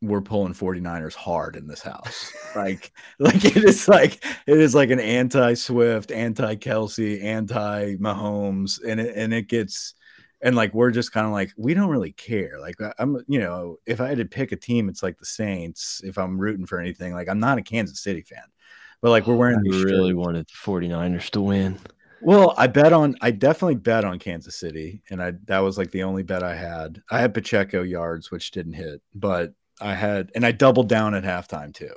[0.02, 2.32] we're pulling 49ers hard in this house.
[2.56, 9.34] like, like it is like it is like an anti-Swift, anti-Kelce, anti-Mahomes, and it and
[9.34, 9.96] it gets
[10.42, 12.60] and like we're just kind of like we don't really care.
[12.60, 16.02] Like I'm, you know, if I had to pick a team, it's like the Saints.
[16.04, 18.44] If I'm rooting for anything, like I'm not a Kansas City fan,
[19.02, 20.18] but like we're oh, wearing I these really shirts.
[20.18, 21.80] wanted the 49ers to win.
[22.22, 25.92] Well, I bet on I definitely bet on Kansas City, and I that was like
[25.92, 27.02] the only bet I had.
[27.10, 31.24] I had Pacheco yards, which didn't hit, but I had and I doubled down at
[31.24, 31.94] halftime too,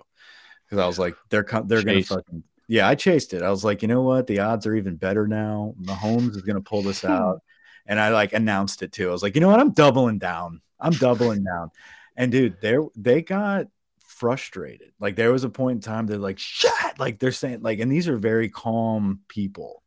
[0.65, 2.89] because I was like, they're they're gonna fucking yeah.
[2.89, 3.43] I chased it.
[3.43, 5.75] I was like, you know what, the odds are even better now.
[5.81, 7.41] Mahomes is gonna pull this out,
[7.87, 9.09] and I like announced it too.
[9.09, 10.61] I was like, you know what, I'm doubling down.
[10.79, 11.71] I'm doubling down,
[12.17, 13.67] and dude, they they got
[14.01, 14.93] frustrated.
[15.01, 17.91] Like there was a point in time they're like, shit, like they're saying like, and
[17.91, 19.81] these are very calm people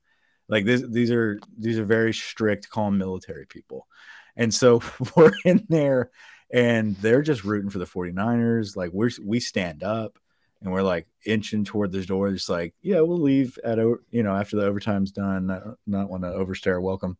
[0.49, 3.87] like this these are these are very strict calm military people
[4.35, 4.81] and so
[5.15, 6.11] we're in there
[6.53, 10.17] and they're just rooting for the 49ers like we're we stand up
[10.61, 14.35] and we're like inching toward the door just like yeah we'll leave at you know
[14.35, 17.17] after the overtime's done not, not want to overstay our welcome.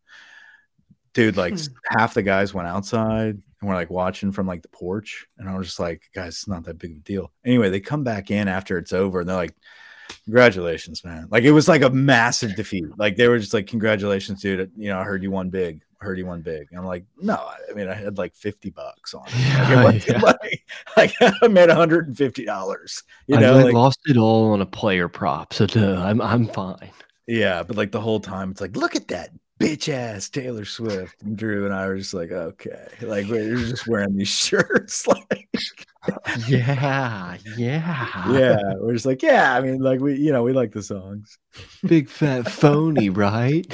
[1.14, 1.74] Dude like hmm.
[1.90, 5.58] half the guys went outside and we're like watching from like the porch and i
[5.58, 7.32] was just like guys it's not that big of a deal.
[7.44, 9.56] Anyway they come back in after it's over and they're like
[10.26, 11.28] congratulations man.
[11.30, 12.86] Like it was like a massive defeat.
[12.98, 14.72] Like they were just like congratulations dude.
[14.78, 17.36] You know i heard you won big I you won big and i'm like no
[17.70, 19.34] i mean i had like 50 bucks on it.
[19.84, 20.64] Like, Yeah, like,
[20.98, 24.66] like i made 150 dollars you I know like, like lost it all on a
[24.66, 26.92] player prop, so duh, I'm I'm fine.
[27.28, 31.22] yeah but like the whole time it's like look at that bitch ass taylor swift.
[31.22, 35.48] And drew and i were just like okay like we're just wearing these shirts like
[36.50, 40.72] Yeah, yeah, yeah we're just like yeah i mean like we you know we like
[40.74, 41.38] the songs.
[41.86, 43.68] Big fat phony, right?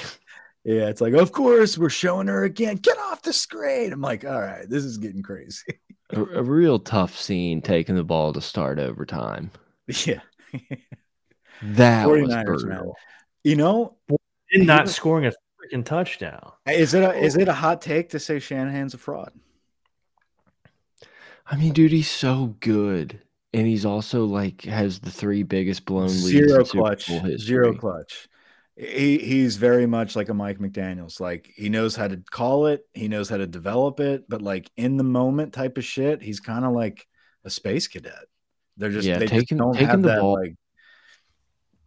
[0.66, 2.76] Yeah, it's like, of course, we're showing her again.
[2.78, 3.94] Get off the screen.
[3.94, 5.80] I'm like, all right, this is getting crazy.
[6.12, 9.52] A, a real tough scene taking the ball to start overtime.
[10.06, 10.22] yeah.
[11.62, 12.46] That was 49ers, man.
[12.46, 12.96] brutal.
[13.44, 13.96] You know,
[14.52, 16.52] And not Even- scoring a freaking touchdown.
[16.68, 19.32] is it a is it a hot take to say Shanahan's a fraud?
[21.46, 23.22] I mean, dude, he's so good,
[23.54, 27.08] and he's also like has the three biggest blown leads Zero in Super clutch.
[27.08, 27.38] Bowl.
[27.38, 28.28] Zero clutch.
[28.80, 31.20] He he's very much like a Mike McDaniel's.
[31.20, 34.72] Like he knows how to call it, he knows how to develop it, but like
[34.78, 37.06] in the moment type of shit, he's kind of like
[37.44, 38.26] a space cadet.
[38.78, 40.56] They're just Yeah, they taking- just don't taking have the that ball- like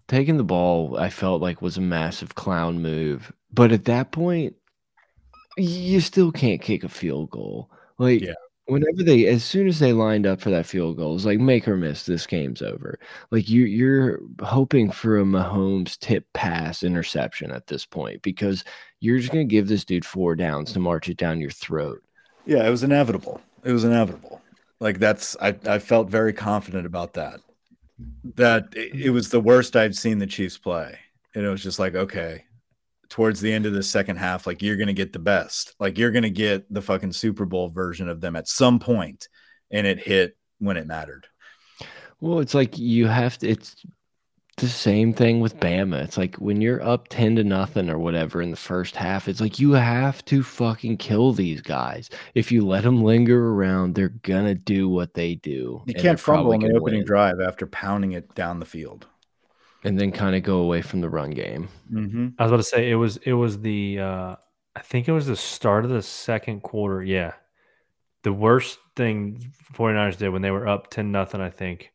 [0.08, 4.54] taking the ball i felt like was a massive clown move but at that point
[5.56, 8.34] you still can't kick a field goal like Yeah.
[8.66, 11.66] Whenever they as soon as they lined up for that field goal it's like make
[11.66, 12.98] or miss this game's over
[13.30, 18.62] like you you're hoping for a mahomes tip pass interception at this point because
[19.00, 22.02] you're just going to give this dude four downs to march it down your throat
[22.44, 23.40] Yeah, it was inevitable.
[23.64, 24.40] It was inevitable.
[24.80, 27.40] Like that's I, I felt very confident about that.
[28.34, 30.98] That it, it was the worst I'd seen the Chiefs play.
[31.34, 32.44] And it was just like, okay,
[33.12, 35.74] towards the end of the second half, like you're gonna get the best.
[35.78, 39.28] Like you're gonna get the fucking Super Bowl version of them at some point,
[39.70, 41.26] and it hit when it mattered.
[42.22, 43.48] Well, it's like you have to.
[43.50, 43.76] It's
[44.56, 46.02] the same thing with Bama.
[46.02, 49.28] It's like when you're up ten to nothing or whatever in the first half.
[49.28, 52.08] It's like you have to fucking kill these guys.
[52.34, 55.82] If you let them linger around, they're gonna do what they do.
[55.84, 59.06] You can't fumble on the opening win, drive after pounding it down the field.
[59.84, 61.68] And then kind of go away from the run game.
[61.92, 62.28] Mm-hmm.
[62.38, 64.36] I was about to say it was it was the uh
[64.74, 67.02] I think it was the start of the second quarter.
[67.02, 67.32] Yeah.
[68.22, 71.92] the worst thing 49ers did when they were up 10 nothing, I think,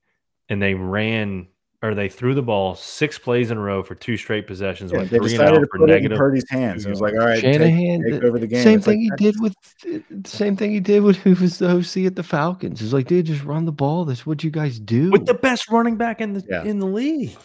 [0.50, 1.48] and they ran
[1.84, 4.92] or they threw the ball six plays in a row for two straight possessions.
[4.92, 6.18] Yeah, they three and decided to for put it in negative.
[6.18, 6.86] Purdy's hands.
[6.86, 8.64] It was like, all right, take- Shanahan, take, the over the game.
[8.64, 11.60] same It's like, thing he did with the same thing he did when he was
[11.60, 12.80] the OC at the Falcons.
[12.80, 14.06] He's like, dude, just run the ball.
[14.06, 15.12] That's what you guys do.
[15.12, 16.64] with the best running back in the Yeah.
[16.64, 17.38] in the league.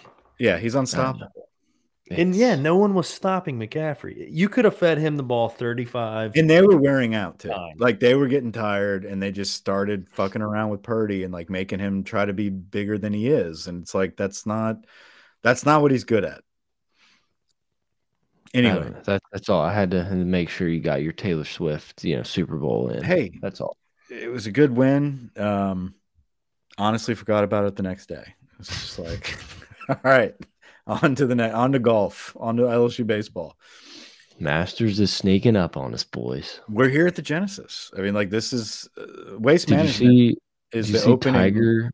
[0.42, 1.30] Yeah, he's unstoppable.
[2.10, 4.26] And yeah, no one was stopping McCaffrey.
[4.28, 6.32] You could have fed him the ball 35.
[6.34, 7.50] And they were wearing out too.
[7.50, 7.76] Time.
[7.78, 11.48] Like they were getting tired and they just started fucking around with Purdy and like
[11.48, 13.68] making him try to be bigger than he is.
[13.68, 14.84] And it's like that's not
[15.42, 16.42] that's not what he's good at.
[18.52, 19.00] Anyway, know.
[19.04, 19.62] That, that's all.
[19.62, 23.04] I had to make sure you got your Taylor Swift, you know, Super Bowl in.
[23.04, 23.76] hey, that's all.
[24.10, 25.30] it was a good win.
[25.36, 25.94] Um
[26.78, 28.34] honestly forgot about it the next day.
[28.58, 29.38] It's just like
[30.04, 30.34] all right,
[30.86, 33.56] on to the next on to golf, on to LSU baseball.
[34.38, 36.60] Masters is sneaking up on us, boys.
[36.68, 37.90] We're here at the Genesis.
[37.96, 40.36] I mean, like this is uh, waste Did you management see?
[40.72, 41.90] is Did you the see opening Tiger?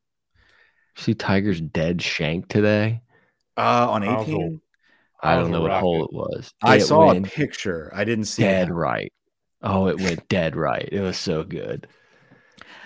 [0.97, 3.01] See Tiger's dead shank today.
[3.57, 4.61] uh, on 18.
[5.23, 5.73] I How's don't know what rocket?
[5.73, 6.53] hole it was.
[6.63, 7.91] I It saw a picture.
[7.95, 8.71] I didn't see dead it.
[8.71, 9.13] right.
[9.63, 10.89] Oh, it went dead right.
[10.91, 11.89] It was so good.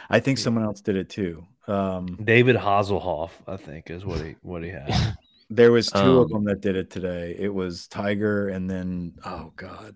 [0.09, 1.47] I think someone else did it too.
[1.69, 5.17] Um, David Hasselhoff, I think, is what he what he had.
[5.51, 7.37] there was two of Um, them that did it today.
[7.39, 9.95] It was Tiger and then oh god,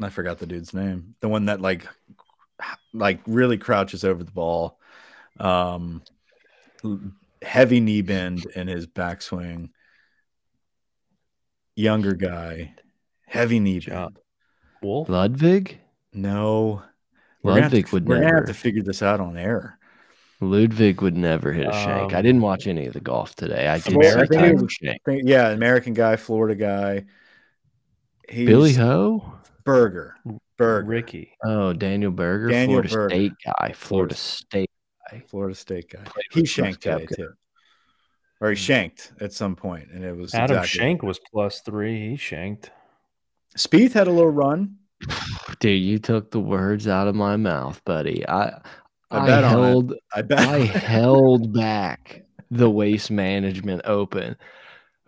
[0.00, 1.14] I forgot the dude's name.
[1.20, 1.86] The one that like
[2.92, 4.78] like really crouches over the ball.
[5.38, 6.02] Um,
[7.42, 9.70] heavy knee bend in his backswing.
[11.76, 12.74] Younger guy,
[13.26, 14.14] heavy knee Job.
[14.14, 14.24] bend.
[14.82, 15.08] Wolf.
[15.08, 15.78] Ludvig?
[16.12, 16.82] No,
[17.42, 19.77] we're gonna, have Ludvig to, would we're gonna have to figure this out on air.
[20.40, 22.12] Ludvig would never hit a shank.
[22.14, 23.66] I Um, didn't watch any of the golf today.
[23.66, 25.04] I did Well, I see Tiger shank.
[25.04, 27.04] Think- Yeah, American guy, Florida guy.
[28.28, 29.32] He's Billy Ho?
[29.64, 30.14] Berger.
[30.56, 30.86] Berger.
[30.88, 31.32] Ricky.
[31.44, 33.10] Oh, Daniel Berger, Daniel Florida Berger.
[33.14, 33.72] State guy.
[33.72, 34.70] Florida Florida- State.
[35.26, 36.00] Florida State guy.
[36.32, 37.30] He shanked today too.
[38.40, 42.10] Or he shanked at some point, and it was Adam exactly- Shank was plus three.
[42.10, 42.70] He shanked.
[43.56, 44.76] Spieth had a little run.
[45.60, 48.28] Dude, you took the words out of my mouth, buddy.
[48.28, 48.60] I
[49.10, 50.38] I I, held I bet.
[50.40, 54.36] I held back the waste management open.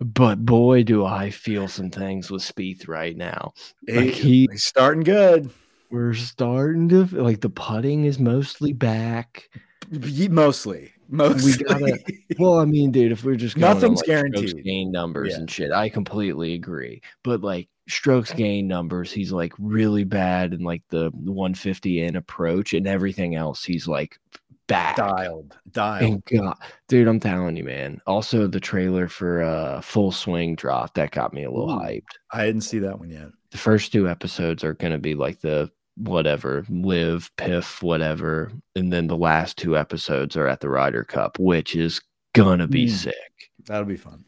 [0.01, 3.53] But boy, do I feel some things with Spieth right now.
[3.89, 5.51] like He- he- he's starting good.
[5.91, 9.51] We're starting to like the putting is mostly back.
[9.91, 10.93] Mostly.
[11.09, 11.65] Mostly.
[11.65, 11.99] gotta-
[12.39, 14.63] Well, I mean, dude, if we're just going on, Nothing's like, guaranteed.
[14.65, 15.39] gain numbers Yeah.
[15.39, 17.03] and shit, I completely agree.
[17.25, 22.73] But like strokes gain numbers, he's like really bad in like the 150 in approach,
[22.73, 24.19] and everything else, he's like
[24.67, 24.97] back.
[24.97, 25.57] dialed.
[25.73, 26.03] Dialed.
[26.13, 26.57] And God,
[26.89, 28.01] dude, I'm telling you, man.
[28.07, 30.95] Also, the trailer for uh Full Swing dropped.
[30.95, 31.79] That got me a little Ooh.
[31.81, 32.17] hyped.
[32.33, 33.29] I didn't see that one yet.
[33.51, 39.07] The first two episodes are gonna be like the whatever LIV PIF whatever and then
[39.09, 42.01] the last two episodes are at the Ryder Cup which is
[42.33, 42.91] gonna be Mm.
[42.91, 44.25] sick That'll be fun.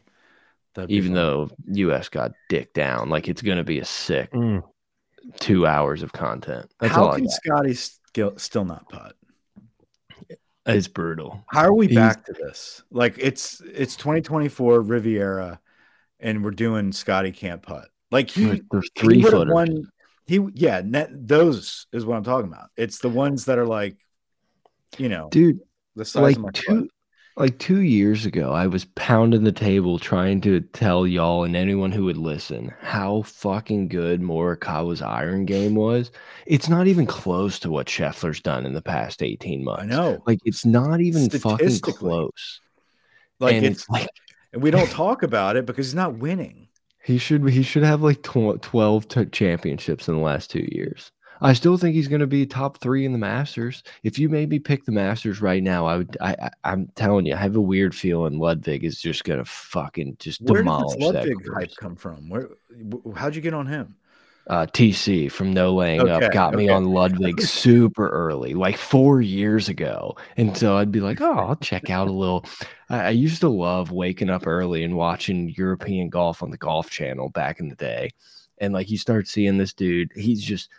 [0.75, 1.15] That'd even fun.
[1.15, 4.63] though US got dick down like it's gonna be a sick Mm.
[5.39, 7.29] two hours of content that's how all can.
[7.29, 9.15] Scotty still still not putt?
[10.65, 12.83] it's brutal How are we He's- back to this?
[12.89, 15.59] Like it's it's 2024 Riviera,
[16.19, 17.89] and we're doing Scotty can't putt.
[18.11, 19.89] Like he, There's- there's he three would've footers won.
[20.25, 22.69] He yeah, net, those is what I'm talking about.
[22.77, 23.97] It's the ones that are like,
[24.97, 25.59] you know, dude
[25.95, 26.91] the size like of my two foot.
[27.35, 31.91] Like two years ago i was pounding the table trying to tell y'all and anyone
[31.91, 36.11] who would listen how fucking good morikawa's iron game was.
[36.45, 39.83] It's not even close to what scheffler's done in the past 18 months.
[39.83, 40.21] I know.
[40.25, 42.61] like it's not even fucking close.
[43.39, 44.09] Like and it's, it's like
[44.51, 46.67] and we don't talk about it because he's not winning.
[47.03, 51.11] he should he should have like 12 championships in the last two years
[51.43, 53.83] I still think he's going to be top three in the Masters.
[54.03, 56.17] If you made me pick the Masters right now, I would.
[56.21, 59.45] I, I I'm telling you, I have a weird feeling Ludvig is just going to
[59.45, 61.13] fucking just Where did demolish that.
[61.13, 62.29] Ludvig hype come from?
[62.29, 62.49] Where?
[63.15, 63.95] How'd you get on him?
[64.47, 69.21] uh, TC from No Laying Okay, Up got me on Ludvig super early, like four
[69.21, 70.17] years ago.
[70.35, 72.45] And so I'd be like, oh, I'll check out a little.
[72.89, 76.89] I, I used to love waking up early and watching European golf on the Golf
[76.89, 78.11] Channel back in the day.
[78.57, 80.69] And like you start seeing this dude, he's just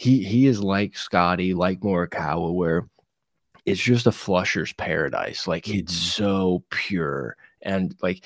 [0.00, 2.88] he he is like Scotty, like Morikawa, where
[3.66, 5.46] it's just a flusher's paradise.
[5.48, 5.96] Like it's Mhm.
[5.96, 8.24] so pure and like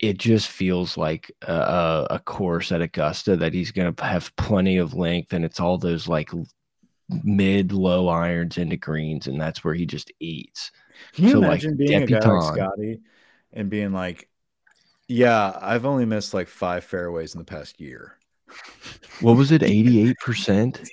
[0.00, 4.78] it just feels like a, a, course at Augusta that he's going to have plenty
[4.78, 6.30] of length, and it's all those like
[7.24, 10.72] mid low irons into greens, and that's where he just eats.
[11.12, 13.00] Can you So, like, imagine being a guy like Scotty
[13.52, 14.28] and being like,
[15.08, 18.18] "Yeah, I've only missed like five fairways in the past year."
[19.20, 20.88] What was it, eighty eight percent?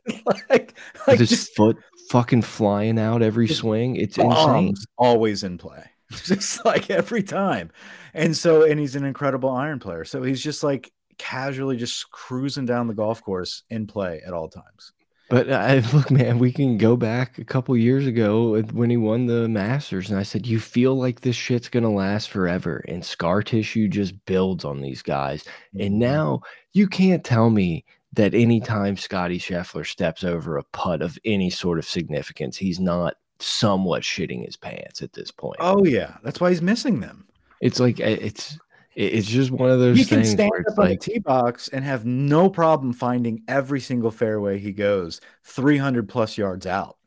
[0.49, 0.76] like,
[1.07, 1.77] like his just foot
[2.10, 3.95] fucking flying out every swing.
[3.95, 4.76] It's insane.
[4.98, 7.72] always in play, just like every time.
[8.14, 10.06] And so, and he's an incredible iron player.
[10.06, 14.49] So he's just like casually just cruising down the golf course in play at all
[14.49, 14.94] times.
[15.30, 19.28] But I look, man, we can go back a couple years ago when he won
[19.28, 23.42] the Masters, and I said, "You feel like this shit's gonna last forever," and scar
[23.44, 25.44] tissue just builds on these guys.
[25.80, 25.98] And Mhm.
[26.00, 26.42] now
[26.74, 31.78] you can't tell me that anytime Scotty Scheffler steps over a putt of any sort
[31.78, 35.58] of significance, he's not somewhat shitting his pants at this point.
[35.60, 37.26] Oh yeah, that's why he's missing them.
[37.62, 38.60] It's like eh, it's it-
[38.95, 41.84] it's just one of those He can stand up on like the tee box and
[41.86, 46.98] have no problem finding every single fairway he goes 300 plus yards out.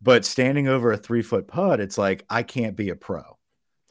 [0.00, 3.22] But standing over a three foot putt, it's like I can't be a pro.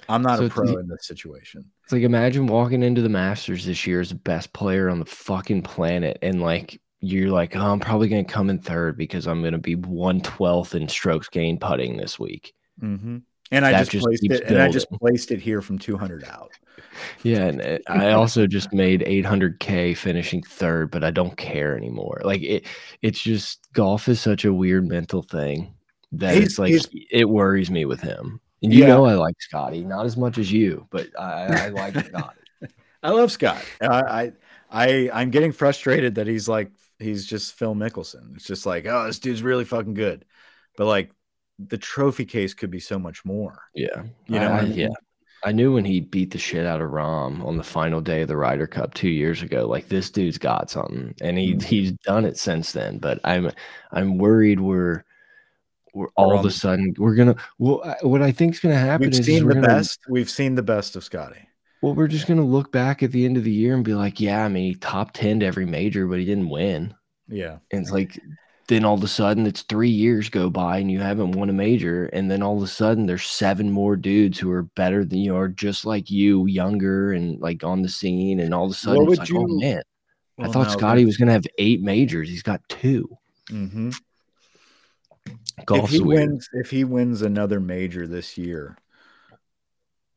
[0.08, 1.66] I'm not So a pro in this situation.
[1.84, 5.06] It's like imagine walking into the Masters this year as the best player on the
[5.06, 9.44] fucking planet, and like you're like, oh, I'm probably gonna come in third because I'm
[9.44, 12.54] gonna be one twelfth in strokes gained putting this week.
[12.82, 13.24] Mhm.
[13.52, 16.52] And I just, just placed it, and I just placed it here from 200 out.
[17.22, 22.22] Yeah, and uh, I also just made 800k finishing third, but I don't care anymore.
[22.24, 22.66] Like it,
[23.04, 25.76] it's just golf is such a weird mental thing
[26.14, 26.74] that He's- it's like
[27.12, 28.40] it worries me with him.
[28.64, 28.88] And you Yeah.
[28.88, 32.40] know I like Scotty, not as much as you, but I, I like Scotty.
[33.04, 33.64] I love Scott.
[33.80, 34.32] I, I,
[34.72, 38.36] I, I'm getting frustrated that he's like he's just Phil Mickelson.
[38.36, 40.26] It's just like, oh, this dude's really fucking good,
[40.78, 41.12] but like
[41.60, 43.60] the trophy case could be so much more.
[43.74, 44.90] Yeah, You know, I- I- yeah.
[45.44, 48.28] I knew when he beat the shit out of Rahm on the final day of
[48.28, 51.64] the Ryder Cup two years ago, like this dude's got something, and he Mhm.
[51.64, 52.98] he's done it since then.
[52.98, 53.52] But I'm
[53.92, 55.04] I'm worried we're
[55.94, 59.10] we're all We're of a sudden we're gonna well I- what I think's gonna happen
[59.10, 60.00] We've is, seen the gonna best.
[60.10, 61.48] We've seen the best of Scotty.
[61.84, 64.20] well we're just gonna look back at the end of the year and be like,
[64.20, 66.94] yeah, I mean he top ten to every major, but he didn't win.
[67.28, 67.58] Yeah.
[67.72, 68.20] And it's like
[68.68, 71.54] then all of a sudden it's three years go by and you haven't won a
[71.54, 75.20] major, and then all of a sudden there's seven more dudes who are better than
[75.20, 78.76] you are just like you, younger and like on the scene, and all of a
[78.76, 79.82] sudden it's like, oh you- man,
[80.40, 82.30] I thought no, Scotty was gonna have eight majors.
[82.30, 83.18] He's got two.
[83.50, 83.98] Mhm.
[85.70, 86.30] If he weird.
[86.30, 88.78] wins, if he wins another major this year,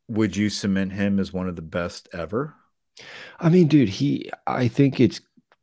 [0.08, 2.54] would you cement him as one of the best ever?
[3.38, 5.20] I mean, dude, he I think it's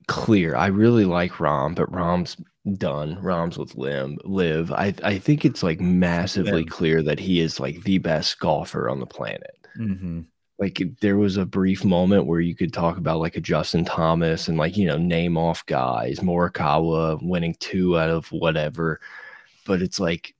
[0.07, 0.55] clear.
[0.55, 2.37] I really like Rahm, but Rahm's
[2.75, 3.17] done.
[3.21, 4.71] Rahm's with Lim LIV.
[4.71, 6.67] I I think it's like massively Lim.
[6.67, 9.57] clear that he is like the best golfer on the planet.
[9.77, 10.21] Mm-hmm.
[10.59, 14.47] like there was a brief moment where you could talk about like a Justin Thomas
[14.47, 18.99] and like you know name off guys Morikawa winning two out of whatever
[19.65, 20.33] but it's like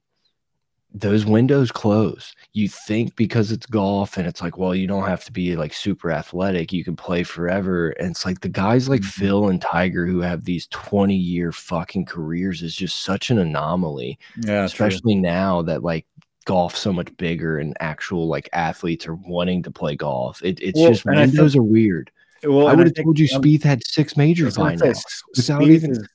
[0.93, 5.23] those windows close you think because it's golf and it's like well you don't have
[5.26, 9.01] to be like super athletic you can play forever and it's like the guys like
[9.01, 9.05] Mhm.
[9.05, 14.18] Phil and Tiger who have these 20 year fucking careers is just such an anomaly
[14.38, 14.65] Yeah, true.
[14.65, 16.05] especially now that like
[16.45, 20.41] golf's so much bigger and actual like athletes are wanting to play golf.
[20.41, 22.09] It, it's Well, just I think- windows are weird.
[22.43, 24.93] Well, I would have told you um, Spieth had six majors by now.
[25.35, 26.07] Without even- is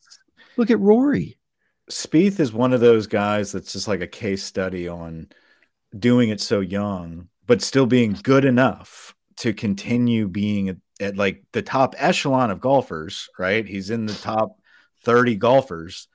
[0.57, 1.36] Look at Rory.
[1.90, 5.28] Spieth is one of those guys that's just like a case study on
[5.96, 11.42] doing it so young, but still being good enough to continue being at, at like
[11.52, 13.66] the top echelon of golfers, right?
[13.66, 14.60] He's in the top
[15.04, 16.09] 30 golfers,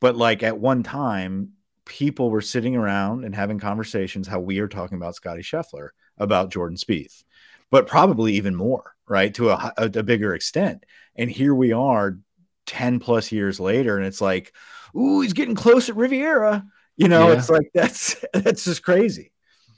[0.00, 1.50] but like at one time,
[1.84, 6.50] people were sitting around and having conversations how we are talking about Scotty Scheffler, about
[6.50, 7.24] Jordan Spieth,
[7.70, 9.34] but probably even more, right?
[9.34, 10.84] To a, a, a bigger extent.
[11.16, 12.18] And here we are
[12.66, 14.54] 10 plus years later, and it's like,
[14.96, 16.64] ooh, he's getting close at Riviera.
[16.96, 17.38] You know, Yeah.
[17.38, 19.32] it's like that's that's just crazy.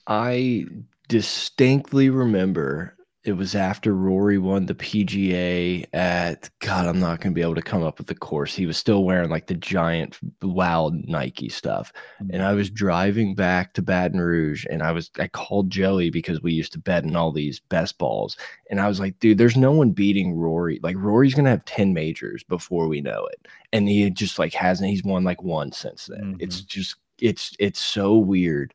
[0.06, 0.66] I
[1.08, 2.95] distinctly remember
[3.26, 7.62] it was after Rory won the PGA at God, I'm not gonna be able to
[7.62, 8.54] come up with the course.
[8.54, 11.92] He was still wearing like the giant wild Nike stuff.
[12.30, 12.76] And I was mm-hmm.
[12.76, 16.78] driving back to Baton Rouge and I was I called Joey because we used to
[16.78, 18.36] bet in all these best balls.
[18.70, 20.78] And I was like, dude, there's no one beating Rory.
[20.84, 23.48] Like Rory's gonna have 10 majors before we know it.
[23.72, 26.36] And he just like hasn't he's won like one since then.
[26.38, 26.66] It's mm-hmm.
[26.68, 28.72] just it's it's so weird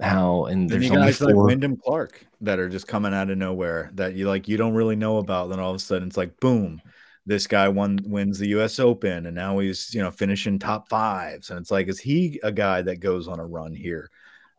[0.00, 3.30] how and And there's you only guys like Wyndham Clark that are just coming out
[3.30, 5.50] of nowhere that you like you don't really know about.
[5.50, 6.80] Then all of a sudden it's like boom,
[7.26, 11.50] this guy won wins the US Open and now he's you know finishing top fives.
[11.50, 14.10] And it's like, is he a guy that goes on a run here?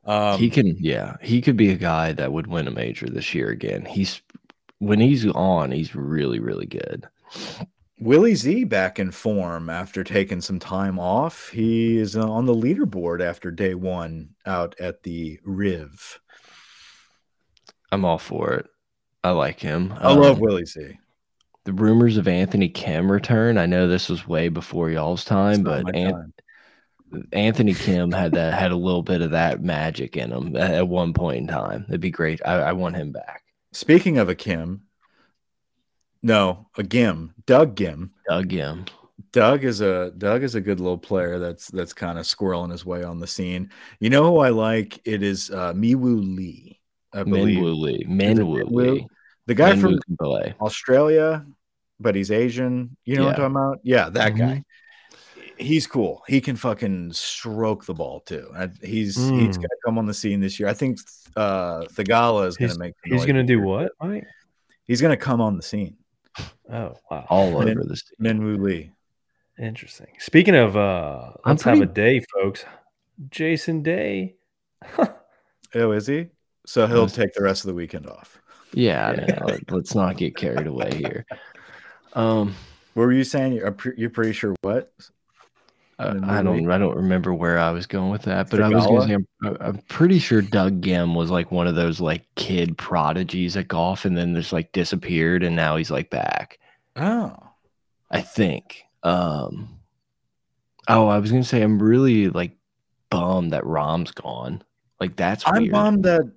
[0.06, 3.34] Um he can yeah, he could be a guy that would win a major this
[3.34, 3.86] year again.
[3.86, 4.22] He's
[4.80, 7.07] when he's on, he's really, really good.
[7.99, 11.49] Willie Z back in form after taking some time off.
[11.49, 16.19] He is uh, on the leaderboard after day one out at the Riv.
[17.91, 18.67] I'm all for it.
[19.23, 19.93] I like him.
[19.97, 20.97] I love Um, Willie Z.
[21.65, 23.57] the rumors of Anthony Kim return.
[23.57, 26.34] I know this was way before y'all's time, but An- time.
[27.34, 30.88] Anthony Kim had that had a little bit of that magic in him at, at
[30.88, 31.85] one point in time.
[31.89, 32.39] It'd be great.
[32.45, 33.43] I, I want him back.
[33.73, 34.84] Speaking of a Kim,
[36.21, 38.09] no, a Gim, Doug Ghim.
[38.27, 38.87] Doug Ghim.
[39.31, 42.85] Doug is a Doug is a good little player that's that's kind of squirreling his
[42.85, 43.69] way on the scene.
[43.99, 44.99] You know who I like?
[45.05, 46.79] It is uh, Miwoo Lee.
[47.13, 48.05] I believe Minwoo Lee.
[48.07, 48.69] Minwoo?
[48.71, 49.07] Lee.
[49.45, 50.53] the guy Minwoo from.
[50.61, 51.45] Australia,
[51.99, 52.95] but he's Asian.
[53.05, 53.79] You know what I'm talking about?
[53.83, 54.37] Yeah, that Mhm.
[54.37, 54.63] guy.
[55.57, 56.23] He's cool.
[56.27, 58.49] He can fucking stroke the ball too.
[58.55, 59.55] And He's he's Mm.
[59.55, 60.69] gonna come on the scene this year.
[60.69, 60.99] I think
[61.35, 62.93] uh Theegala is gonna He's- make.
[63.03, 64.25] He's gonna do what, Mike?
[64.85, 65.97] He's gonna come on the scene.
[66.71, 67.25] Oh wow.
[67.29, 68.03] All Min- over this.
[68.21, 68.91] Minwoo Lee.
[69.57, 70.07] Interesting.
[70.19, 72.65] Speaking of uh let's have a day, folks.
[73.29, 74.35] Jason Day.
[75.75, 76.29] Oh, is he?
[76.65, 78.41] So he'll take the rest of the weekend off.
[78.73, 81.25] Yeah, no, let's not get carried away here.
[82.13, 82.55] Um,
[82.95, 83.53] What were you saying?
[83.53, 84.91] You're, you're pretty sure what?
[85.99, 88.85] I, I don't, I don't remember where I was going with that, but I was
[88.85, 89.13] going to say
[89.43, 93.67] I'm, I'm pretty sure Doug Ghim was like one of those like kid prodigies at
[93.67, 96.59] golf, and then just like disappeared, and now he's like back.
[96.95, 97.35] Oh,
[98.09, 98.85] I think.
[99.03, 99.77] Um,
[100.88, 102.55] oh, I was going to say I'm really like
[103.09, 104.63] bummed that Rahm's gone.
[104.99, 105.71] Like that's I'm weird.
[105.73, 106.31] bummed that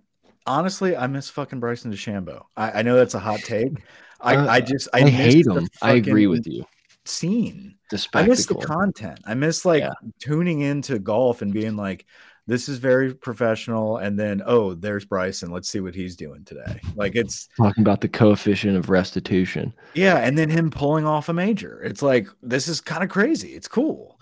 [0.47, 2.44] honestly I miss fucking Bryson DeChambeau.
[2.56, 3.72] I, I know that's a hot take.
[4.20, 5.68] I, Uh, I just I, I, hate him.
[5.82, 6.64] I agree with you.
[7.05, 7.76] Scene.
[7.93, 9.20] The I miss the content.
[9.27, 9.93] I miss like Yeah.
[10.19, 12.05] tuning into golf and being like,
[12.48, 13.98] this is very professional.
[13.98, 15.52] And then oh, there's Bryson.
[15.52, 16.81] Let's see what he's doing today.
[16.97, 19.73] Like it's Talking about the coefficient of restitution.
[19.94, 21.81] yeah, and then him pulling off a major.
[21.85, 23.51] It's like this is kind of crazy.
[23.55, 24.19] It's cool.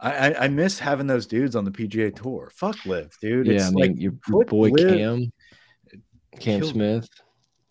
[0.00, 2.50] I, I I miss having those dudes on the PGA tour.
[2.54, 3.46] Fuck LIV, dude.
[3.46, 5.30] yeah, it's I mean like your put boy Cam,
[6.40, 7.08] Cam Smith.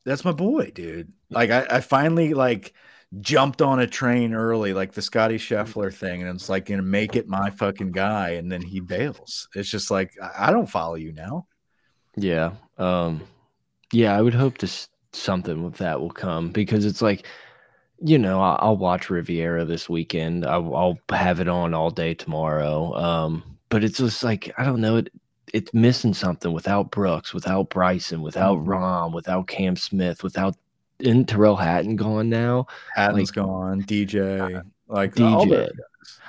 [0.05, 1.11] that's my boy, dude.
[1.29, 2.73] Like I, I finally like
[3.19, 7.15] jumped on a train early, like the Scotty Scheffler thing, and it's like gonna make
[7.15, 9.49] it my fucking guy, and then he bails.
[9.55, 11.47] It's just like I, I don't follow you now.
[12.15, 12.53] Yeah.
[12.77, 13.23] Um
[13.91, 17.25] yeah, I would hope to s- something with that will come because it's like
[18.03, 20.43] you know, I'll, I'll watch Riviera this weekend.
[20.43, 22.95] I'll, I'll have it on all day tomorrow.
[22.95, 25.11] Um but it's just like I don't know it
[25.53, 28.57] it's missing something without Brooks, without Bryson, without.
[28.59, 30.55] Rahm, without Cam Smith, without
[31.01, 32.67] in Tyrrell Hatton gone now.
[32.95, 35.69] Hatton's Like- gone, DJ, like DJ.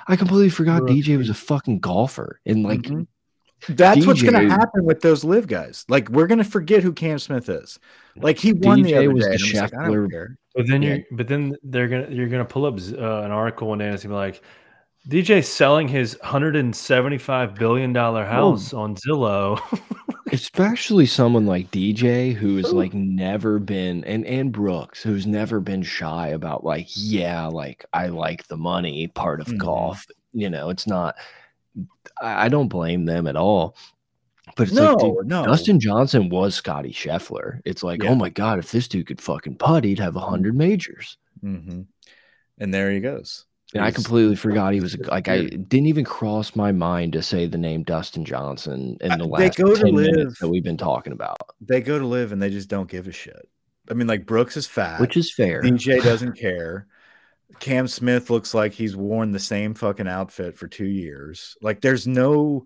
[0.07, 1.01] I completely forgot Rookie.
[1.01, 3.07] DJ was a fucking golfer and like Mhm.
[3.69, 5.85] That's what's going to happen with those LIV guys.
[5.87, 7.79] Like we're going to forget who Cam Smith is.
[8.17, 9.37] Like he won the other was day.
[9.37, 10.37] the and like, I don't Scheffler- care.
[10.53, 10.89] But then Yeah.
[10.95, 13.93] you're but then they're gonna you're gonna pull up uh, an article one day and
[13.93, 14.41] it's gonna be like
[15.07, 19.59] DJ selling his hundred and seventy five billion dollar house on Zillow.
[20.31, 25.83] especially someone like DJ who has like never been and and Brooks who's never been
[25.83, 29.57] shy about like yeah like I like the money part of Mhm.
[29.59, 31.15] golf you know it's not
[32.19, 33.75] I, I don't blame them at all
[34.55, 35.45] but it's No, like dude, no.
[35.45, 38.09] Dustin Johnson was Scotty Scheffler it's like Yeah.
[38.09, 41.61] oh my god if this dude could fucking putt he'd have a hundred majors Mm
[41.67, 41.85] -hmm.
[42.59, 43.45] And there he goes.
[43.73, 47.47] And I completely forgot he was like I didn't even cross my mind to say
[47.47, 50.63] the name Dustin Johnson in the they last go to 10 LIV- minutes that we've
[50.63, 53.47] been talking about They go to LIV and they just don't give a shit.
[53.89, 54.99] I mean, like Brooks is fat.
[55.01, 56.87] which is fair DJ doesn't care.
[57.59, 61.55] Cam Smith looks like he's worn the same fucking outfit for two years.
[61.61, 62.65] Like there's no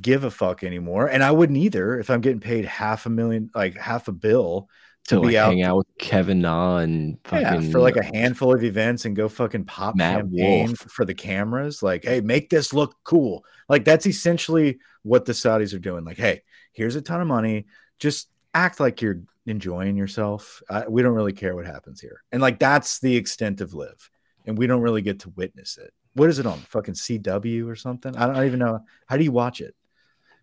[0.00, 1.06] give a fuck anymore.
[1.08, 4.68] And I wouldn't either if I'm getting paid half a million, like half a bill
[5.08, 8.04] to to like be out hang out with Kevin Na and yeah, for like a
[8.04, 10.78] handful of events and go fucking pop Matt champagne Wolf.
[10.78, 11.82] for the cameras.
[11.82, 13.44] Like, hey, make this look cool.
[13.68, 16.04] Like that's essentially what the Saudis are doing.
[16.04, 17.66] Like, hey, here's a ton of money.
[17.98, 20.62] Just act like you're enjoying yourself.
[20.70, 22.22] I, we don't really care what happens here.
[22.32, 24.10] And like that's the extent of LIV,
[24.46, 25.92] and we don't really get to witness it.
[26.14, 28.16] What is it on fucking CW or something?
[28.16, 28.80] I don't even know.
[29.06, 29.74] How do you watch it?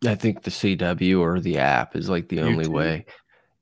[0.06, 3.06] I think the CW or the app is like the only way.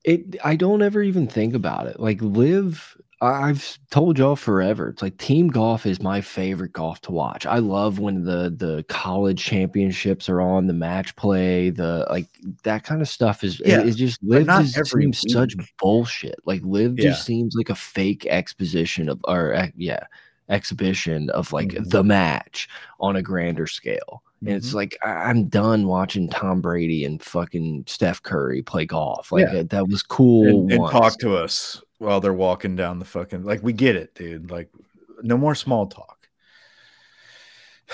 [0.05, 1.99] It I don't ever even think about it.
[1.99, 4.87] Like LIV I've told y'all forever.
[4.87, 7.45] It's like team golf is my favorite golf to watch.
[7.45, 12.27] I love when the the college championships are on, the match play, the like
[12.63, 15.55] that kind of stuff is Yeah, it, it just LIV not just every seems such
[15.79, 16.35] bullshit.
[16.45, 16.97] Like LIV Yeah.
[16.97, 20.05] just seems like a fake exposition of or uh, yeah,
[20.47, 21.89] exhibition of like Mhm.
[21.89, 22.69] the match
[23.01, 24.23] on a grander scale.
[24.41, 24.75] And it's Mhm.
[24.75, 29.31] like I'm done watching Tom Brady and fucking Steph Curry play golf.
[29.31, 29.53] Like Yeah.
[29.53, 30.47] that, that was cool.
[30.47, 34.15] and, and talk to us while they're walking down the fucking like we get it
[34.15, 34.49] dude.
[34.49, 34.69] Like
[35.21, 36.15] no more small talk.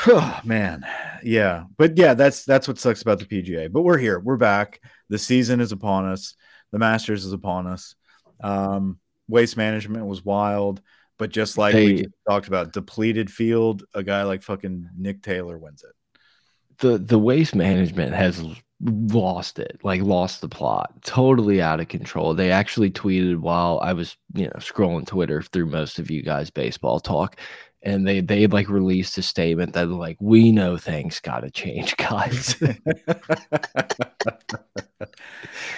[0.07, 0.85] Oh, man.
[1.23, 1.63] Yeah.
[1.77, 4.19] But yeah that's that's what sucks about the pga but we're here.
[4.19, 4.81] We're back.
[5.09, 6.35] The season is upon us.
[6.71, 7.95] The masters is upon us.
[8.43, 10.81] Um waste management was wild.
[11.17, 15.81] But just like we talked about depleted field a guy like fucking nick taylor wins
[15.83, 15.94] it
[16.79, 18.43] the the waste management has
[18.81, 22.33] lost it, like lost the plot, totally out of control.
[22.33, 26.49] They actually tweeted while I was, you know, scrolling Twitter through most of you guys'
[26.49, 27.37] baseball talk,
[27.83, 31.95] and they they like released a statement that like we know things got to change,
[31.97, 32.55] guys.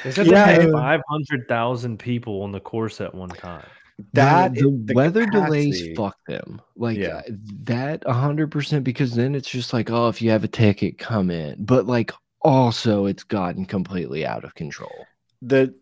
[0.03, 3.65] They said Yeah, they had uh, 500,000 people on the course at one time.
[4.14, 7.18] That the, the weather delays fuck them like Yeah.
[7.28, 7.32] uh,
[7.64, 11.64] that 100% because then it's just like oh if you have a ticket come in
[11.65, 12.11] but like
[12.41, 15.07] also it's gotten completely out of control
[15.41, 15.74] the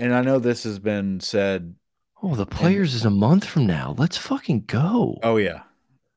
[0.00, 1.74] and I know this has been said.
[2.22, 5.62] oh the players is a month from now let's fucking go Oh yeah,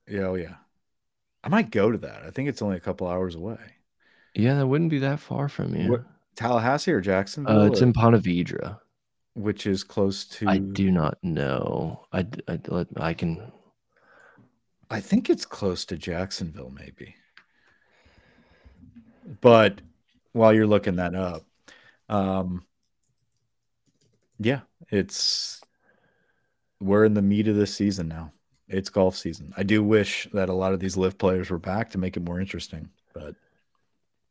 [0.08, 0.56] yeah, oh yeah.
[1.44, 2.24] I might go to that.
[2.24, 3.60] I think it's only a couple hours away.
[4.34, 6.06] yeah that wouldn't be that far from you What-
[6.36, 8.80] Tallahassee or Jacksonville, uh, it's or- in Ponte Vedra.
[9.38, 10.50] Which is close to.
[10.50, 12.08] I do not know.
[12.12, 12.26] I,
[12.68, 13.52] let- I can.
[14.90, 17.16] I think it's close to Jacksonville, maybe.
[19.42, 19.82] But
[20.32, 21.46] while you're looking that up,
[22.10, 22.66] um,
[24.40, 25.62] yeah, it's
[26.80, 28.32] we're in the meat of this season now.
[28.68, 29.54] It's golf season.
[29.56, 32.24] I do wish that a lot of these LIV players were back to make it
[32.24, 33.36] more interesting, but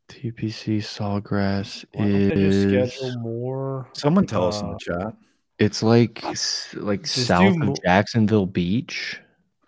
[0.09, 2.93] TPC Sawgrass Why don't they just is.
[2.93, 3.89] schedule more?
[3.93, 5.13] someone tell us in Uh, the chat.
[5.59, 9.19] It's like s- like Just do south mo- of Jacksonville Beach.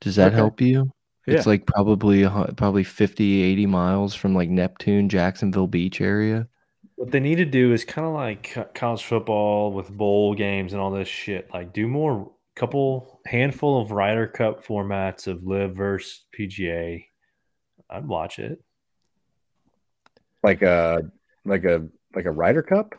[0.01, 0.35] Does that Okay.
[0.35, 0.91] help you?
[1.27, 1.49] It's Yeah.
[1.51, 6.47] like probably a hu- probably 50, 80 miles from like Neptune, Jacksonville Beach area.
[6.95, 10.73] What they need to do is kind of like co- college football with bowl games
[10.73, 11.49] and all this shit.
[11.53, 17.05] Like, do more, couple handful of Ryder Cup formats of LIV versus PGA.
[17.89, 18.59] I'd watch it.
[20.43, 21.09] Like a
[21.45, 22.95] like a like a Ryder Cup.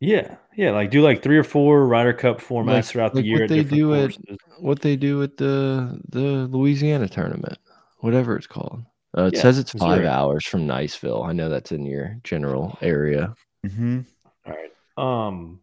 [0.00, 0.72] Yeah, yeah.
[0.72, 3.42] Like, do like three or four Ryder Cup formats Like- throughout like the year what
[3.44, 7.58] at they different do at- What they do at the the Louisiana tournament,
[8.00, 8.82] whatever it's called.
[9.16, 10.08] Uh, it Yeah, says it's five Missouri.
[10.08, 11.24] hours from Niceville.
[11.24, 13.34] I know that's in your general area.
[13.64, 14.00] Mm-hmm.
[14.46, 14.72] All right.
[15.28, 15.60] Um,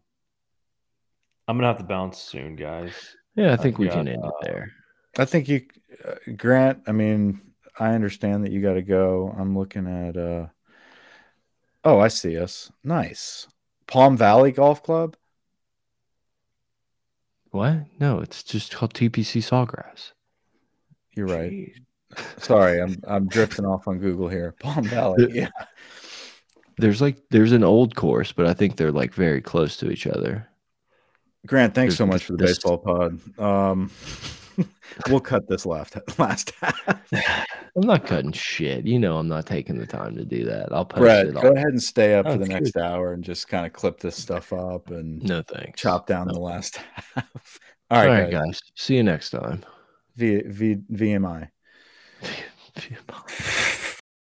[1.46, 2.92] I'm gonna have to bounce soon, guys.
[3.36, 4.72] Yeah, I think I've we got, can end uh, it there.
[5.18, 5.66] I think you,
[6.04, 6.82] uh, Grant.
[6.86, 7.40] I mean,
[7.78, 9.34] I understand that you got to go.
[9.38, 10.16] I'm looking at.
[10.16, 10.46] uh
[11.84, 12.70] Oh, I see us.
[12.84, 13.48] Nice.
[13.86, 15.16] Palm Valley Golf Club.
[17.50, 17.84] What?
[17.98, 20.12] No, it's just called TPC Sawgrass.
[21.14, 21.72] You're right.
[22.38, 24.54] Sorry, I'm I'm drifting off on Google here.
[24.60, 25.28] Palm Valley.
[25.32, 25.50] Yeah.
[26.78, 30.06] There's like there's an old course, but I think they're like very close to each
[30.06, 30.48] other.
[31.46, 33.20] Grant, thanks There's so much for the baseball pod.
[33.38, 33.90] Um,
[35.08, 36.78] we'll cut this last last half.
[37.76, 38.84] I'm not cutting shit.
[38.86, 40.72] You know I'm not taking the time to do that.
[40.72, 43.24] I'll post Brett, it go ahead and stay up Oh, for the next hour and
[43.24, 45.80] just kind of clip this stuff up and No thanks.
[45.80, 46.34] chop down No.
[46.34, 47.58] the last half.
[47.90, 48.42] All All right, right, guys.
[48.42, 48.60] guys.
[48.74, 49.64] See you next time.
[50.16, 51.48] V, v, VMI.
[52.74, 52.96] Phew.